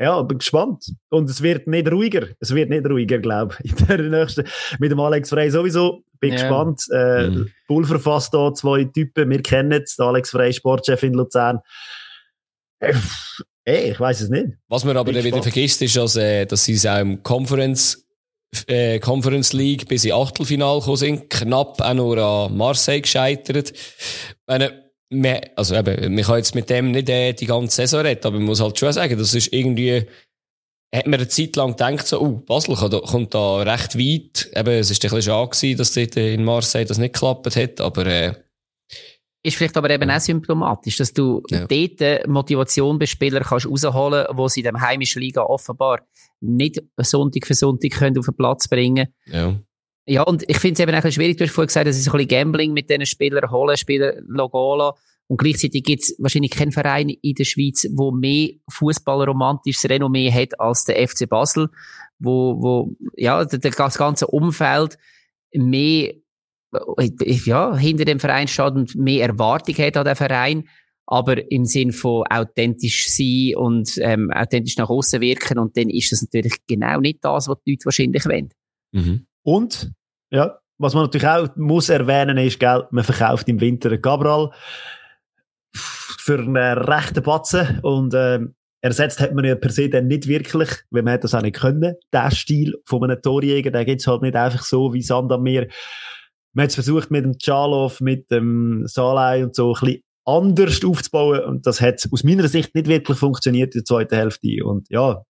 [0.00, 0.94] ja, bin gespannt.
[1.10, 2.28] Und es wird nicht ruhiger.
[2.40, 3.78] Es wird nicht ruhiger, glaube ich.
[3.80, 4.44] In der nächsten,
[4.78, 6.02] mit dem Alex Frey sowieso.
[6.20, 6.40] Bin ja.
[6.40, 6.82] gespannt.
[6.90, 7.50] Äh, mhm.
[7.66, 9.28] Pulver fasst da zwei Typen.
[9.28, 10.00] Wir kennen es.
[10.00, 11.60] Alex Frey, Sportchef in Luzern.
[12.78, 12.94] Äh,
[13.64, 14.46] ey, ich weiß es nicht.
[14.68, 18.06] Was man aber dann wieder vergisst, ist, dass, äh, dass sie auch im Conference,
[18.68, 21.28] äh, Conference League bis in Achtelfinal gekommen sind.
[21.28, 23.74] Knapp auch nur an Marseille gescheitert.
[24.46, 28.24] Meine, man, also eben, man kann jetzt mit dem nicht äh, die ganze Saison reden,
[28.24, 30.06] aber man muss halt schon sagen, das ist irgendwie,
[30.94, 34.50] hat man eine Zeit lang gedacht, so, uh, Basel kommt da recht weit.
[34.54, 37.80] Eben, es ist ein bisschen schade gewesen, dass dort in Marseille das nicht geklappt hat,
[37.80, 38.34] aber, äh,
[39.42, 41.66] ist vielleicht aber eben auch symptomatisch, dass du ja.
[41.66, 46.00] dort Motivation bei Spielern kannst rausholen, wo sie in der heimischen Liga offenbar
[46.40, 49.08] nicht Sonntag für Sonntag können auf den Platz bringen.
[49.24, 49.58] Ja.
[50.06, 51.36] Ja, und ich finde es eben bisschen schwierig.
[51.36, 54.94] Du hast vorhin gesagt, es ist ein bisschen Gambling mit diesen Spielern, holen Spieler, Logola.
[55.28, 60.58] Und gleichzeitig gibt es wahrscheinlich keinen Verein in der Schweiz, wo mehr fußballromantisches Renommee hat
[60.58, 61.68] als der FC Basel,
[62.18, 64.98] wo, wo ja, das ganze Umfeld
[65.52, 66.14] mehr
[67.44, 70.68] ja, hinter dem Verein steht und mehr Erwartung hat an den Verein,
[71.06, 76.12] aber im Sinn von authentisch sein und ähm, authentisch nach außen wirken und dann ist
[76.12, 78.50] das natürlich genau nicht das, was die Leute wahrscheinlich wollen.
[78.92, 79.26] Mhm.
[79.42, 79.92] Und,
[80.30, 84.50] ja, was man natürlich auch muss erwähnen ist, gell, man verkauft im Winter Cabral
[85.74, 90.70] für einen rechten Batzen und ähm, ersetzt hat man ja per se dann nicht wirklich,
[90.90, 91.96] weil man hat das auch nicht können.
[92.12, 95.68] Der Stil von einem Torjäger, der gibt's halt nicht einfach so wie Sand am Meer.
[96.52, 100.84] Man hat es versucht mit dem Chalov, mit dem Salai und so ein bisschen anders
[100.84, 104.88] aufzubauen und das hat aus meiner Sicht nicht wirklich funktioniert in der zweiten Hälfte und
[104.90, 105.22] ja,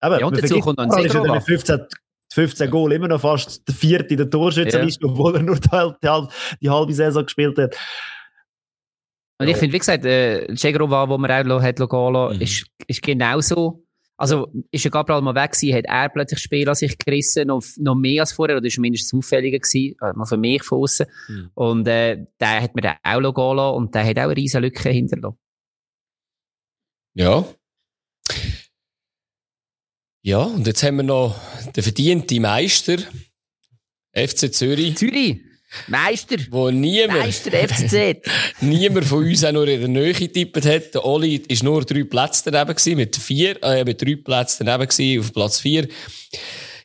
[0.00, 1.86] aber ja, und dazu kommt dann mit 15,
[2.38, 5.10] 15 Goal immer noch fast der vierte in der Torschützenliste, ja.
[5.10, 6.26] obwohl er nur die, die,
[6.60, 7.76] die halbe Saison gespielt hat.
[9.40, 12.40] Und ich finde, wie gesagt, äh, Cegrova, wo man auch hat gehen mhm.
[12.40, 13.84] ist, ist genauso.
[14.16, 17.62] Also, ist er Gabriel mal weg gewesen, hat er plötzlich Spiel an sich gerissen, noch,
[17.76, 21.06] noch mehr als vorher, oder ist mindestens auffälliger gewesen, äh, mal für mich von außen.
[21.28, 21.50] Mhm.
[21.54, 24.62] Und, äh, der hat mir dann auch gehen lassen und der hat auch eine riesen
[24.62, 25.38] Lücke hinterlassen.
[27.14, 27.44] Ja.
[30.28, 31.36] Ja, und jetzt haben wir noch
[31.74, 32.98] den verdienten Meister,
[34.12, 34.94] FC Zürich.
[34.94, 35.40] Zürich?
[35.86, 36.36] Meister!
[36.50, 38.28] Wo niemand, Meister FCZ!
[38.60, 40.92] niemand von uns auch nur in der Nähe getippt hat.
[40.92, 44.90] Der Oli ist nur drei Plätze daneben gewesen, mit vier, äh, mit drei Plätzen daneben
[44.90, 45.88] gewesen, auf Platz vier.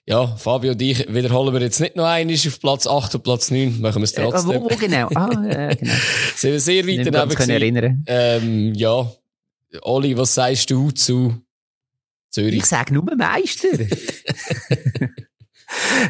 [0.05, 3.51] Ja, Fabio und ich wiederholen wir jetzt nicht noch einmal auf Platz 8 und Platz
[3.51, 4.51] 9, machen wir es trotzdem.
[4.51, 5.09] Äh, wo, wo genau?
[5.15, 5.93] Ah, äh, genau.
[6.37, 7.49] Sind wir sehr weit daneben gewesen.
[7.49, 8.05] erinnern.
[8.07, 9.11] Ähm, ja.
[9.81, 11.43] Oli, was sagst du zu
[12.33, 12.55] Zürich?
[12.55, 13.69] Ich sage nur Meister.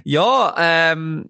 [0.04, 1.30] ja, ähm,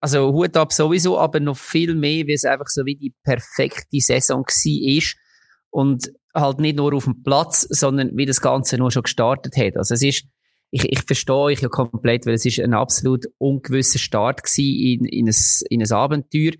[0.00, 4.00] also Hut ab sowieso, aber noch viel mehr, wie es einfach so wie die perfekte
[4.00, 5.02] Saison war
[5.70, 9.76] und halt nicht nur auf dem Platz, sondern wie das Ganze nur schon gestartet hat.
[9.76, 10.24] Also es ist,
[10.70, 15.28] ich, ich verstehe euch ja komplett, weil es ist ein absolut ungewisser Start in, in,
[15.28, 15.34] ein,
[15.70, 16.52] in ein Abenteuer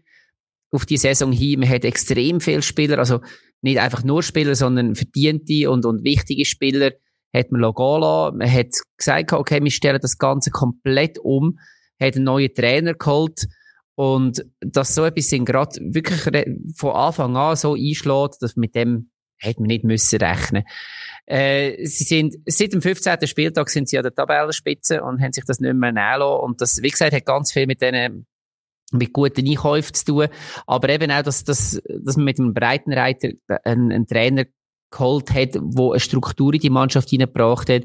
[0.71, 1.61] auf die Saison hin.
[1.61, 3.21] Man hat extrem viele Spieler, also
[3.61, 6.93] nicht einfach nur Spieler, sondern verdiente und, und wichtige Spieler
[7.35, 11.59] hat man gehen Man hat gesagt, okay, wir stellen das Ganze komplett um
[12.03, 13.47] hat einen neuen Trainer geholt.
[13.95, 16.21] Und dass so etwas sind gerade wirklich
[16.77, 20.65] von Anfang an so einschlägt, dass mit dem hätte man nicht müssen rechnen.
[21.27, 23.27] Äh, sie sind, seit dem 15.
[23.27, 26.45] Spieltag sind sie an der Tabellenspitze und haben sich das nicht mehr nehmen lassen.
[26.45, 28.27] Und das, wie gesagt, hat ganz viel mit denen,
[28.93, 30.29] mit guten Einkäufen zu tun.
[30.67, 33.31] Aber eben auch, dass, dass, dass man mit einem Breitenreiter
[33.65, 34.45] einen, einen Trainer
[34.93, 37.85] geholt hat, der eine Struktur in die Mannschaft hineingebracht hat.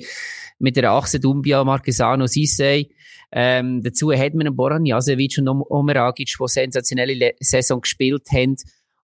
[0.60, 2.90] Mit der Achse Dumbia, Marquesano, Sissei.
[3.32, 8.56] Ähm, dazu hat man einen Boran Jasevic und Omeragic, die sensationelle Saison gespielt haben.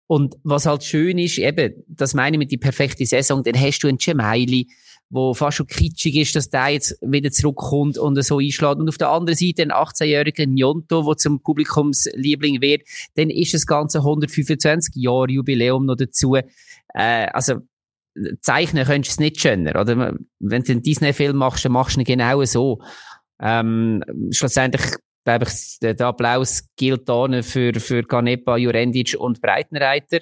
[0.07, 3.81] Und was halt schön ist, eben, das meine ich mit die perfekte Saison, dann hast
[3.81, 4.69] du einen Cemaili,
[5.13, 8.77] wo fast schon kitschig ist, dass der jetzt wieder zurückkommt und so einschlägt.
[8.77, 12.83] Und auf der anderen Seite ein 18-jähriger Njonto, der zum Publikumsliebling wird,
[13.15, 16.37] dann ist das ganze 125 Jahre Jubiläum noch dazu.
[16.37, 17.61] Äh, also,
[18.41, 20.17] zeichnen könntest du es nicht schöner, oder?
[20.39, 22.81] Wenn du einen Disney-Film machst, dann machst du ihn genau so.
[23.41, 24.83] Ähm, schlussendlich,
[25.25, 30.21] glaube ich, der, Applaus gilt da für, für Ganepa, Jurendic und Breitenreiter,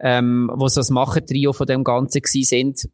[0.00, 2.88] ähm, wo so das Macher-Trio von dem Ganzen gewesen sind.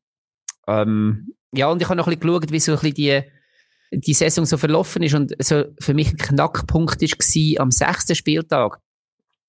[0.66, 3.22] Ähm, ja, und ich habe noch ein bisschen geschaut, wie so ein bisschen die,
[3.92, 8.80] die Saison so verlaufen ist und so für mich ein Knackpunkt war am sechsten Spieltag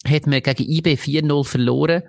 [0.07, 2.03] hat man gegen IB 4-0 verloren.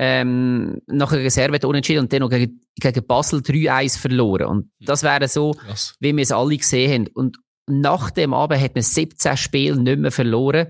[0.00, 4.46] Ähm, nach einer Reserve unentschieden und dann noch gegen, gegen Basel 3-1 verloren.
[4.46, 4.70] Und hm.
[4.80, 5.96] das wäre so, Krass.
[5.98, 7.06] wie wir es alle gesehen haben.
[7.14, 10.68] Und nach dem Abend hat man 17 Spiele nicht mehr verloren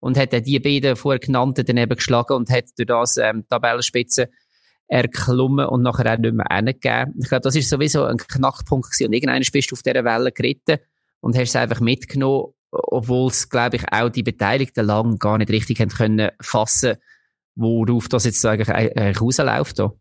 [0.00, 4.30] und hat dann die beiden vorher genannten daneben geschlagen und hat durch das ähm, Tabellenspitze
[4.88, 7.14] erklommen und nachher auch nicht mehr reingegeben.
[7.20, 9.08] Ich glaube, das ist sowieso ein Knackpunkt gewesen.
[9.08, 10.78] Und irgendwann bist du auf dieser Welle geritten
[11.20, 15.50] und hast es einfach mitgenommen obwohl es, glaube ich, auch die Beteiligten lang gar nicht
[15.50, 16.96] richtig haben können fassen,
[17.60, 19.78] worauf das jetzt eigentlich, eigentlich rausläuft.
[19.78, 19.92] Da.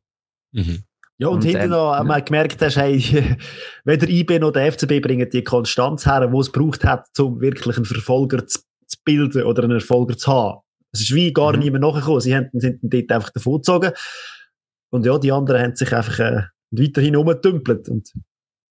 [0.51, 0.83] Mhm.
[1.17, 2.19] Ja, und, und hinten ähm, noch, ja.
[2.19, 2.97] gemerkt hast, hey,
[3.83, 7.75] weder IB noch der FCB bringen die Konstanz her, die es braucht hat, um wirklich
[7.75, 10.59] einen Verfolger zu, zu, bilden oder einen Erfolger zu haben.
[10.91, 11.59] Es ist wie gar mhm.
[11.59, 12.21] niemand nachgekommen.
[12.21, 13.91] Sie haben, sind dort einfach davon gezogen.
[14.91, 17.89] Und ja, die anderen haben sich einfach äh, weiterhin umgetümpelt.
[17.89, 18.11] Und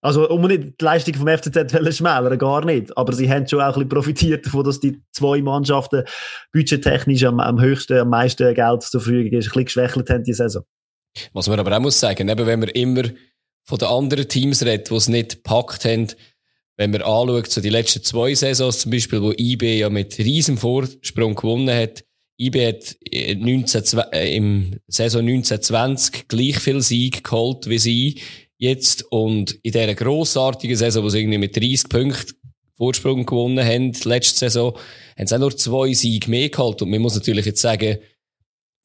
[0.01, 2.97] also, um nicht die Leistung vom FCZ schmälern, gar nicht.
[2.97, 6.05] Aber sie haben schon auch ein bisschen profitiert davon, dass die zwei Mannschaften
[6.53, 10.45] budgettechnisch am, am höchsten, am meisten Geld zur Verfügung ist, ein bisschen geschwächelt haben diese
[10.45, 10.63] Saison.
[11.33, 13.05] Was man aber auch muss sagen, eben wenn wir immer
[13.65, 16.07] von den anderen Teams reden, die es nicht gepackt haben,
[16.77, 20.57] wenn man anschaut, so die letzten zwei Saisons zum Beispiel, wo IB ja mit riesem
[20.57, 22.05] Vorsprung gewonnen hat,
[22.41, 28.21] IB hat 19, äh, im Saison 1920 gleich viel Sieg geholt wie sie
[28.59, 32.35] jetzt und in dieser grossartigen Saison, wo sie irgendwie mit 30 Punkten
[32.77, 34.77] Vorsprung gewonnen haben, letzte Saison,
[35.17, 37.99] haben sie auch nur zwei Siege mehr geholt und man muss natürlich jetzt sagen,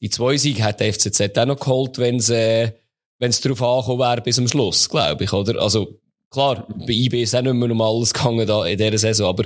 [0.00, 2.72] die zwei Siege hat der FCZ auch noch geholt, wenn es äh,
[3.18, 5.60] wenn es darauf angekommen wäre bis zum Schluss, glaube ich, oder?
[5.62, 9.28] Also klar, bei IB ist auch nicht mehr um alles gegangen da in dieser Saison,
[9.28, 9.44] aber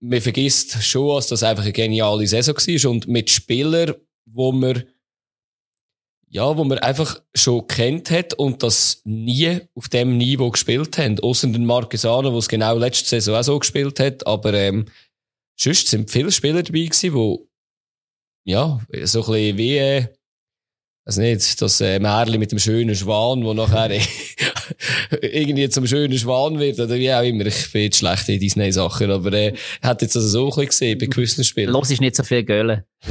[0.00, 3.94] man vergisst schon, dass das einfach eine geniale Saison war und mit Spielern,
[4.26, 4.84] wo man
[6.30, 11.18] ja, wo man einfach schon kennt hat und das nie auf dem Niveau gespielt haben.
[11.20, 14.26] Außer den Marquesano, der es genau letzte Saison auch so gespielt hat.
[14.26, 14.86] Aber ähm,
[15.58, 17.48] sonst sind viele Spieler dabei gewesen, wo
[18.44, 20.06] ja, so ein bisschen wie äh,
[21.08, 23.88] also nicht, das äh, Märchen mit dem schönen Schwan, wo nachher
[25.22, 27.46] irgendwie zum schönen Schwan wird, oder wie auch immer.
[27.46, 30.98] Ich bin jetzt schlecht in Disney-Sachen, aber äh, hat jetzt also so ein bisschen gesehen
[30.98, 31.70] bei gewissen Spielen.
[31.70, 32.84] Los ist nicht so viel Gölle.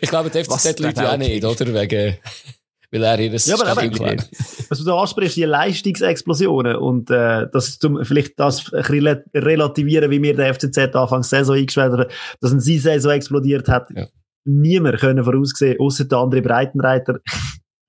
[0.00, 1.66] ich glaube, die FCZ-Leute auch nicht, oder?
[1.74, 2.16] Wegen,
[2.92, 4.26] weil er ihr ja, aber eben,
[4.68, 10.10] was du da ansprichst, die Leistungsexplosionen und äh, das zum, vielleicht das ein bisschen relativieren,
[10.10, 13.90] wie mir der FCZ Anfangs Saison eingeschwert hat, dass ein Saison explodiert hat.
[13.94, 14.08] Ja
[14.44, 17.20] niemand können voraussehen, außer der andere Breitenreiter.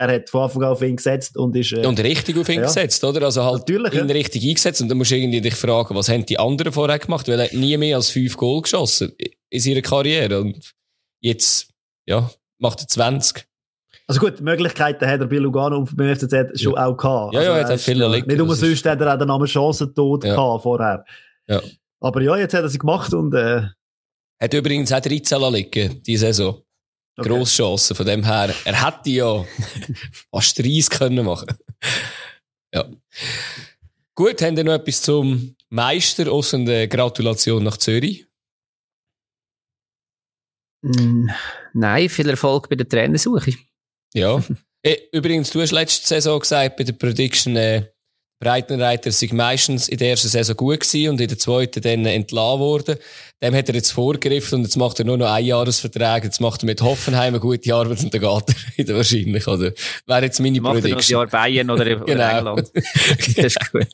[0.01, 2.61] Er hat von Anfang an auf ihn gesetzt und ist, äh, Und richtig auf ihn
[2.61, 2.65] ja.
[2.65, 3.23] gesetzt, oder?
[3.23, 4.13] Also halt Natürlich, ihn ja.
[4.13, 7.27] richtig eingesetzt und dann musst du irgendwie dich fragen, was haben die anderen vorher gemacht?
[7.27, 9.13] Weil er hat nie mehr als fünf Goal geschossen
[9.49, 10.73] in seiner Karriere und
[11.19, 11.69] jetzt,
[12.07, 13.45] ja, macht er 20.
[14.07, 16.87] Also gut, Möglichkeiten hat er bei Lugano und beim FCZ schon ja.
[16.87, 17.33] auch gehabt.
[17.33, 19.93] Ja, also ja, er hat viele Nicht nur sonst hat er auch den Namen Chancen
[19.93, 20.33] tot ja.
[20.35, 21.05] gehabt vorher.
[21.47, 21.61] Ja.
[21.99, 23.61] Aber ja, jetzt hat er sie gemacht und, äh,
[24.41, 26.63] hat übrigens auch 13 liegen, diese Saison.
[27.17, 27.29] Okay.
[27.29, 27.95] Grosschancen.
[27.95, 29.45] Von dem her, er hätte ja
[30.31, 31.57] fast 30 können machen.
[32.73, 32.89] ja.
[34.15, 38.27] Gut, haben wir noch etwas zum Meister, außer eine Gratulation nach Zürich?
[40.83, 41.27] Mm,
[41.73, 43.53] nein, viel Erfolg bei der Trainersuche.
[44.13, 44.43] Ja.
[45.11, 47.91] Übrigens, du hast letzte Saison gesagt, bei der Prediction, äh,
[48.41, 52.59] Breitenreiter sind meistens in der ersten Saison gut gewesen und in der zweiten dann entlassen
[52.59, 52.95] worden.
[53.39, 56.23] Dem hat er jetzt vorgegriffen und jetzt macht er nur noch ein Jahresvertrag.
[56.23, 59.71] Jetzt macht er mit Hoffenheim eine gute Arbeit und dann geht er wieder wahrscheinlich, oder?
[60.07, 61.19] Wäre jetzt meine macht Prediction.
[61.21, 62.13] Macht er noch ein Jahr Bayern oder, genau.
[62.13, 62.71] oder England.
[63.37, 63.87] das ist gut.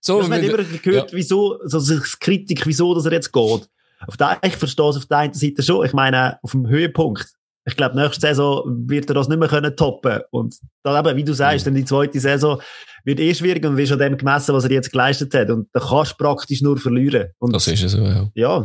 [0.00, 1.16] So, man hat immer gehört, ja.
[1.16, 3.68] wieso, so Kritik, wieso, dass er jetzt geht.
[4.06, 5.84] Auf der, ich verstehe es auf der einen Seite schon.
[5.84, 7.26] Ich meine, auf dem Höhepunkt
[7.64, 10.20] ich glaube, nächste Saison wird er das nicht mehr können toppen.
[10.30, 12.60] Und dann eben, wie du sagst, dann die zweite Saison
[13.04, 15.50] wird eh schwierig und wirst an dem gemessen, was er jetzt geleistet hat.
[15.50, 17.30] Und da kannst du praktisch nur verlieren.
[17.38, 18.30] Und das ist es so, ja.
[18.34, 18.64] Ja.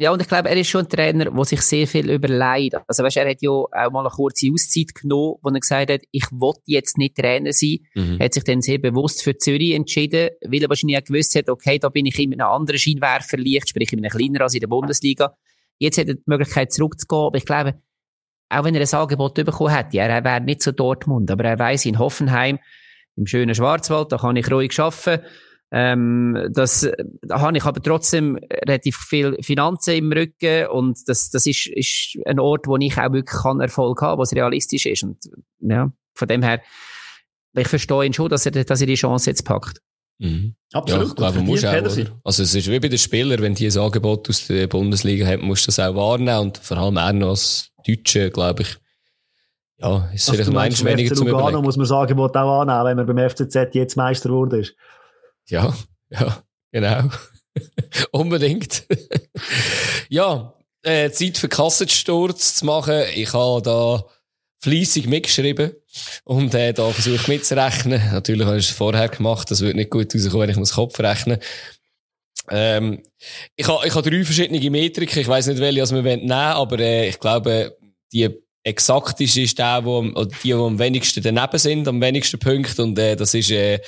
[0.00, 2.74] Ja, und ich glaube, er ist schon ein Trainer, der sich sehr viel überlegt.
[2.86, 6.00] Also, weißt, er hat ja auch mal eine kurze Auszeit genommen, wo er gesagt hat,
[6.10, 7.80] ich will jetzt nicht Trainer sein.
[7.94, 8.16] Mhm.
[8.18, 11.50] Er hat sich dann sehr bewusst für Zürich entschieden, weil er wahrscheinlich auch gewusst hat,
[11.50, 14.68] okay, da bin ich in einem anderen Scheinwerferlicht, sprich in einem kleineren als in der
[14.68, 15.36] Bundesliga.
[15.78, 17.74] Jetzt hat er die Möglichkeit zurückzugehen, aber ich glaube,
[18.50, 21.86] auch wenn er ein Angebot bekommen hätte, er wäre nicht so Dortmund, aber er weiß
[21.86, 22.58] in Hoffenheim,
[23.16, 25.24] im schönen Schwarzwald, da kann ich ruhig arbeiten.
[25.72, 26.90] Ähm, das,
[27.22, 28.36] da habe ich aber trotzdem
[28.66, 33.12] relativ viel Finanzen im Rücken und das, das ist, ist ein Ort, wo ich auch
[33.12, 35.04] wirklich kann Erfolg haben, was realistisch ist.
[35.04, 35.18] Und
[35.60, 36.60] ja, von dem her,
[37.54, 39.80] ich verstehe ihn schon, dass er, dass er die Chance jetzt packt.
[40.20, 40.54] Mhm.
[40.72, 41.04] Absolut.
[41.04, 43.78] Ja, ich glaube, muss auch, Also es ist wie bei den Spielern, wenn die ein
[43.78, 47.30] Angebot aus der Bundesliga haben, musst du das auch wahrnehmen und vor allem auch noch
[47.30, 48.76] als Deutsche, glaube ich.
[49.78, 51.64] Ja, ist vielleicht meinst, weniger zum Lugano überlegen.
[51.64, 54.68] muss man sagen, will auch annehmen, wenn man beim FCZ jetzt Meister wurde.
[55.48, 55.74] Ja,
[56.10, 57.08] ja, genau.
[58.12, 58.86] Unbedingt.
[60.10, 60.52] ja,
[60.82, 63.04] äh, Zeit für Kassensturz zu machen.
[63.14, 64.04] Ich habe da
[64.60, 65.72] fleissig mitgeschrieben
[66.24, 68.00] und äh, da versucht mitzurechnen.
[68.12, 70.98] Natürlich habe ich es vorher gemacht, das wird nicht gut rauskommen, wenn ich muss Kopf
[71.00, 71.38] rechnen.
[72.50, 73.02] Ähm,
[73.56, 77.08] ich habe ich ha drei verschiedene Metriken, ich weiß nicht, welche wir nehmen aber äh,
[77.08, 77.76] ich glaube,
[78.12, 78.28] die
[78.62, 82.82] exaktisch ist der, wo, oder die, die am wenigsten daneben sind, am wenigsten Punkte.
[82.82, 83.80] Und äh, das ist, äh,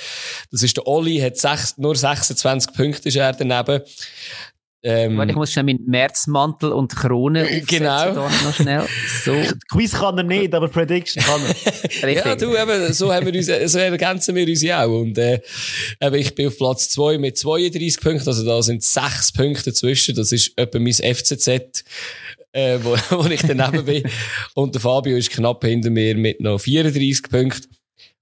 [0.51, 3.81] das ist der Olli, hat sech, nur 26 Punkte ist er daneben.
[4.85, 7.63] Ähm, ich muss schnell meinen Märzmantel und Krone.
[7.67, 8.13] Genau.
[8.13, 8.85] noch schnell.
[9.23, 9.33] So.
[9.71, 11.41] Quiz kann er nicht, aber Prediction kann
[12.01, 12.09] er.
[12.11, 15.01] ja, du, eben, so haben wir uns, so ergänzen wir uns ja auch.
[15.01, 15.39] Und, äh,
[16.01, 20.15] eben, ich bin auf Platz 2 mit 32 Punkten, also da sind 6 Punkte dazwischen.
[20.15, 21.47] Das ist etwa mein FCZ,
[22.51, 24.03] äh, wo, wo ich daneben bin.
[24.53, 27.73] Und der Fabio ist knapp hinter mir mit noch 34 Punkten.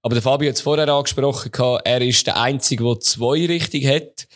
[0.02, 1.50] Aber der Fabio hat es vorher angesprochen,
[1.84, 4.26] er ist der Einzige, der zwei richtig hat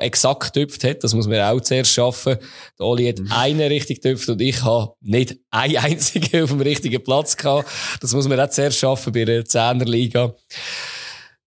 [0.00, 1.04] exakt getüpft hat.
[1.04, 2.36] Das muss man auch zuerst schaffen.
[2.78, 3.32] Der Oli hat mhm.
[3.32, 7.68] einen richtig getüpft und ich habe nicht einen einzigen auf dem richtigen Platz gehabt.
[8.00, 10.34] Das muss man auch zuerst schaffen bei der Zehnerliga.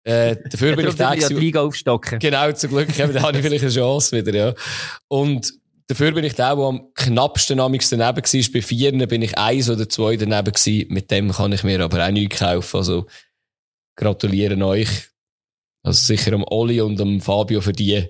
[0.04, 2.20] Äh, dafür bin ich da die Liga aufstocken.
[2.20, 4.54] Genau, zum Glück da habe ich vielleicht eine Chance wieder, ja.
[5.08, 5.54] Und
[5.88, 8.52] dafür bin ich der, der am knappsten amix daneben war.
[8.54, 10.88] Bei vier bin ich eins oder zwei daneben gewesen.
[10.92, 12.78] Mit dem kann ich mir aber auch nichts kaufen.
[12.78, 13.06] Also,
[13.96, 15.11] gratulieren euch.
[15.84, 18.08] Also sicher am Oli und am Fabio für die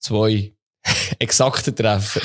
[0.00, 0.54] zwei
[1.18, 2.20] exakten Treffer.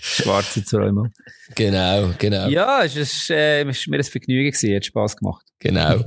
[0.00, 1.12] Schwarze Träume.
[1.54, 2.48] Genau, genau.
[2.48, 5.44] Ja, es ist, äh, ist mir ein Vergnügen gewesen, hat Spass gemacht.
[5.58, 6.04] Genau.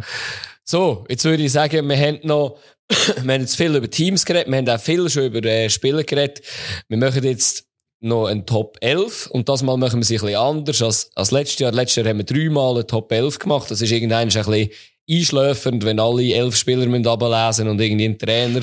[0.63, 2.59] So, jetzt würde ich sagen, wir haben noch,
[2.89, 6.03] wir haben jetzt viel über Teams geredet, wir haben auch viel schon über äh, Spieler
[6.03, 6.41] geredet.
[6.87, 7.65] Wir machen jetzt
[8.01, 11.31] noch ein Top 11 und das Mal machen wir es ein bisschen anders als, als
[11.31, 11.71] letztes Jahr.
[11.71, 13.69] Letztes Jahr haben wir dreimal ein Top 11 gemacht.
[13.69, 14.69] Das ist irgendwann ein bisschen
[15.09, 18.61] einschläfernd, wenn alle elf Spieler müssen ablesen und irgendwie ein Trainer.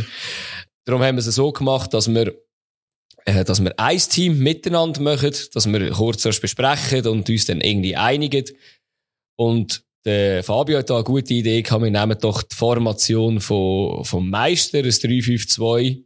[0.85, 2.35] Darum haben wir es so gemacht, dass wir
[3.27, 7.61] äh, dass wir ein Team miteinander machen, dass wir kurz erst besprechen und uns dann
[7.61, 8.45] irgendwie einigen.
[9.37, 14.05] Und der Fabio hat da eine gute Idee gehabt, wir nehmen doch die Formation von,
[14.05, 16.05] vom Meister, ein 3-5-2.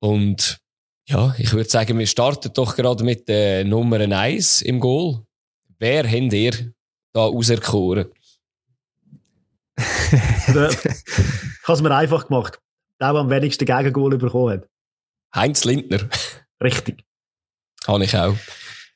[0.00, 0.58] Und
[1.08, 5.22] ja, ich würde sagen, wir starten doch gerade mit der Nummer 1 im Goal.
[5.78, 6.74] Wer habt ihr
[7.14, 8.06] da auserkoren?
[9.76, 12.58] Ich habe es mir einfach gemacht.
[13.00, 14.68] Der, der am wenigsten Gegengol bekommen hat.
[15.34, 16.08] Heinz Lindner.
[16.62, 17.04] Richtig.
[17.86, 18.36] Habe ich auch.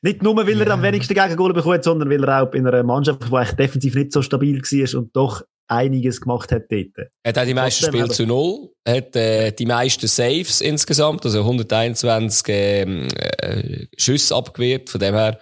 [0.03, 0.75] Nicht nur, weil er ja.
[0.75, 3.95] am wenigsten Gegengol bekommen hat, sondern weil er auch in einer Mannschaft, die eigentlich defensiv
[3.95, 7.11] nicht so stabil war und doch einiges gemacht hat dort.
[7.23, 11.25] Er hat auch die meisten Spiele zu null, er hat äh, die meisten Saves insgesamt,
[11.25, 15.41] also 121 ähm, äh, Schüsse abgewehrt, von dem her,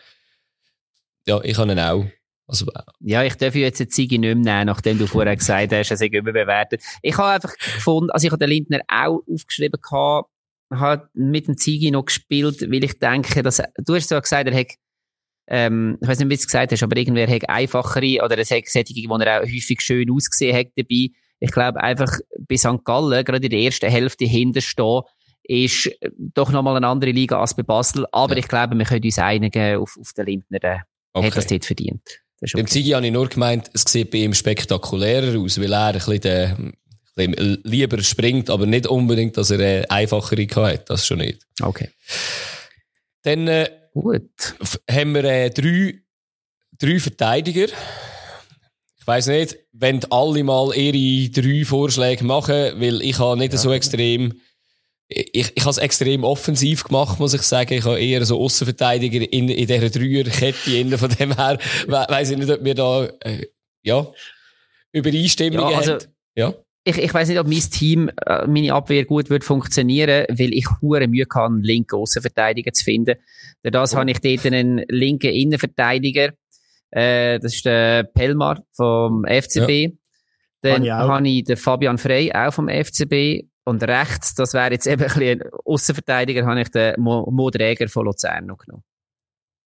[1.27, 2.07] ja, ich habe ihn auch.
[2.47, 2.67] Also,
[3.01, 5.97] ja, ich darf jetzt eine Ziege nicht mehr nehmen, nachdem du vorher gesagt hast, er
[5.97, 6.83] sei überbewertet.
[7.03, 10.29] Ich habe einfach gefunden, also ich habe den Lindner auch aufgeschrieben gehabt,
[10.71, 14.59] habe mit dem Zigi noch gespielt, weil ich denke, dass, du hast zwar gesagt, er
[14.59, 14.67] hat,
[15.47, 18.51] ähm, ich weiß nicht, wie du es gesagt hast, aber irgendwer hat einfachere, oder es
[18.51, 21.09] hat Sättige, wo er auch häufig schön ausgesehen hat dabei.
[21.41, 22.13] Ich glaube einfach,
[22.49, 22.85] bei St.
[22.85, 25.03] Gallen, gerade in der ersten Hälfte hinterstehen,
[25.43, 28.07] ist doch nochmal eine andere Liga als bei Basel.
[28.13, 28.39] Aber ja.
[28.39, 31.27] ich glaube, wir können uns einigen auf, auf den Lindner, der okay.
[31.27, 32.24] hat das dort verdient.
[32.41, 32.57] Okay.
[32.57, 35.95] Dem Zigi habe ich nur gemeint, es sieht bei ihm spektakulärer aus, weil er ein
[35.95, 36.57] bisschen der
[37.17, 40.91] lieber springt, aber nicht unbedingt, dass er eine einfachere hat.
[40.91, 41.43] Das schon nicht.
[41.63, 41.91] Okay.
[43.23, 44.57] Dann äh, Gut.
[44.91, 46.01] haben wir äh, drei,
[46.79, 47.67] drei Verteidiger.
[48.99, 53.59] Ich weiß nicht, wenn alle mal ihre drei Vorschläge machen, weil ich habe nicht ja.
[53.59, 54.41] so extrem
[55.09, 57.75] ich, ich habe es extrem offensiv gemacht, muss ich sagen.
[57.75, 60.99] Ich habe eher so Außenverteidiger in, in dieser Dreierkette.
[60.99, 63.47] Von dem her weiss ich nicht, ob wir da äh,
[63.83, 64.07] ja,
[64.93, 66.05] Übereinstimmungen ja, also, haben.
[66.35, 66.55] Ja
[66.85, 70.67] ich, ich weiß nicht, ob mein Team, äh, meine Abwehr gut wird funktionieren, weil ich
[70.83, 73.17] hure Mühe kann, einen linken Außenverteidiger zu finden.
[73.63, 73.99] Durch das oh.
[73.99, 76.35] habe ich dort einen linken Innenverteidiger.
[76.91, 79.71] Äh, das ist der Pelmar vom FCB.
[79.71, 79.91] Ja.
[80.61, 83.47] Dann habe ich den Fabian Frey, auch vom FCB.
[83.65, 87.51] Und rechts, das wäre jetzt eben ein bisschen ein Außenverteidiger, habe ich den Mo, Mo
[87.51, 88.85] Dräger von Luzern noch genommen.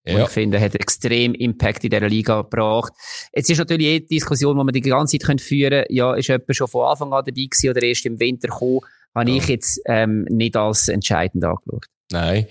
[0.06, 0.14] Ja.
[0.14, 2.92] Und ich finde, er hat extrem Impact in dieser Liga gebracht.
[3.34, 6.54] Jetzt ist natürlich jede Diskussion, die man die ganze Zeit führen können, ja, ist jemand
[6.54, 8.80] schon von Anfang an dabei gewesen oder erst im Winter gekommen,
[9.14, 9.36] habe ja.
[9.36, 11.86] ich jetzt ähm, nicht als entscheidend angeschaut.
[12.12, 12.46] Nein.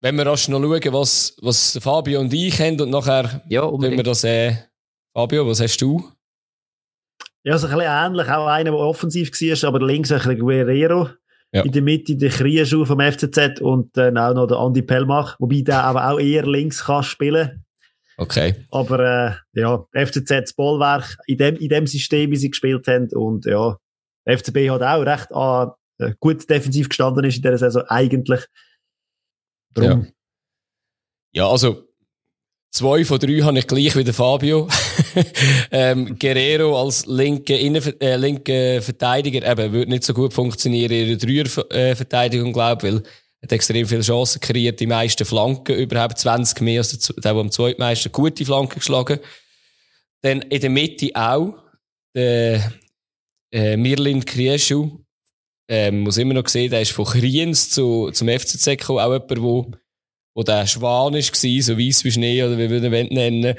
[0.00, 3.96] Wenn wir rasch noch schauen, was, was Fabio und ich haben und nachher ja, wenn
[3.96, 4.54] wir das äh,
[5.12, 6.11] Fabio, was hast du?
[7.44, 8.28] Ja, so ein bisschen ähnlich.
[8.28, 11.10] Auch einer, der offensiv war, aber links ein bisschen Guerrero.
[11.54, 11.64] Ja.
[11.64, 15.60] In der Mitte der Krieschuh vom FCZ und dann auch noch der Andi Pellmach, wobei
[15.60, 17.64] der aber auch eher links kann spielen.
[18.16, 18.54] Okay.
[18.70, 23.08] Aber äh, ja, FCZ das Bollwerk in dem, in dem System, wie sie gespielt haben
[23.12, 23.76] und ja,
[24.24, 25.30] FCB hat auch recht
[25.98, 28.46] äh, gut defensiv gestanden ist in dieser Saison eigentlich.
[29.74, 29.84] Drum.
[29.84, 30.06] Ja.
[31.32, 31.86] ja, also
[32.74, 34.66] Zwei von drei habe ich gleich wie der Fabio.
[35.70, 41.18] ähm, Guerrero als linke, Innen äh, linke Verteidiger eben, würde nicht so gut funktionieren in
[41.18, 46.18] der Dreierverteidigung, glaube ich, weil er hat extrem viele Chancen kreiert, die meisten Flanken, überhaupt
[46.18, 49.20] 20 mehr als der, der am zweitmeisten gute Flanken geschlagen.
[50.22, 51.52] Dann in der Mitte auch
[52.14, 52.72] der
[53.52, 54.98] äh, Mirlin Krieschu.
[55.68, 59.30] Ähm, muss immer noch sehen, der ist von Kriens zu, zum FCZ gekommen, auch jemand,
[59.30, 59.81] der
[60.34, 63.56] wo der Schwan war, so weiss wie Schnee, oder wie wir ihn nennen,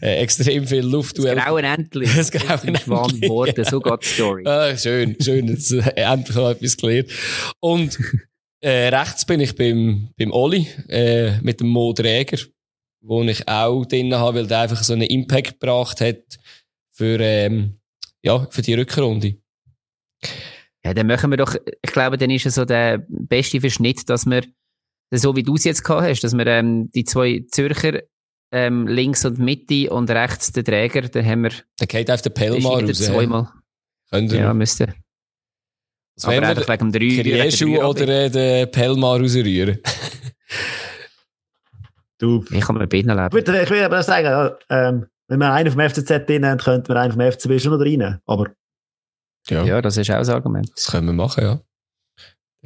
[0.00, 1.18] äh, extrem viel Luft.
[1.18, 2.06] Das graue Entli.
[2.16, 2.78] Das graue Entli.
[2.78, 4.44] Schwan geworden, so geht die Story.
[4.46, 7.10] Ah, schön, schön, jetzt äh, endlich noch etwas gelernt.
[7.60, 7.98] Und
[8.60, 12.38] äh, rechts bin ich beim, beim Oli, äh, mit dem Mo Träger,
[13.02, 16.22] wo ich auch drin habe, weil der einfach so einen Impact gebracht hat
[16.90, 17.76] für, ähm,
[18.22, 19.36] ja, für die Rückrunde.
[20.84, 24.26] Ja, dann machen wir doch, ich glaube, dann ist es so der beste Verschnitt, dass
[24.26, 24.42] wir
[25.18, 28.00] so wie du es jetzt gehabt hast, dass wir ähm, die zwei Zürcher
[28.52, 31.50] ähm, links und Mitte und rechts den Träger, dann haben wir...
[31.78, 32.98] Dann geht auf den Pelmar raus.
[32.98, 33.48] zweimal.
[34.10, 34.94] Könnte Ja, müsste.
[36.22, 39.78] Wenn wir einfach wegen dem 3 Krieschu oder äh, den Pelmar rausrühren.
[42.18, 42.44] Du.
[42.52, 43.54] Ich kann mir binnen Ich leben.
[43.62, 47.12] ich würde aber sagen, ähm, wenn wir einen vom FCZ drin haben, könnten wir einen
[47.12, 48.20] vom FCB schon noch rein.
[48.24, 48.50] Aber
[49.48, 50.70] Ja, Ja, das ist auch ein Argument.
[50.76, 51.60] das können wir machen, ja.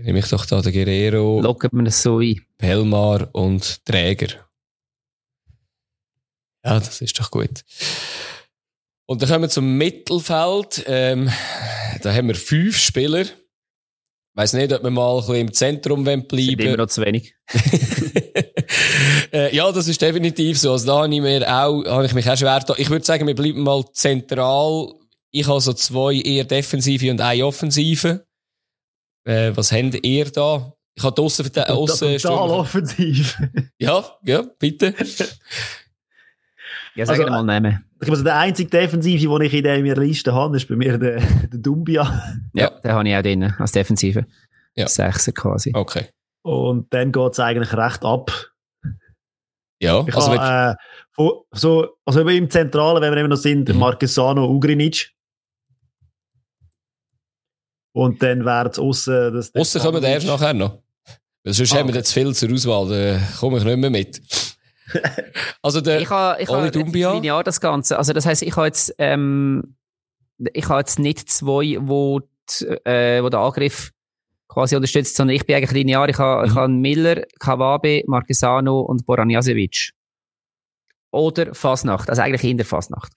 [0.01, 2.41] Nehme ich doch da den Guerrero, Locken wir das so ein.
[2.57, 4.29] Pelmar und Träger.
[6.65, 7.65] Ja, das ist doch gut.
[9.07, 10.85] Und dann kommen wir zum Mittelfeld.
[10.87, 11.29] Ähm,
[12.03, 13.23] da haben wir fünf Spieler.
[13.23, 13.33] Ich
[14.35, 17.05] weiss nicht, ob wir mal ein bisschen im Zentrum wollen Sind immer bleiben noch zu
[17.05, 17.35] wenig.
[19.33, 20.73] äh, Ja, das ist definitiv so.
[20.73, 22.77] Also da habe ich mir auch, habe ich mich auch schwer getan.
[22.79, 24.93] Ich würde sagen, wir bleiben mal zentral.
[25.33, 28.28] Ich habe so zwei eher defensive und eine offensive.
[29.29, 30.73] Äh, was habt ihr da?
[30.95, 33.39] Ich habe die Aussen, total Aussen offensiv.
[33.79, 34.95] Ja, ja, bitte.
[36.97, 37.85] Ja, sag Also, also, mal nehmen.
[38.01, 41.21] Ich muss der einzige Defensive, den ich in der Liste habe, ist bei mir der,
[41.53, 42.23] der Dumbia.
[42.55, 44.27] Ja, den habe ich auch drin, als Defensive.
[44.75, 44.89] Ja.
[44.89, 45.73] Sechser quasi.
[45.75, 46.07] Okay.
[46.43, 48.51] Und dann geht es eigentlich recht ab.
[49.81, 50.77] Ja, Ich also habe,
[51.19, 51.23] äh,
[51.53, 53.79] so, also im Zentralen, wenn wir immer noch sind, Mhm.
[53.79, 55.13] Marquesano, Ugrinic.
[57.99, 59.53] Und dann wäre es aussen das.
[59.55, 60.79] Aussen kommen wir erst nachher noch.
[61.43, 61.99] Weil sonst Ah, haben wir okay.
[61.99, 64.23] jetzt viel zur Auswahl, da komme ich nicht mehr mit.
[65.63, 67.13] also der, Ich habe, ich Oli Dumbia?
[67.15, 67.99] linear das Ganze.
[67.99, 69.75] Also das heisst, ich habe jetzt, ähm,
[70.53, 73.91] ich habe jetzt nicht zwei, wo, die, äh, wo der Angriff
[74.47, 76.09] quasi unterstützt, sondern ich bin eigentlich linear.
[76.09, 76.57] Ich habe, ich Mhm.
[76.57, 79.91] habe Miller, Kawabe, Marquesano und Boran Jasevic.
[81.11, 82.09] Oder Fasnacht.
[82.11, 83.13] Also eigentlich in der Fasnacht.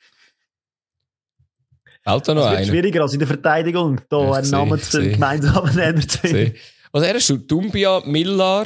[2.03, 2.68] Fällt da noch Es wird einer?
[2.68, 5.11] schwieriger als in der Verteidigung, da Ich einen sehe, Namen zu sehe.
[5.11, 6.56] gemeinsamen Nenner zu finden.
[6.91, 7.38] Was er ist du?
[7.38, 8.65] Dumbia, Millar?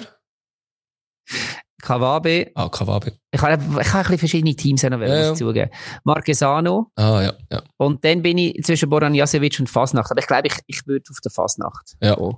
[1.81, 2.51] Kawabe.
[2.55, 3.13] Ah, Kawabe.
[3.31, 5.35] Ich habe, ich habe ein bisschen verschiedene Teams noch, Ja, ja.
[5.35, 5.69] zugeben.
[6.03, 6.91] Marquesano.
[6.95, 7.61] Ah, ja, ja.
[7.77, 10.09] Und dann bin ich zwischen Boran Jasevic und Fasnacht.
[10.09, 11.95] Aber ich glaube, ich, ich würde auf der Fasnacht.
[12.01, 12.15] Ja.
[12.15, 12.33] gehen.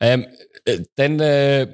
[0.00, 0.26] Ähm,
[0.64, 1.66] äh, dann, äh,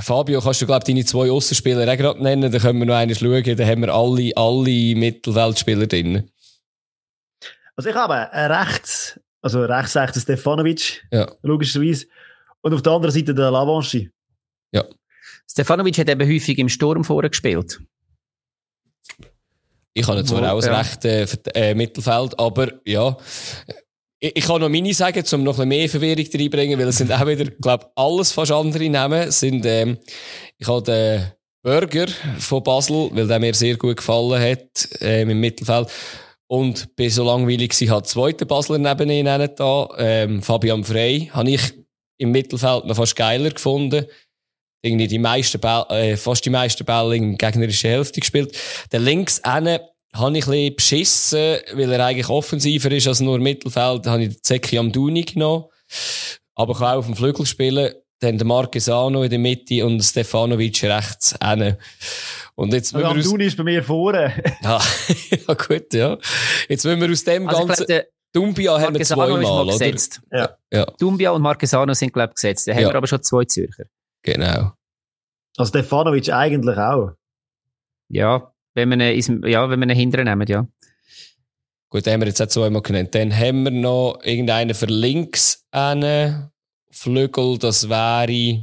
[0.00, 2.50] Fabio, kannst du, glaube deine zwei Aussenspieler auch gerade nennen?
[2.50, 3.42] Dann können wir noch einmal schauen.
[3.44, 6.30] Dann haben wir alle, alle Mittelfeldspieler drin.
[7.76, 11.30] Also ich habe rechts, also rechts rechts der Stefanovic, Ja.
[11.42, 12.06] logischerweise.
[12.60, 14.10] Und auf der anderen Seite der Lavanchi.
[15.52, 17.80] Stefanovic hat eben häufig im Sturm vorher gespielt.
[19.94, 20.78] Ich habe zwar auch ein ja.
[20.78, 23.16] recht äh, äh, Mittelfeld, aber ja.
[24.18, 26.96] Ich, ich kann noch meine sagen, um noch ein bisschen mehr Verwirrung reinbringen, weil es
[26.96, 29.30] sind auch wieder, glaube alles fast andere Namen.
[29.30, 29.98] Sind, ähm,
[30.56, 31.32] ich habe den
[31.62, 32.06] Burger
[32.38, 35.88] von Basel, weil der mir sehr gut gefallen hat, ähm, im Mittelfeld.
[36.52, 41.52] Und bin so langweilig gewesen, den zweiten Basler neben ihnen da, ähm, Fabian Frey, habe
[41.52, 41.62] ich
[42.18, 44.04] im Mittelfeld noch fast geiler gefunden.
[44.82, 48.54] Irgendwie die meisten Bälle, äh, fast die meisten Bälle in gegnerischen Hälfte gespielt.
[48.92, 49.78] Der links hinten
[50.14, 54.06] habe ich ein bisschen beschissen, weil er eigentlich offensiver ist als nur Mittelfeld.
[54.06, 55.64] Habe ich den Zeki Amduni genommen.
[56.54, 57.94] Aber kann auch auf dem Flügel spielen.
[58.20, 61.78] Dann der Marquesano in der Mitte und Stefanovic rechts hinten.
[62.62, 64.40] Und jetzt müssen Also wir aus, ist bei mir vorne.
[64.62, 64.80] ja,
[65.48, 66.16] ja, gut, ja.
[66.68, 69.62] Jetzt müssen wir aus dem Also ich ganzen, glaube, der Dumbia haben wir zweimal, mal
[69.62, 69.72] oder?
[69.72, 70.22] gesetzt.
[70.30, 70.56] Ja.
[70.72, 70.84] Ja.
[70.96, 72.68] Dumbia und Marquesano sind, glaube ich, gesetzt.
[72.68, 73.86] Da haben wir aber schon zwei Zürcher.
[74.22, 74.70] Genau.
[75.56, 77.10] Also Stefanovic eigentlich auch.
[78.08, 80.64] Ja, wenn wir ihn, ja, wenn wir ihn hinterher nehmen, ja.
[81.88, 83.12] Gut, den haben wir jetzt auch zweimal genannt.
[83.16, 86.52] Dann haben wir noch irgendeinen für links einen
[86.92, 88.62] Flügel, das wäre,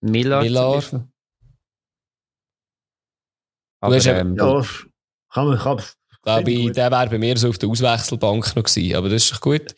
[0.00, 0.42] Miller.
[0.42, 0.82] Miller.
[3.82, 4.64] Aber, hast ähm, Ja,
[5.32, 5.82] kann man, kann,
[6.22, 8.94] glaube ich, der wäre bei mir so auf der Auswechselbank noch gewesen.
[8.94, 9.74] Aber das ist doch gut.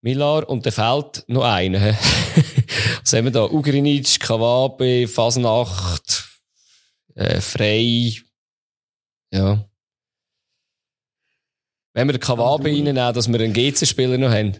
[0.00, 1.80] Millar und dann fehlt noch einer.
[3.02, 3.44] Was haben wir da?
[3.44, 6.40] Ugrinic, Kawabe, Fasnacht,
[7.14, 8.22] äh, Frey.
[9.32, 9.68] Ja.
[11.92, 14.56] Wenn wir den Kawabe reinnehmen, dass wir einen GC-Spieler noch haben.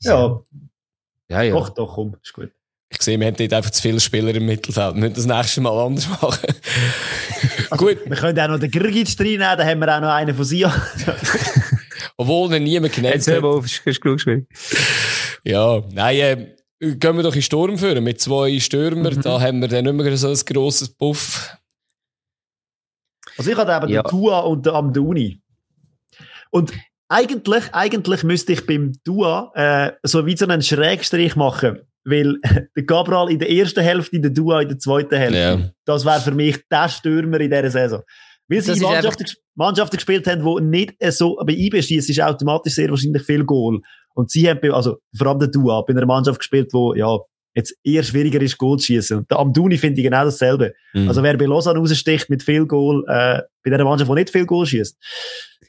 [0.00, 0.40] ja,
[1.28, 1.52] ja, ja.
[1.52, 2.52] doch, doch, komm, ist gut.
[2.90, 4.94] Ich sehe, wir haben dort einfach zu viele Spieler im Mittelfeld.
[4.94, 6.38] Wir müssen das nächste Mal anders machen.
[7.70, 10.34] Also, Gut, Wir können auch noch den Grgic reinnehmen, dann haben wir auch noch einen
[10.34, 10.74] von Sia.
[12.16, 13.42] obwohl ihn niemand genannt Jetzt hör hat.
[13.42, 14.46] mal auf, ist genug gespielt.
[15.44, 19.10] Ja, nein, äh, gehen wir doch in Sturm führen mit zwei Stürmer.
[19.10, 19.20] Mhm.
[19.20, 21.54] Da haben wir dann nicht mehr so ein grosses Puff.
[23.36, 24.02] Also ich hatte eben Ja.
[24.02, 25.40] den Tua und den Amduni.
[26.50, 26.72] Und
[27.08, 31.80] eigentlich, eigentlich müsste ich beim Tua äh, so wie so einen Schrägstrich machen.
[32.04, 32.36] Weil
[32.76, 35.38] der Cabral in der ersten Hälfte, der Dua in der zweiten Hälfte.
[35.38, 35.70] Ja.
[35.84, 38.02] Das wäre für mich der Stürmer in dieser Saison.
[38.48, 42.88] Weil sie ist Mannschaften, Mannschaften gespielt haben, die nicht so, bei IB ist automatisch sehr
[42.88, 43.80] wahrscheinlich viel Goal.
[44.14, 47.18] Und sie haben, also vor allem der Dua, bei einer Mannschaft gespielt, die ja,
[47.54, 49.18] jetzt eher schwieriger ist, Goal zu schießen.
[49.18, 50.74] Und am Duni finde ich genau dasselbe.
[50.94, 51.08] Mhm.
[51.08, 54.46] Also wer bei Lausanne raussticht mit viel Goal, äh, bei der Mannschaft, die nicht viel
[54.46, 54.96] Goal schießt.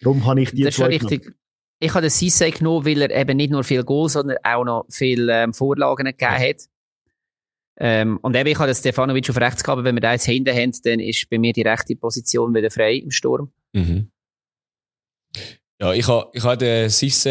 [0.02, 1.24] Darum habe ich die das zwei richtig.
[1.24, 1.40] Genommen.
[1.80, 4.86] Ich habe den Sisse genommen, weil er eben nicht nur viel Goal, sondern auch noch
[4.90, 6.62] viele ähm, Vorlagen gegeben hat.
[7.82, 10.54] Ähm, und eben, ich habe den Stefanovic auf rechts gehabt, wenn wir da jetzt hinten
[10.54, 13.54] haben, dann ist bei mir die rechte Position wieder frei im Sturm.
[13.72, 14.12] Mhm.
[15.82, 17.30] Ja, ich habe, ich habe den Sisse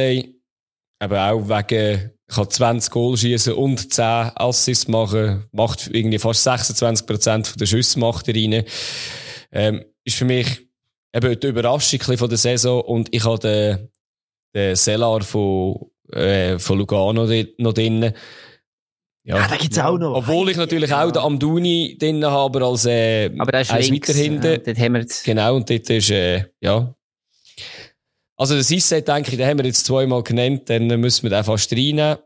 [1.01, 4.05] eben auch wegen, ich kann 20 Goal schießen und 10
[4.35, 8.65] Assists machen, macht irgendwie fast 26 Prozent der Schüsse macht er rein.
[9.53, 10.67] Ähm, ist für mich
[11.15, 13.89] eben die Überraschung von der Saison und ich habe den,
[14.55, 17.27] den Sellar von, äh, von Lugano
[17.59, 18.13] noch drin.
[19.29, 20.15] Ja, ah, da gibt's auch noch.
[20.15, 24.15] Obwohl ich natürlich auch den Amduni drin habe, als, äh, aber das ist als weiter
[24.15, 24.63] hinten.
[24.65, 25.23] Ja, haben wir jetzt.
[25.23, 26.95] Genau, und dort ist, äh, ja.
[28.37, 31.45] Also, das Isse, denke ich, den haben wir jetzt zweimal genannt, dann müssen wir den
[31.45, 32.17] fast reinnehmen.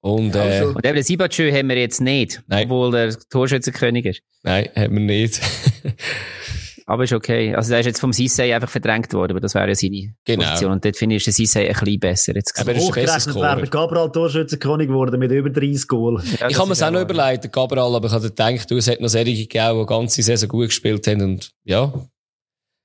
[0.00, 0.68] Und, äh, also.
[0.68, 2.42] und eben den Sibachö haben wir jetzt nicht.
[2.46, 2.64] Nein.
[2.70, 4.22] Obwohl der Torschützenkönig ist.
[4.44, 5.40] Nein, haben wir nicht.
[6.88, 7.54] Aber ist okay.
[7.54, 10.42] Also, der ist jetzt vom Sissay einfach verdrängt worden, aber das wäre ja seine genau.
[10.42, 10.72] Position.
[10.72, 13.34] Und dort finde ich, ist der Sissay ein bisschen besser jetzt Aber er ist besser
[13.34, 16.22] wäre der Gabriel Torschützenkönig geworden mit über 30 Goal.
[16.40, 18.88] Ja, ich habe mir es auch noch überlegt, Gabriel, aber ich habe gedacht, du, es
[18.88, 21.92] hat noch solche gegeben, die ganze Saison gut gespielt haben und, ja.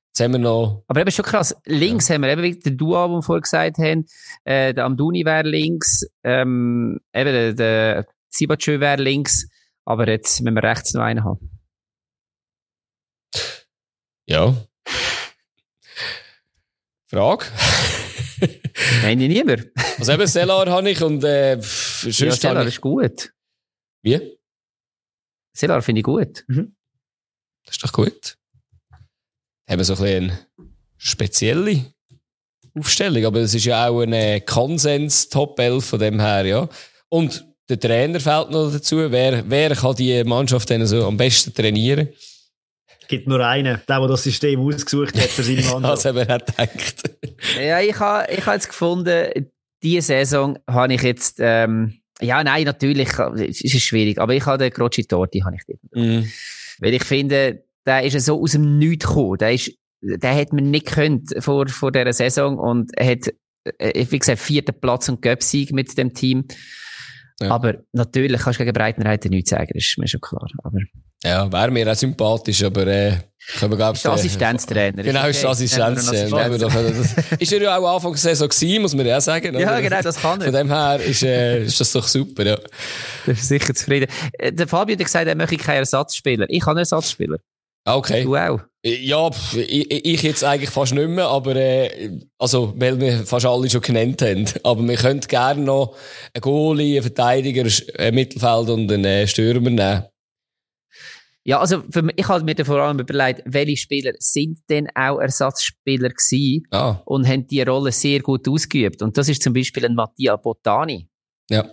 [0.10, 0.84] Jetzt haben wir noch.
[0.88, 1.56] Aber eben schon krass.
[1.66, 2.16] Links ja.
[2.16, 4.06] haben wir eben wie der Duo, den wir vorher gesagt haben.
[4.44, 6.06] Äh, der Amduni wäre links.
[6.26, 9.48] Ähm, eben der, der Sibachö wäre links.
[9.86, 11.54] Aber jetzt müssen wir rechts noch einen haben.
[14.26, 14.56] Ja.
[17.08, 17.46] Frage?
[19.02, 19.68] Nein, ich niemand.
[20.00, 21.62] Also eben Selar habe ich und äh, ja,
[22.32, 23.34] Selar ist gut.
[24.02, 24.38] Wie?
[25.56, 26.44] Selar finde ich gut.
[26.48, 26.76] Mhm.
[27.66, 28.38] Das ist doch gut.
[29.70, 30.48] Haben so ein bisschen eine
[30.98, 31.94] spezielle
[32.78, 36.70] Aufstellung, aber es ist ja auch eine Konsens Top 11 von dem her, ja.
[37.10, 38.98] Und der Trainer fällt noch dazu.
[39.12, 42.10] Wer, wer kann die Mannschaft denn so am besten trainieren?
[43.08, 45.84] Gibt nur einen, der, der das System ausgesucht hat für seine Mannschaft.
[45.84, 47.18] das haben wir nicht gedacht.
[47.60, 49.50] ja, ich habe ich ha jetzt gefunden,
[49.82, 54.58] diese Saison habe ich jetzt, ähm, ja, nein, natürlich, es ist schwierig, aber ich habe
[54.58, 55.80] den Croci Torti, habe ich dort.
[55.94, 56.24] Mm.
[56.80, 59.38] Weil ich finde, der ist so aus dem Nichts gekommen.
[59.38, 59.72] Der ist,
[60.02, 63.34] der hat man nicht können vor, vor dieser Saison und er hat,
[63.78, 66.46] äh, wie gesagt, vierten Platz und Göpsieg mit dem Team.
[67.44, 67.52] Ja.
[67.52, 70.48] Aber natürlich kannst du gegen Breitenreiter nichts sagen, das ist mir schon klar.
[70.64, 70.80] Aber
[71.24, 73.18] ja, wäre mir auch sympathisch, aber äh,
[73.60, 73.92] können wir.
[73.92, 75.04] Ist Assistenztrainer.
[75.04, 77.02] Genau, ist Assistenztrainer.
[77.40, 79.58] ist er ja auch Anfang der Saison gewesen, muss man ja sagen.
[79.58, 80.46] Ja, genau, das kann er.
[80.46, 82.58] Von dem her ist, äh, ist das doch super, ja.
[83.26, 84.08] Das ist sicher zufrieden.
[84.34, 86.46] Äh, der Fabio hat gesagt, er möchte keinen Ersatzspieler.
[86.50, 87.38] Ich habe einen Ersatzspieler.
[87.86, 88.24] Ah, okay.
[88.24, 88.60] Du auch?
[88.86, 93.70] Ja, ich, ich jetzt eigentlich fast nicht mehr, aber äh, also, weil wir fast alle
[93.70, 94.46] schon genannt haben.
[94.64, 95.96] Aber wir könnten gerne noch
[96.34, 97.66] einen Goalie, einen Verteidiger,
[97.98, 100.04] ein Mittelfeld und einen äh, Stürmer nehmen.
[101.46, 105.20] Ja, also für mich, ich habe mir vor allem überlegt, welche Spieler sind denn auch
[105.20, 107.02] Ersatzspieler gewesen ah.
[107.06, 109.02] und haben die Rolle sehr gut ausgeübt.
[109.02, 111.08] Und das ist zum Beispiel ein Mattia Botani.
[111.50, 111.70] Ja.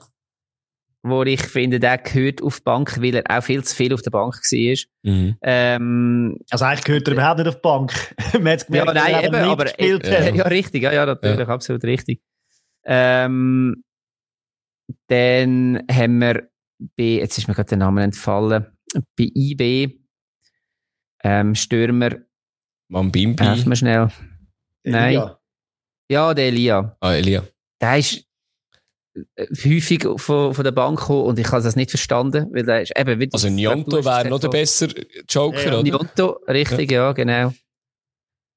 [1.03, 4.03] Wo ich finde, der gehört auf die Bank, weil er auch viel zu viel auf
[4.03, 4.77] der Bank war.
[5.03, 5.37] Mhm.
[5.41, 7.93] Ähm, also eigentlich gehört er überhaupt nicht auf die Bank.
[8.35, 11.49] Man hat gemerkt, ja, nein, eben, aber, äh, ja, richtig, ja, ja, natürlich, ja.
[11.49, 12.21] absolut richtig.
[12.85, 13.83] Ähm,
[15.07, 16.51] dann haben wir
[16.97, 18.67] bei, jetzt ist mir gerade der Name entfallen,
[19.17, 20.01] bei IB
[21.23, 22.11] ähm, Stürmer.
[22.89, 23.45] Mambimbi.
[23.45, 24.09] Helfen wir schnell.
[24.85, 25.09] Nein.
[25.09, 25.41] Elia.
[26.11, 26.97] Ja, der Elia.
[27.01, 27.45] Ah, Elia.
[27.81, 28.23] Der ist äh,
[29.65, 32.93] häufig von, von der Bank gekommen und ich habe das nicht verstanden, weil der ist
[32.97, 34.95] eben Also Nionto wäre noch der bessere
[35.29, 35.83] Joker, ja, oder?
[35.83, 37.53] Nionto, richtig, ja, ja genau.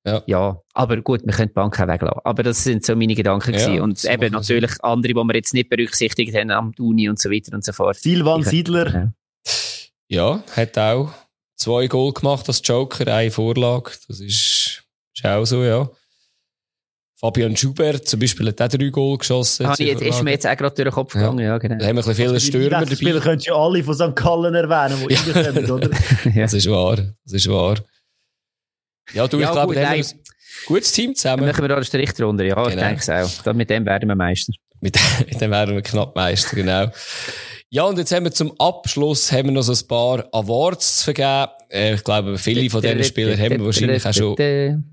[0.06, 0.22] Ja.
[0.26, 2.20] ja, aber gut, wir können die Bank auch weglassen.
[2.26, 4.82] Aber das sind so meine Gedanken ja, Und eben natürlich Sinn.
[4.84, 7.96] andere, die wir jetzt nicht berücksichtigt haben, am Uni und so weiter und so fort.
[7.96, 8.94] Silvan Siedler.
[8.94, 9.14] Ja.
[10.10, 11.14] Ja, hat auch
[11.56, 13.92] zwei Goal gemacht als Joker, eine Vorlage.
[14.08, 14.84] Das ist,
[15.16, 15.90] ist auch so, ja.
[17.24, 19.66] Fabian Schubert zum Beispiel hat auch drei Goal geschossen.
[19.66, 21.78] Ah, jetzt ist mir jetzt auch gerade durch den Kopf gegangen, ja, genau.
[21.78, 22.96] Da haben wir ein viele Stürmer dabei.
[22.96, 24.14] Spieler könntest du alle von St.
[24.14, 25.42] Gallen erwähnen, die ja.
[25.42, 25.90] reinkommen, oder?
[26.26, 26.32] ja.
[26.42, 27.78] Das ist wahr, das ist wahr.
[29.14, 30.06] Ja, du, ja, ich glaube, wir haben ein
[30.66, 31.44] gutes Team zusammen.
[31.44, 32.68] Dann machen wir da den Strich drunter, ja, genau.
[32.68, 33.10] ich denke es
[33.46, 33.54] auch.
[33.54, 34.52] Mit dem werden wir Meister.
[34.82, 36.92] Mit, mit dem werden wir knapp Meister, genau.
[37.70, 41.04] Ja, und jetzt haben wir zum Abschluss haben wir noch so ein paar Awards zu
[41.06, 41.54] vergeben.
[41.70, 44.93] Äh, ich glaube, viele von diesen Spielern haben wir wahrscheinlich auch schon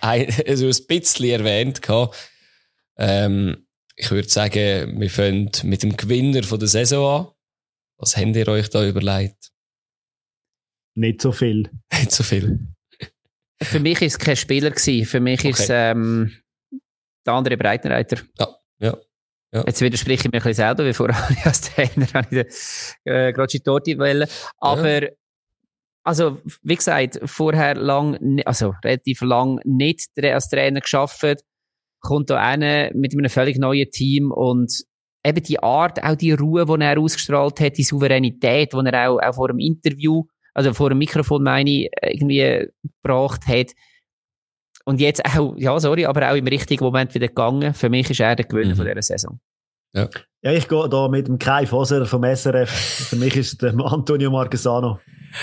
[0.00, 2.16] ein, also ein bisschen erwähnt gehabt.
[2.96, 3.66] Ähm,
[3.96, 7.32] ich würde sagen, wir fangen mit dem Gewinner von der Saison an.
[7.96, 9.50] Was habt ihr euch da überlegt?
[10.94, 11.70] Nicht so viel.
[11.92, 12.60] Nicht so viel.
[13.60, 15.04] Für mich ist es kein Spieler gewesen.
[15.04, 15.50] Für mich okay.
[15.50, 16.32] ist es ähm,
[17.26, 18.18] der andere Breitenreiter.
[18.38, 18.96] Ja, ja.
[19.52, 19.64] Ja.
[19.66, 22.46] Jetzt widerspreche ich mir ein bisschen selber, wie vorher als Trainer habe ich
[23.04, 24.28] den äh, Grocci Torti wollen.
[24.58, 25.08] Aber, ja.
[26.08, 31.44] Also, wie gesagt, vorher lang, also relativ lang nicht als Trainer geschafft,
[32.00, 34.72] kommt da einer mit einem völlig neuen Team und
[35.22, 39.18] eben die Art, auch die Ruhe, die er ausgestrahlt hat, die Souveränität, die er auch,
[39.18, 40.24] auch vor dem Interview,
[40.54, 42.68] also vor dem Mikrofon, meine ich, irgendwie
[43.02, 43.72] gebracht hat.
[44.86, 47.74] Und jetzt auch, ja, sorry, aber auch im richtigen Moment wieder gegangen.
[47.74, 48.76] Für mich ist er der Gewinner mhm.
[48.76, 49.40] von dieser Saison.
[49.92, 50.08] Ja.
[50.42, 52.70] Ja, ich gehe da mit dem Kai Foser vom SRF.
[52.70, 55.00] Für mich ist der Antonio Marquesano.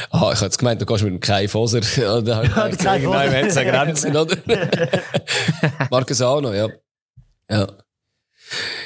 [0.10, 1.82] Ah, ich habe jetzt gemeint, du gehst mit dem Kai Foser.
[1.98, 3.18] Ja, da ja, der Kai Foser.
[3.18, 4.38] Nein, wir haben Grenzen, oder?
[5.92, 6.70] Marquesano, ja.
[7.50, 7.68] Ja.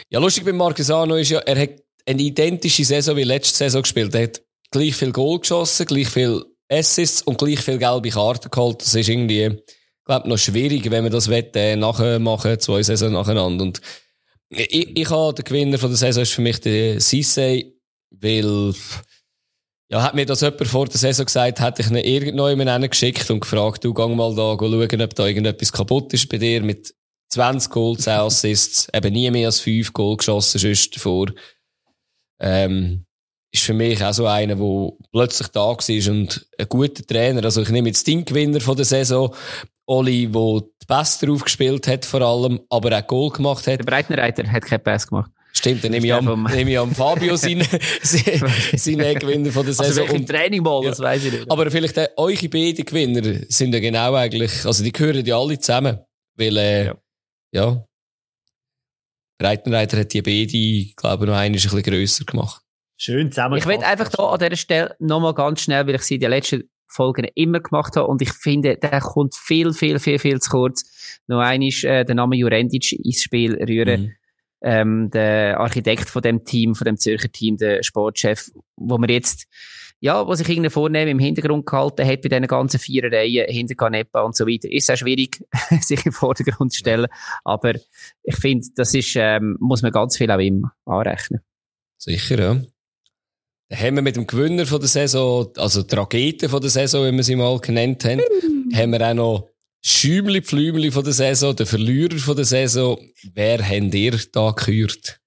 [0.10, 1.70] Ja, lustig bei Marquesano ist ja, er hat
[2.06, 4.16] eine identische Saison wie letzte Saison gespielt.
[4.16, 4.42] Er hat
[4.72, 8.82] gleich viel Goal geschossen, gleich viel Assists und gleich viel gelbe Karten geholt.
[8.82, 12.82] Das ist irgendwie, ich glaube, noch schwierig, wenn man das will, äh, nachher machen, zwei
[12.82, 13.64] Saison nacheinander.
[13.64, 13.82] Und
[14.50, 17.74] ich, ich habe den Gewinner von der Saison ist für mich der Sissay,
[18.12, 18.74] weil,
[19.90, 23.42] ja, hat mir das jemand vor der Saison gesagt, hätte ich ihn irgendjemanden geschickt und
[23.42, 26.94] gefragt, du gang mal da schauen, ob da irgendetwas kaputt ist bei dir mit
[27.30, 31.28] 20 Goals, 10 Assists, eben nie mehr als 5 Goal geschossen sonst davor.
[32.42, 33.06] Ähm,
[33.52, 37.44] ist für mich auch so einer, der plötzlich da war und ein guter Trainer.
[37.44, 39.34] Also ich nehme jetzt den Gewinner von der Saison,
[39.86, 43.80] Oli, der die Beste drauf gespielt hat vor allem, aber auch Goal gemacht hat.
[43.80, 45.32] Der Breitenreiter hat keinen Pass gemacht.
[45.52, 47.66] Stimmt, dann nehme ich, am, nehme ich am Fabio seinen,
[48.02, 50.04] seinen Gewinner von der also Saison.
[50.04, 50.90] Also im Training mal, ja.
[50.90, 51.52] das weiß ich nicht.
[51.52, 55.60] Aber vielleicht äh, eure beiden Gewinner sind ja genau eigentlich, also die gehören ja alle
[55.60, 56.00] zusammen.
[56.36, 56.96] Weil, äh, ja.
[57.52, 57.86] ja.
[59.40, 62.62] Breitenreiter hat die beide, glaube ich, noch einen ein bisschen grösser gemacht.
[62.98, 63.58] Schön zusammen.
[63.58, 66.30] Ich will einfach da an dieser Stelle nochmal ganz schnell, weil ich sie in den
[66.30, 70.50] letzten Folgen immer gemacht habe und ich finde, der kommt viel, viel, viel, viel zu
[70.50, 71.22] kurz.
[71.28, 74.02] Noch einmal äh, den Namen Jurendic ins Spiel rühren.
[74.02, 74.12] Mhm.
[74.62, 79.48] Ähm, der Architekt von dem Team, von dem Zürcher Team, der Sportchef, wo man jetzt,
[80.02, 84.22] ja, was sich irgendwie vornehmen im Hintergrund gehalten hat bei diesen ganzen Vierereien, hinter Canepa
[84.22, 85.46] und so weiter, ist auch schwierig,
[85.82, 87.08] sich im Vordergrund zu stellen.
[87.46, 87.74] Aber
[88.24, 91.42] ich finde, das ist, ähm, muss man ganz viel auch immer anrechnen.
[91.98, 92.62] Sicher, ja.
[93.70, 97.16] Dann haben wir mit dem Gewinner von der Saison, also Trageten von der Saison, wie
[97.16, 98.20] wir sie mal genannt haben,
[98.74, 99.50] haben wir auch noch
[99.82, 103.00] Schümli Pflümli von der Saison, der Verlierer von der Saison.
[103.34, 105.22] Wer habt ihr da gehört?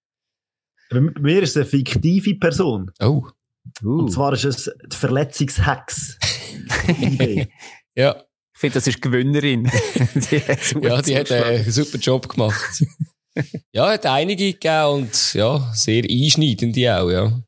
[0.90, 2.90] Bei mir ist es eine fiktive Person.
[3.00, 3.22] Oh.
[3.82, 4.00] Uh.
[4.00, 6.18] Und zwar ist es die Verletzungshex.
[7.94, 8.16] ja.
[8.54, 9.64] Ich finde, das ist die Gewinnerin.
[10.14, 10.42] die
[10.82, 12.84] ja, die hat einen super Job gemacht.
[13.72, 17.42] ja, hat einige gegeben und ja, sehr einschneidende auch, ja.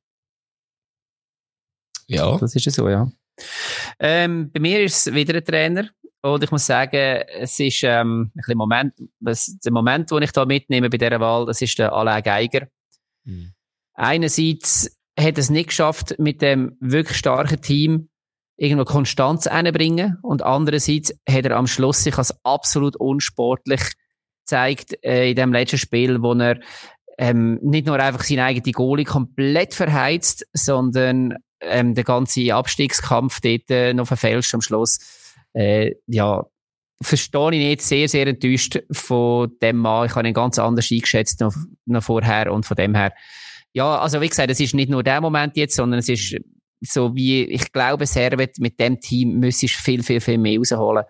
[2.06, 2.36] Ja.
[2.39, 3.10] Das ist so, ja.
[3.98, 5.89] Ähm, bei mir ist es wieder ein Trainer.
[6.22, 10.32] Und ich muss sagen, es ist ähm, ein bisschen Moment, was, der Moment, den ich
[10.32, 12.66] da mitnehme bei dieser Wahl, das ist der Alain Geiger.
[13.24, 13.52] Mhm.
[13.93, 18.09] Einerseits hat es nicht geschafft, mit dem wirklich starken Team
[18.56, 20.16] irgendwo Konstanz einzubringen.
[20.22, 23.82] Und andererseits hat er am Schluss sich als absolut unsportlich
[24.44, 26.59] gezeigt äh, in dem letzten Spiel, wo er
[27.18, 31.36] ähm, nicht nur einfach seine eigene Goalie komplett verheizt, sondern
[31.68, 34.98] ähm, der ganze Abstiegskampf dort äh, noch verfälscht am Schluss.
[35.52, 36.44] Äh, ja,
[37.02, 40.06] verstehe ich nicht, sehr, sehr enttäuscht von dem Mann.
[40.06, 41.54] Ich habe ihn ganz anders eingeschätzt noch,
[41.86, 43.12] noch vorher und von dem her.
[43.72, 46.36] Ja, also wie gesagt, es ist nicht nur der Moment jetzt, sondern es ist
[46.80, 51.04] so wie, ich glaube, Servet mit dem Team müsste viel, viel, viel mehr rausholen.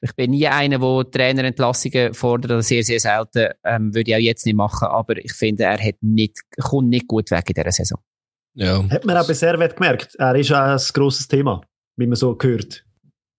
[0.00, 4.20] Ich bin nie einer, der Trainerentlassungen fordert, oder sehr, sehr selten, ähm, würde ich auch
[4.20, 7.72] jetzt nicht machen, aber ich finde, er hat nicht, kommt nicht gut weg in dieser
[7.72, 7.98] Saison.
[8.58, 8.84] Ja.
[8.90, 10.16] Hat man auch bei Servet gemerkt.
[10.16, 11.60] Er ist auch ein grosses Thema,
[11.96, 12.84] wie man so hört.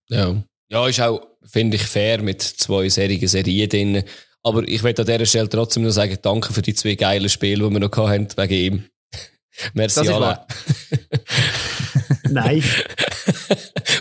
[0.08, 0.42] Ja.
[0.70, 4.04] Ja, ist auch, finde ich, fair mit zwei serigen Serien drin.
[4.42, 7.68] Aber ich möchte an dieser Stelle trotzdem nur sagen, danke für die zwei geilen Spiele,
[7.68, 8.84] die wir noch hatten, wegen ihm.
[9.74, 10.46] Merci alle.
[12.30, 12.64] Nein.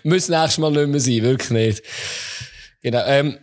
[0.04, 1.84] Muss nächstes Mal nicht mehr sein, wirklich nicht.
[2.82, 3.04] Genau.
[3.06, 3.40] Ähm,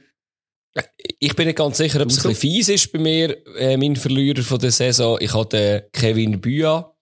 [1.18, 3.96] ich bin nicht ganz sicher, ob es ein bisschen fies ist bei mir, äh, mein
[3.96, 5.18] Verlierer von der Saison.
[5.20, 6.96] Ich hatte Kevin Büa.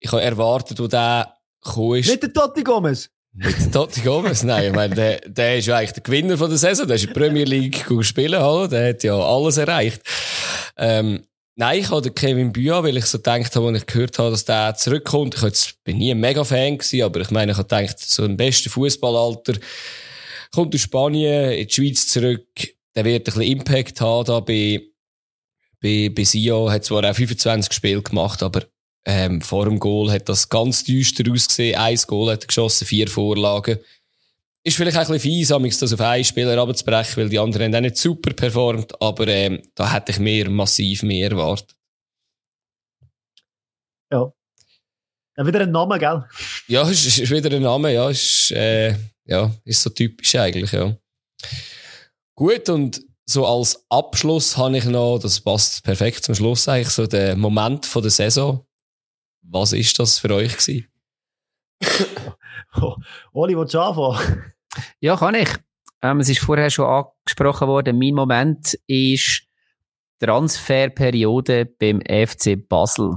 [0.00, 2.00] Ich habe erwartet, wo der gekommen.
[2.00, 3.10] Nicht der Totti Gomez?
[3.32, 4.68] Nicht der Totti Gomez, nein.
[4.68, 6.86] Ich meine, der, der ist ja eigentlich der Gewinner von der Saison.
[6.86, 8.66] Der ist in der Premier League spielen, hallo.
[8.66, 10.02] Der hat ja alles erreicht.
[10.76, 11.24] Ähm,
[11.54, 14.44] nein, ich hatte Kevin Büa, weil ich so gedacht habe, als ich gehört habe, dass
[14.44, 15.36] der zurückkommt.
[15.36, 18.24] Ich jetzt, bin nie ein mega Fan gewesen, aber ich meine, ich habe gedacht, so
[18.24, 19.54] ein bester Fußballalter
[20.52, 22.46] kommt aus Spanien in die Schweiz zurück.
[22.96, 24.80] Der wird ein bisschen Impact haben da bei,
[25.80, 26.70] bei, bei Sio.
[26.70, 28.64] Hat zwar auch 25 Spiele gemacht, aber
[29.04, 31.78] ähm, vor dem Goal hat das ganz düster ausgesehen.
[31.78, 33.78] Ein Goal hat er geschossen, vier Vorlagen.
[34.62, 37.74] Ist vielleicht auch ein bisschen fies, das auf einen Spieler abzubrechen, weil die anderen haben
[37.76, 41.74] auch nicht super performt, aber ähm, da hätte ich mehr, massiv mehr erwartet.
[44.12, 44.30] Ja.
[45.38, 45.46] ja.
[45.46, 46.24] Wieder ein Name, gell?
[46.68, 48.10] Ja, ist, ist wieder ein Name, ja.
[48.10, 50.94] Ist, äh, ja, ist so typisch eigentlich, ja.
[52.34, 57.06] Gut, und so als Abschluss habe ich noch, das passt perfekt zum Schluss eigentlich, so
[57.06, 58.66] der Moment von der Saison.
[59.42, 60.86] Was ist das für euch gewesen?
[62.80, 62.96] oh,
[63.32, 64.52] Oli, willst du anfangen?
[65.00, 65.48] Ja, kann ich.
[66.02, 67.98] Ähm, es ist vorher schon angesprochen worden.
[67.98, 69.42] Mein Moment ist
[70.20, 73.16] Transferperiode beim FC Basel.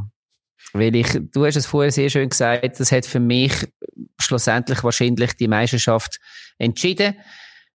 [0.74, 3.54] Weil ich, du hast es vorher sehr schön gesagt, das hat für mich
[4.20, 6.20] schlussendlich wahrscheinlich die Meisterschaft
[6.58, 7.16] entschieden.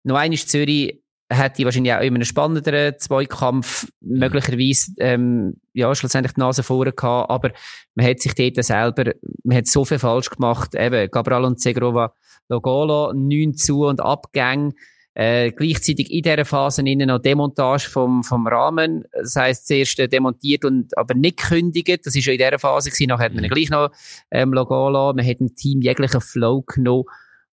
[0.04, 1.03] Noch einmal Zürich
[1.38, 7.30] hätte wahrscheinlich auch immer einen spannenderen Zweikampf möglicherweise ähm, ja schlussendlich die Nase vorne gehabt,
[7.30, 7.52] aber
[7.96, 12.14] man hat sich dort selber, man hat so viel falsch gemacht, eben Gabriel und Segrova
[12.50, 14.74] Logolo, 9 zu und Abgänge,
[15.16, 19.04] äh, gleichzeitig in dieser Phase innen noch Demontage vom, vom Rahmen.
[19.12, 22.06] Das heisst, zuerst demontiert und aber nicht kündigt.
[22.06, 23.10] Das ist ja in dieser Phase gewesen.
[23.10, 23.50] Nachher hat man mhm.
[23.50, 23.92] gleich noch
[24.32, 25.14] ähm, Logolo.
[25.14, 27.06] Man hat im Team jeglichen Flow genommen.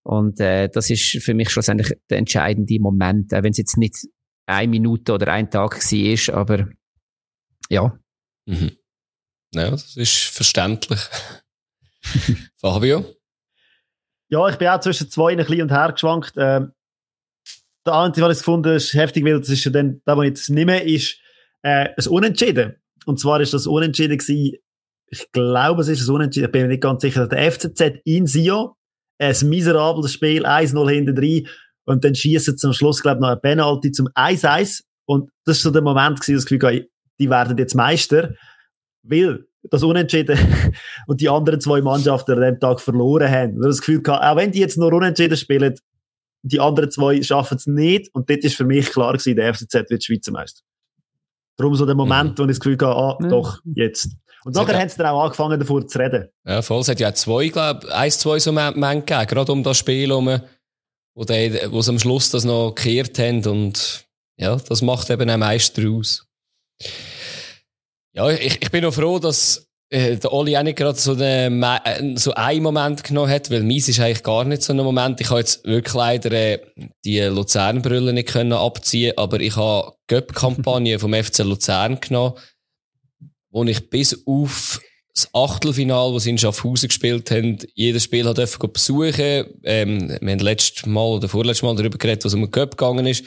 [0.03, 4.07] Und äh, das ist für mich schlussendlich der entscheidende Moment, auch wenn es jetzt nicht
[4.47, 6.69] eine Minute oder ein Tag war, aber
[7.69, 7.99] ja.
[8.47, 8.73] Mhm.
[9.55, 11.01] Ja, das ist verständlich.
[12.57, 13.05] Fabio?
[14.29, 16.33] Ja, ich bin auch zwischen zwei ein bisschen und her geschwankt.
[16.37, 16.73] Ähm,
[17.85, 20.23] der einzige, was ich gefunden habe, ist heftig, weil das ist ja dann, da, wo
[20.23, 21.19] ich jetzt nehme, ist
[21.63, 22.77] äh, ein Unentschieden.
[23.07, 24.59] Und zwar ist das Unentschieden gewesen,
[25.07, 28.27] ich glaube, es ist ein Unentschieden, ich bin mir nicht ganz sicher, der FCZ in
[28.27, 28.71] Sion,
[29.21, 31.47] ein miserables Spiel, 1-0 hinten drin,
[31.85, 34.83] und dann schießen zum Schluss, glaube ich, noch ein Penalty zum 1-1.
[35.07, 36.89] Und das ist so der Moment gewesen, das Gefühl,
[37.19, 38.35] die werden jetzt Meister,
[39.03, 40.39] weil das Unentschieden
[41.07, 43.57] und die anderen zwei Mannschaften an dem Tag verloren haben.
[43.57, 45.75] Und das Gefühl gehabt, auch wenn die jetzt nur Unentschieden spielen,
[46.43, 48.15] die anderen zwei schaffen es nicht.
[48.15, 50.63] Und dort ist für mich klar gewesen, der FCZ wird Schweizer Meister.
[51.57, 52.39] Darum so der Moment, mhm.
[52.39, 53.29] wo ich das Gefühl hatte, ah, mhm.
[53.29, 54.17] doch, jetzt.
[54.45, 56.29] Und nachher haben sie dann auch angefangen, davor zu reden.
[56.47, 56.81] Ja, voll.
[56.81, 60.41] Es hat ja zwei, glaube eins, zwei so Momente gegeben, gerade um das Spiel herum,
[61.15, 63.45] wo, die, wo sie am Schluss das noch gekehrt haben.
[63.47, 64.07] Und
[64.39, 66.27] ja, das macht eben auch Meister aus.
[68.15, 71.63] Ja, ich, ich bin noch froh, dass äh, der Oli auch nicht gerade so, einen,
[71.63, 75.21] äh, so einen Moment genommen hat, weil meins ist eigentlich gar nicht so ein Moment.
[75.21, 76.61] Ich habe jetzt wirklich leider äh,
[77.05, 82.35] die Luzern-Brille nicht können abziehen, aber ich habe Göpp-Kampagne vom FC Luzern genommen,
[83.51, 84.81] wo ich bis auf
[85.15, 89.45] das Achtelfinal, das sie in Schaffhausen gespielt haben, jedes Spiel hat dürfen besuchen.
[89.65, 93.07] Ähm, wir haben letztes Mal oder vorletztes Mal darüber geredet, was um den Cup gegangen
[93.07, 93.25] ist.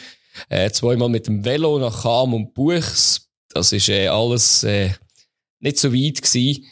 [0.49, 3.29] Äh, zweimal mit dem Velo nach Cham und Buchs.
[3.49, 4.91] Das ist äh, alles äh,
[5.59, 6.65] nicht so weit gewesen.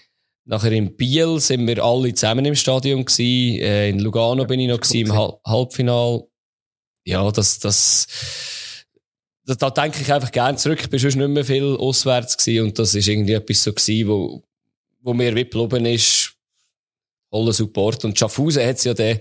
[0.46, 3.62] Nachher in Biel sind wir alle zusammen im Stadion gewesen.
[3.62, 6.24] Äh, in Lugano bin ich noch gewesen, im Hal Halbfinal.
[7.04, 8.08] Ja, das, das,
[9.46, 10.80] da, da denke ich einfach gerne zurück.
[10.82, 14.08] Ich bin schon nicht mehr viel auswärts gewesen und das ist irgendwie etwas so gewesen,
[14.08, 14.44] wo,
[15.02, 16.34] wo mir wie geblieben ist.
[17.32, 18.06] Toller Support.
[18.06, 19.20] Und Schaffhausen hat es ja den,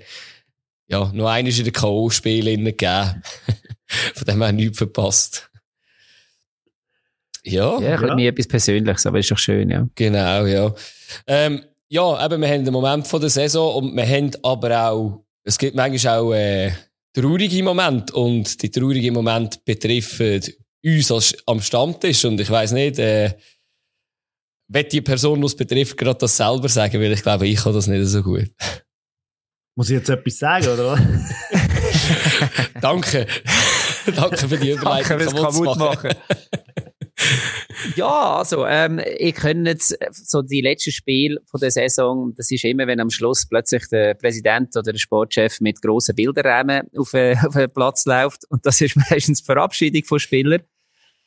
[0.89, 3.23] ja, noch eines in den K.O.-Spielen gegeben.
[3.87, 5.49] Von dem haben wir nichts verpasst.
[7.45, 7.81] Ja.
[7.81, 8.15] Ja, ja.
[8.15, 9.89] nie etwas Persönliches, aber ist doch schön, ja.
[9.95, 10.75] Genau, ja.
[11.27, 15.25] Ähm, ja, eben, wir haben den Moment von der Saison und wir haben aber auch,
[15.45, 16.73] es gibt manchmal auch äh,
[17.13, 20.43] traurige Momente und die traurigen Momente betreffen
[20.85, 23.35] uns als, am Stammtisch und ich weiß nicht, äh,
[24.69, 27.75] wird die Person, die es betrifft, gerade das selber sagen, weil ich glaube, ich kann
[27.75, 28.51] das nicht so gut.
[29.77, 31.01] Muss ich jetzt etwas sagen, oder was?
[32.81, 33.27] Danke.
[34.15, 35.19] Danke für die Überleitung.
[35.19, 36.11] Danke fürs kaputt machen.
[38.01, 42.65] ja, also, ähm, ich könnt jetzt so die letzten Spiele von der Saison, das ist
[42.65, 47.37] immer, wenn am Schluss plötzlich der Präsident oder der Sportchef mit grossen Bilderrahmen auf, äh,
[47.47, 50.63] auf den Platz läuft und das ist meistens die Verabschiedung von Spielern.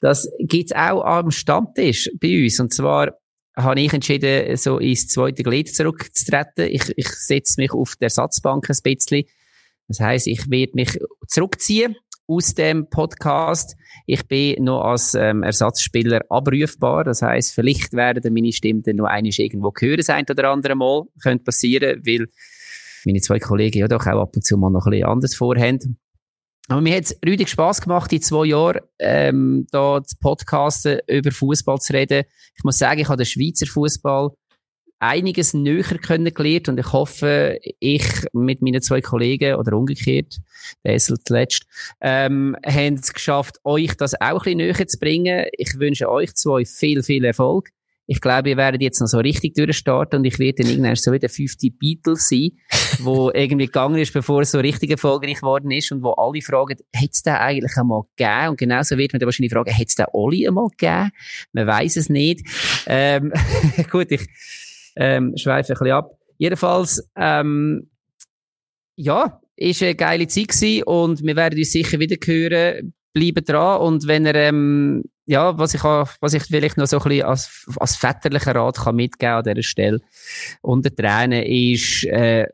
[0.02, 3.14] Das gibt's auch am Stammtisch bei uns und zwar
[3.56, 6.68] habe ich entschieden, so ins zweite Glied zurückzutreten.
[6.72, 9.26] Ich, ich setze mich auf der Ersatzbank ein bisschen.
[9.88, 11.96] Das heißt, ich werde mich zurückziehen
[12.36, 13.76] aus dem Podcast.
[14.06, 17.04] Ich bin noch als ähm, Ersatzspieler abrufbar.
[17.04, 21.04] Das heißt, vielleicht werden meine Stimmen dann noch einiges irgendwo hören, sein oder andere Mal.
[21.22, 22.28] Könnte passieren, weil
[23.06, 26.00] meine zwei Kollegen ja doch auch ab und zu mal noch ein bisschen anders vorhaben.
[26.70, 31.32] Aber mir hat es rüdig Spass gemacht, in zwei Jahren ähm, da zu podcasten, über
[31.32, 32.24] Fußball zu reden.
[32.56, 34.30] Ich muss sagen, ich habe den Schweizer Fußball
[35.04, 40.38] einiges näher kennengelernt und ich hoffe, ich mit meinen zwei Kollegen oder umgekehrt,
[40.86, 41.66] der Essel zuletzt,
[42.00, 45.46] ähm, haben es geschafft, euch das auch ein bisschen näher zu bringen.
[45.58, 47.70] Ich wünsche euch zwei viel, viel Erfolg.
[48.06, 51.12] Ich glaube, ihr werdet jetzt noch so richtig durchstarten und ich werde dann irgendwann so
[51.12, 52.52] wie der fünfte Beatles sein,
[53.00, 56.78] wo irgendwie gegangen ist, bevor es so richtig erfolgreich geworden ist und wo alle fragen,
[56.94, 58.50] hätte es den eigentlich einmal gegeben?
[58.50, 61.12] Und genauso wird man dann wahrscheinlich fragen, hätte es den Oli einmal gegeben?
[61.54, 62.46] Man weiß es nicht.
[62.88, 63.32] Ähm,
[63.90, 64.28] gut, ich,
[64.96, 66.18] ähm, schweife ein bisschen ab.
[66.38, 67.90] Jedenfalls, ähm,
[68.96, 72.94] ja, ist eine geile Zeit gewesen und wir werden uns sicher wieder hören.
[73.14, 77.04] Bleiben dran und wenn er, ähm, ja, was ich, was ich vielleicht noch so ein
[77.04, 80.00] bisschen als, als väterlicher Rat kann mitgeben an dieser Stelle
[80.64, 82.48] unter Tränen ist, äh,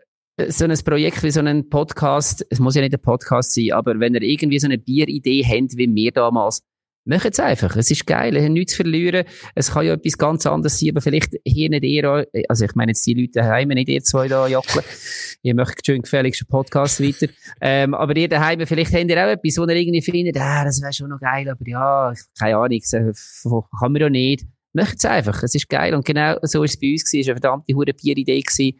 [0.47, 3.99] so ein Projekt wie so ein Podcast, es muss ja nicht ein Podcast sein, aber
[3.99, 6.61] wenn ihr irgendwie so eine Bieridee habt, wie wir damals,
[7.09, 7.75] Macht es einfach.
[7.75, 8.37] Es ist geil.
[8.37, 9.25] Es hat nichts zu verlieren.
[9.55, 12.91] Es kann ja etwas ganz anderes sein, aber vielleicht hier nicht ihr, also ich meine
[12.91, 14.85] jetzt die Leute daheim, nicht ihr zwei da jackeln.
[15.41, 17.25] ihr möchtet schön gefälligst einen Podcast weiter.
[17.61, 20.83] Ähm, aber ihr daheim, vielleicht habt ihr auch etwas, wo ihr irgendwie findet, ah, das
[20.83, 24.45] wäre schon noch geil, aber ja, keine Ahnung, so, kann man ja nicht.
[24.73, 25.41] Macht es einfach.
[25.41, 25.95] Es ist geil.
[25.95, 27.21] Und genau so ist es bei uns gewesen.
[27.21, 28.79] Es war eine verdammte hure Bieridee gewesen.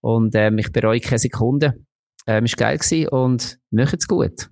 [0.00, 1.74] Und, ähm, ich bereue keine Sekunde.
[2.26, 4.48] Ähm, ist geil gewesen und macht es gut.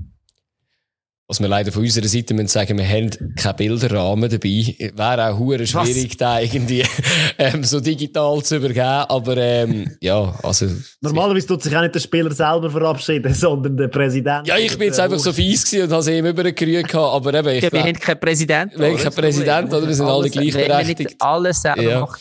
[1.28, 4.76] Was wir leider von unserer Seite müssen sagen, wir haben keinen Bilderrahmen dabei.
[4.94, 6.84] Wäre auch hure schwierig, da irgendwie
[7.38, 8.80] ähm, so digital zu übergeben.
[9.08, 10.68] Aber ähm, ja, also.
[11.00, 14.46] Normalerweise tut sich auch nicht der Spieler selber verabschieden, sondern der Präsident.
[14.46, 16.94] Ja, ich bin jetzt einfach so fies und habe es ihm übergerührt.
[16.94, 18.78] Aber eben, ich ja, wir haben keinen Präsidenten.
[18.78, 19.88] Wir haben keinen Präsidenten, oder?
[19.88, 21.16] Wir sind alle gleichberechtigt.
[21.20, 22.00] Alles selber ja.
[22.00, 22.20] machen.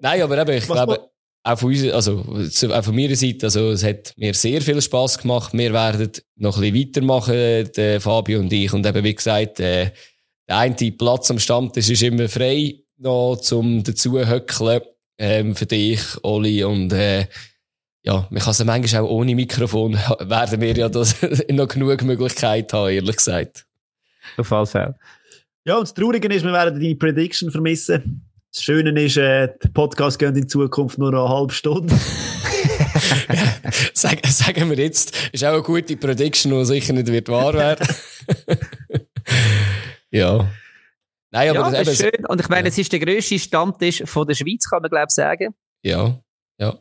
[0.00, 1.10] Nein, aber eben, ich Was glaube,
[1.48, 2.24] auch von, uns, also,
[2.72, 5.52] auch von meiner Seite, also, es hat mir sehr viel Spass gemacht.
[5.54, 8.72] Wir werden noch ein bisschen weitermachen, der Fabio und ich.
[8.72, 9.90] Und eben, wie gesagt, äh,
[10.48, 14.82] der eine Platz am Stammtisch ist immer frei, noch zum dazuhöckeln,
[15.18, 17.26] ähm, für dich, Oli, und, äh,
[18.02, 21.16] ja, man kann es manchmal auch ohne Mikrofon, werden wir ja das
[21.50, 23.66] noch genug Möglichkeit haben, ehrlich gesagt.
[24.36, 24.98] Auf alle Fälle.
[25.64, 28.27] Ja, und das Traurige ist, wir werden deine Prediction vermissen.
[28.52, 31.94] Das Schöne ist, äh, der Podcast geht in Zukunft nur noch eine halbe Stunde.
[33.92, 37.86] Sag, sagen wir jetzt, ist auch eine gute Prediction, die sicher nicht wird wahr werden.
[40.10, 40.50] ja.
[41.30, 42.24] Nein, aber ja, das ist schön.
[42.26, 42.68] Und ich meine, ja.
[42.68, 45.54] es ist der grösste Stammtisch von der Schweiz, kann man glaube ich sagen.
[45.82, 46.18] Ja,
[46.58, 46.78] ja.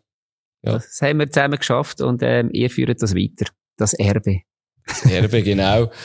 [0.63, 0.73] ja.
[0.73, 3.51] Das haben wir zusammen geschafft und ähm, ihr führt das weiter.
[3.75, 4.41] Das Erbe.
[4.85, 5.91] Das Erbe, genau.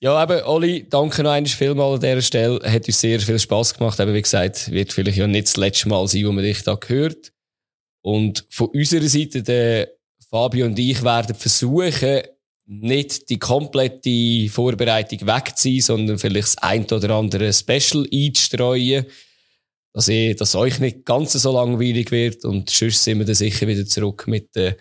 [0.00, 2.60] Ja, eben, Oli, danke noch einmal vielmal an dieser Stelle.
[2.62, 3.98] Hat uns sehr viel Spass gemacht.
[3.98, 6.76] Eben, wie gesagt, wird vielleicht ja nicht das letzte Mal sein, wo man dich da
[6.76, 7.32] gehört.
[8.02, 9.88] Und von unserer Seite, der
[10.30, 12.20] Fabio und ich werden versuchen,
[12.66, 19.06] nicht die komplette Vorbereitung wegzuziehen, sondern vielleicht das ein oder andere Special einzustreuen,
[19.94, 22.44] dass, ich, dass euch nicht ganz so langweilig wird.
[22.44, 24.76] Und sonst sind wir dann sicher wieder zurück mit der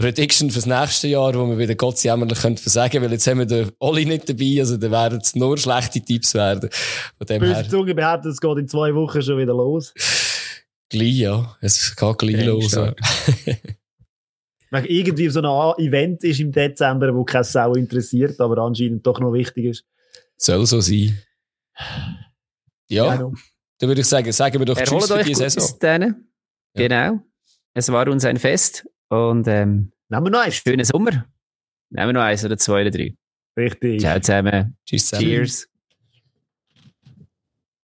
[0.00, 3.46] Prediction fürs nächste Jahr, wo wir wieder Gott sei Dank versagen weil jetzt haben wir
[3.46, 6.70] den Oli nicht dabei, also da werden es nur schlechte Tipps werden.
[7.18, 7.68] Von dem Böse her.
[7.68, 9.92] Zunge behauptet, es geht in zwei Wochen schon wieder los.
[10.88, 11.54] Gleich, ja.
[11.60, 12.72] Es geht gleich los.
[12.72, 12.94] Ja.
[14.84, 19.34] irgendwie so ein Event ist im Dezember, wo keine Sau interessiert, aber anscheinend doch noch
[19.34, 19.84] wichtig ist.
[20.38, 21.20] Soll so sein.
[22.88, 23.16] Ja.
[23.16, 23.34] Genau.
[23.78, 25.78] Dann würde ich sagen, sagen wir doch Erholt Tschüss für die Saison.
[25.82, 26.14] Ja.
[26.74, 27.20] Genau.
[27.74, 28.86] Es war uns ein Fest.
[29.10, 30.56] Und ähm, nehmen wir noch eins.
[30.56, 31.26] Schönen Sommer.
[31.90, 33.14] Nehmen wir noch eins oder zwei oder drei.
[33.58, 34.00] Richtig.
[34.00, 34.76] Ciao zusammen.
[34.86, 35.26] Tschüss zusammen.
[35.28, 35.69] Cheers.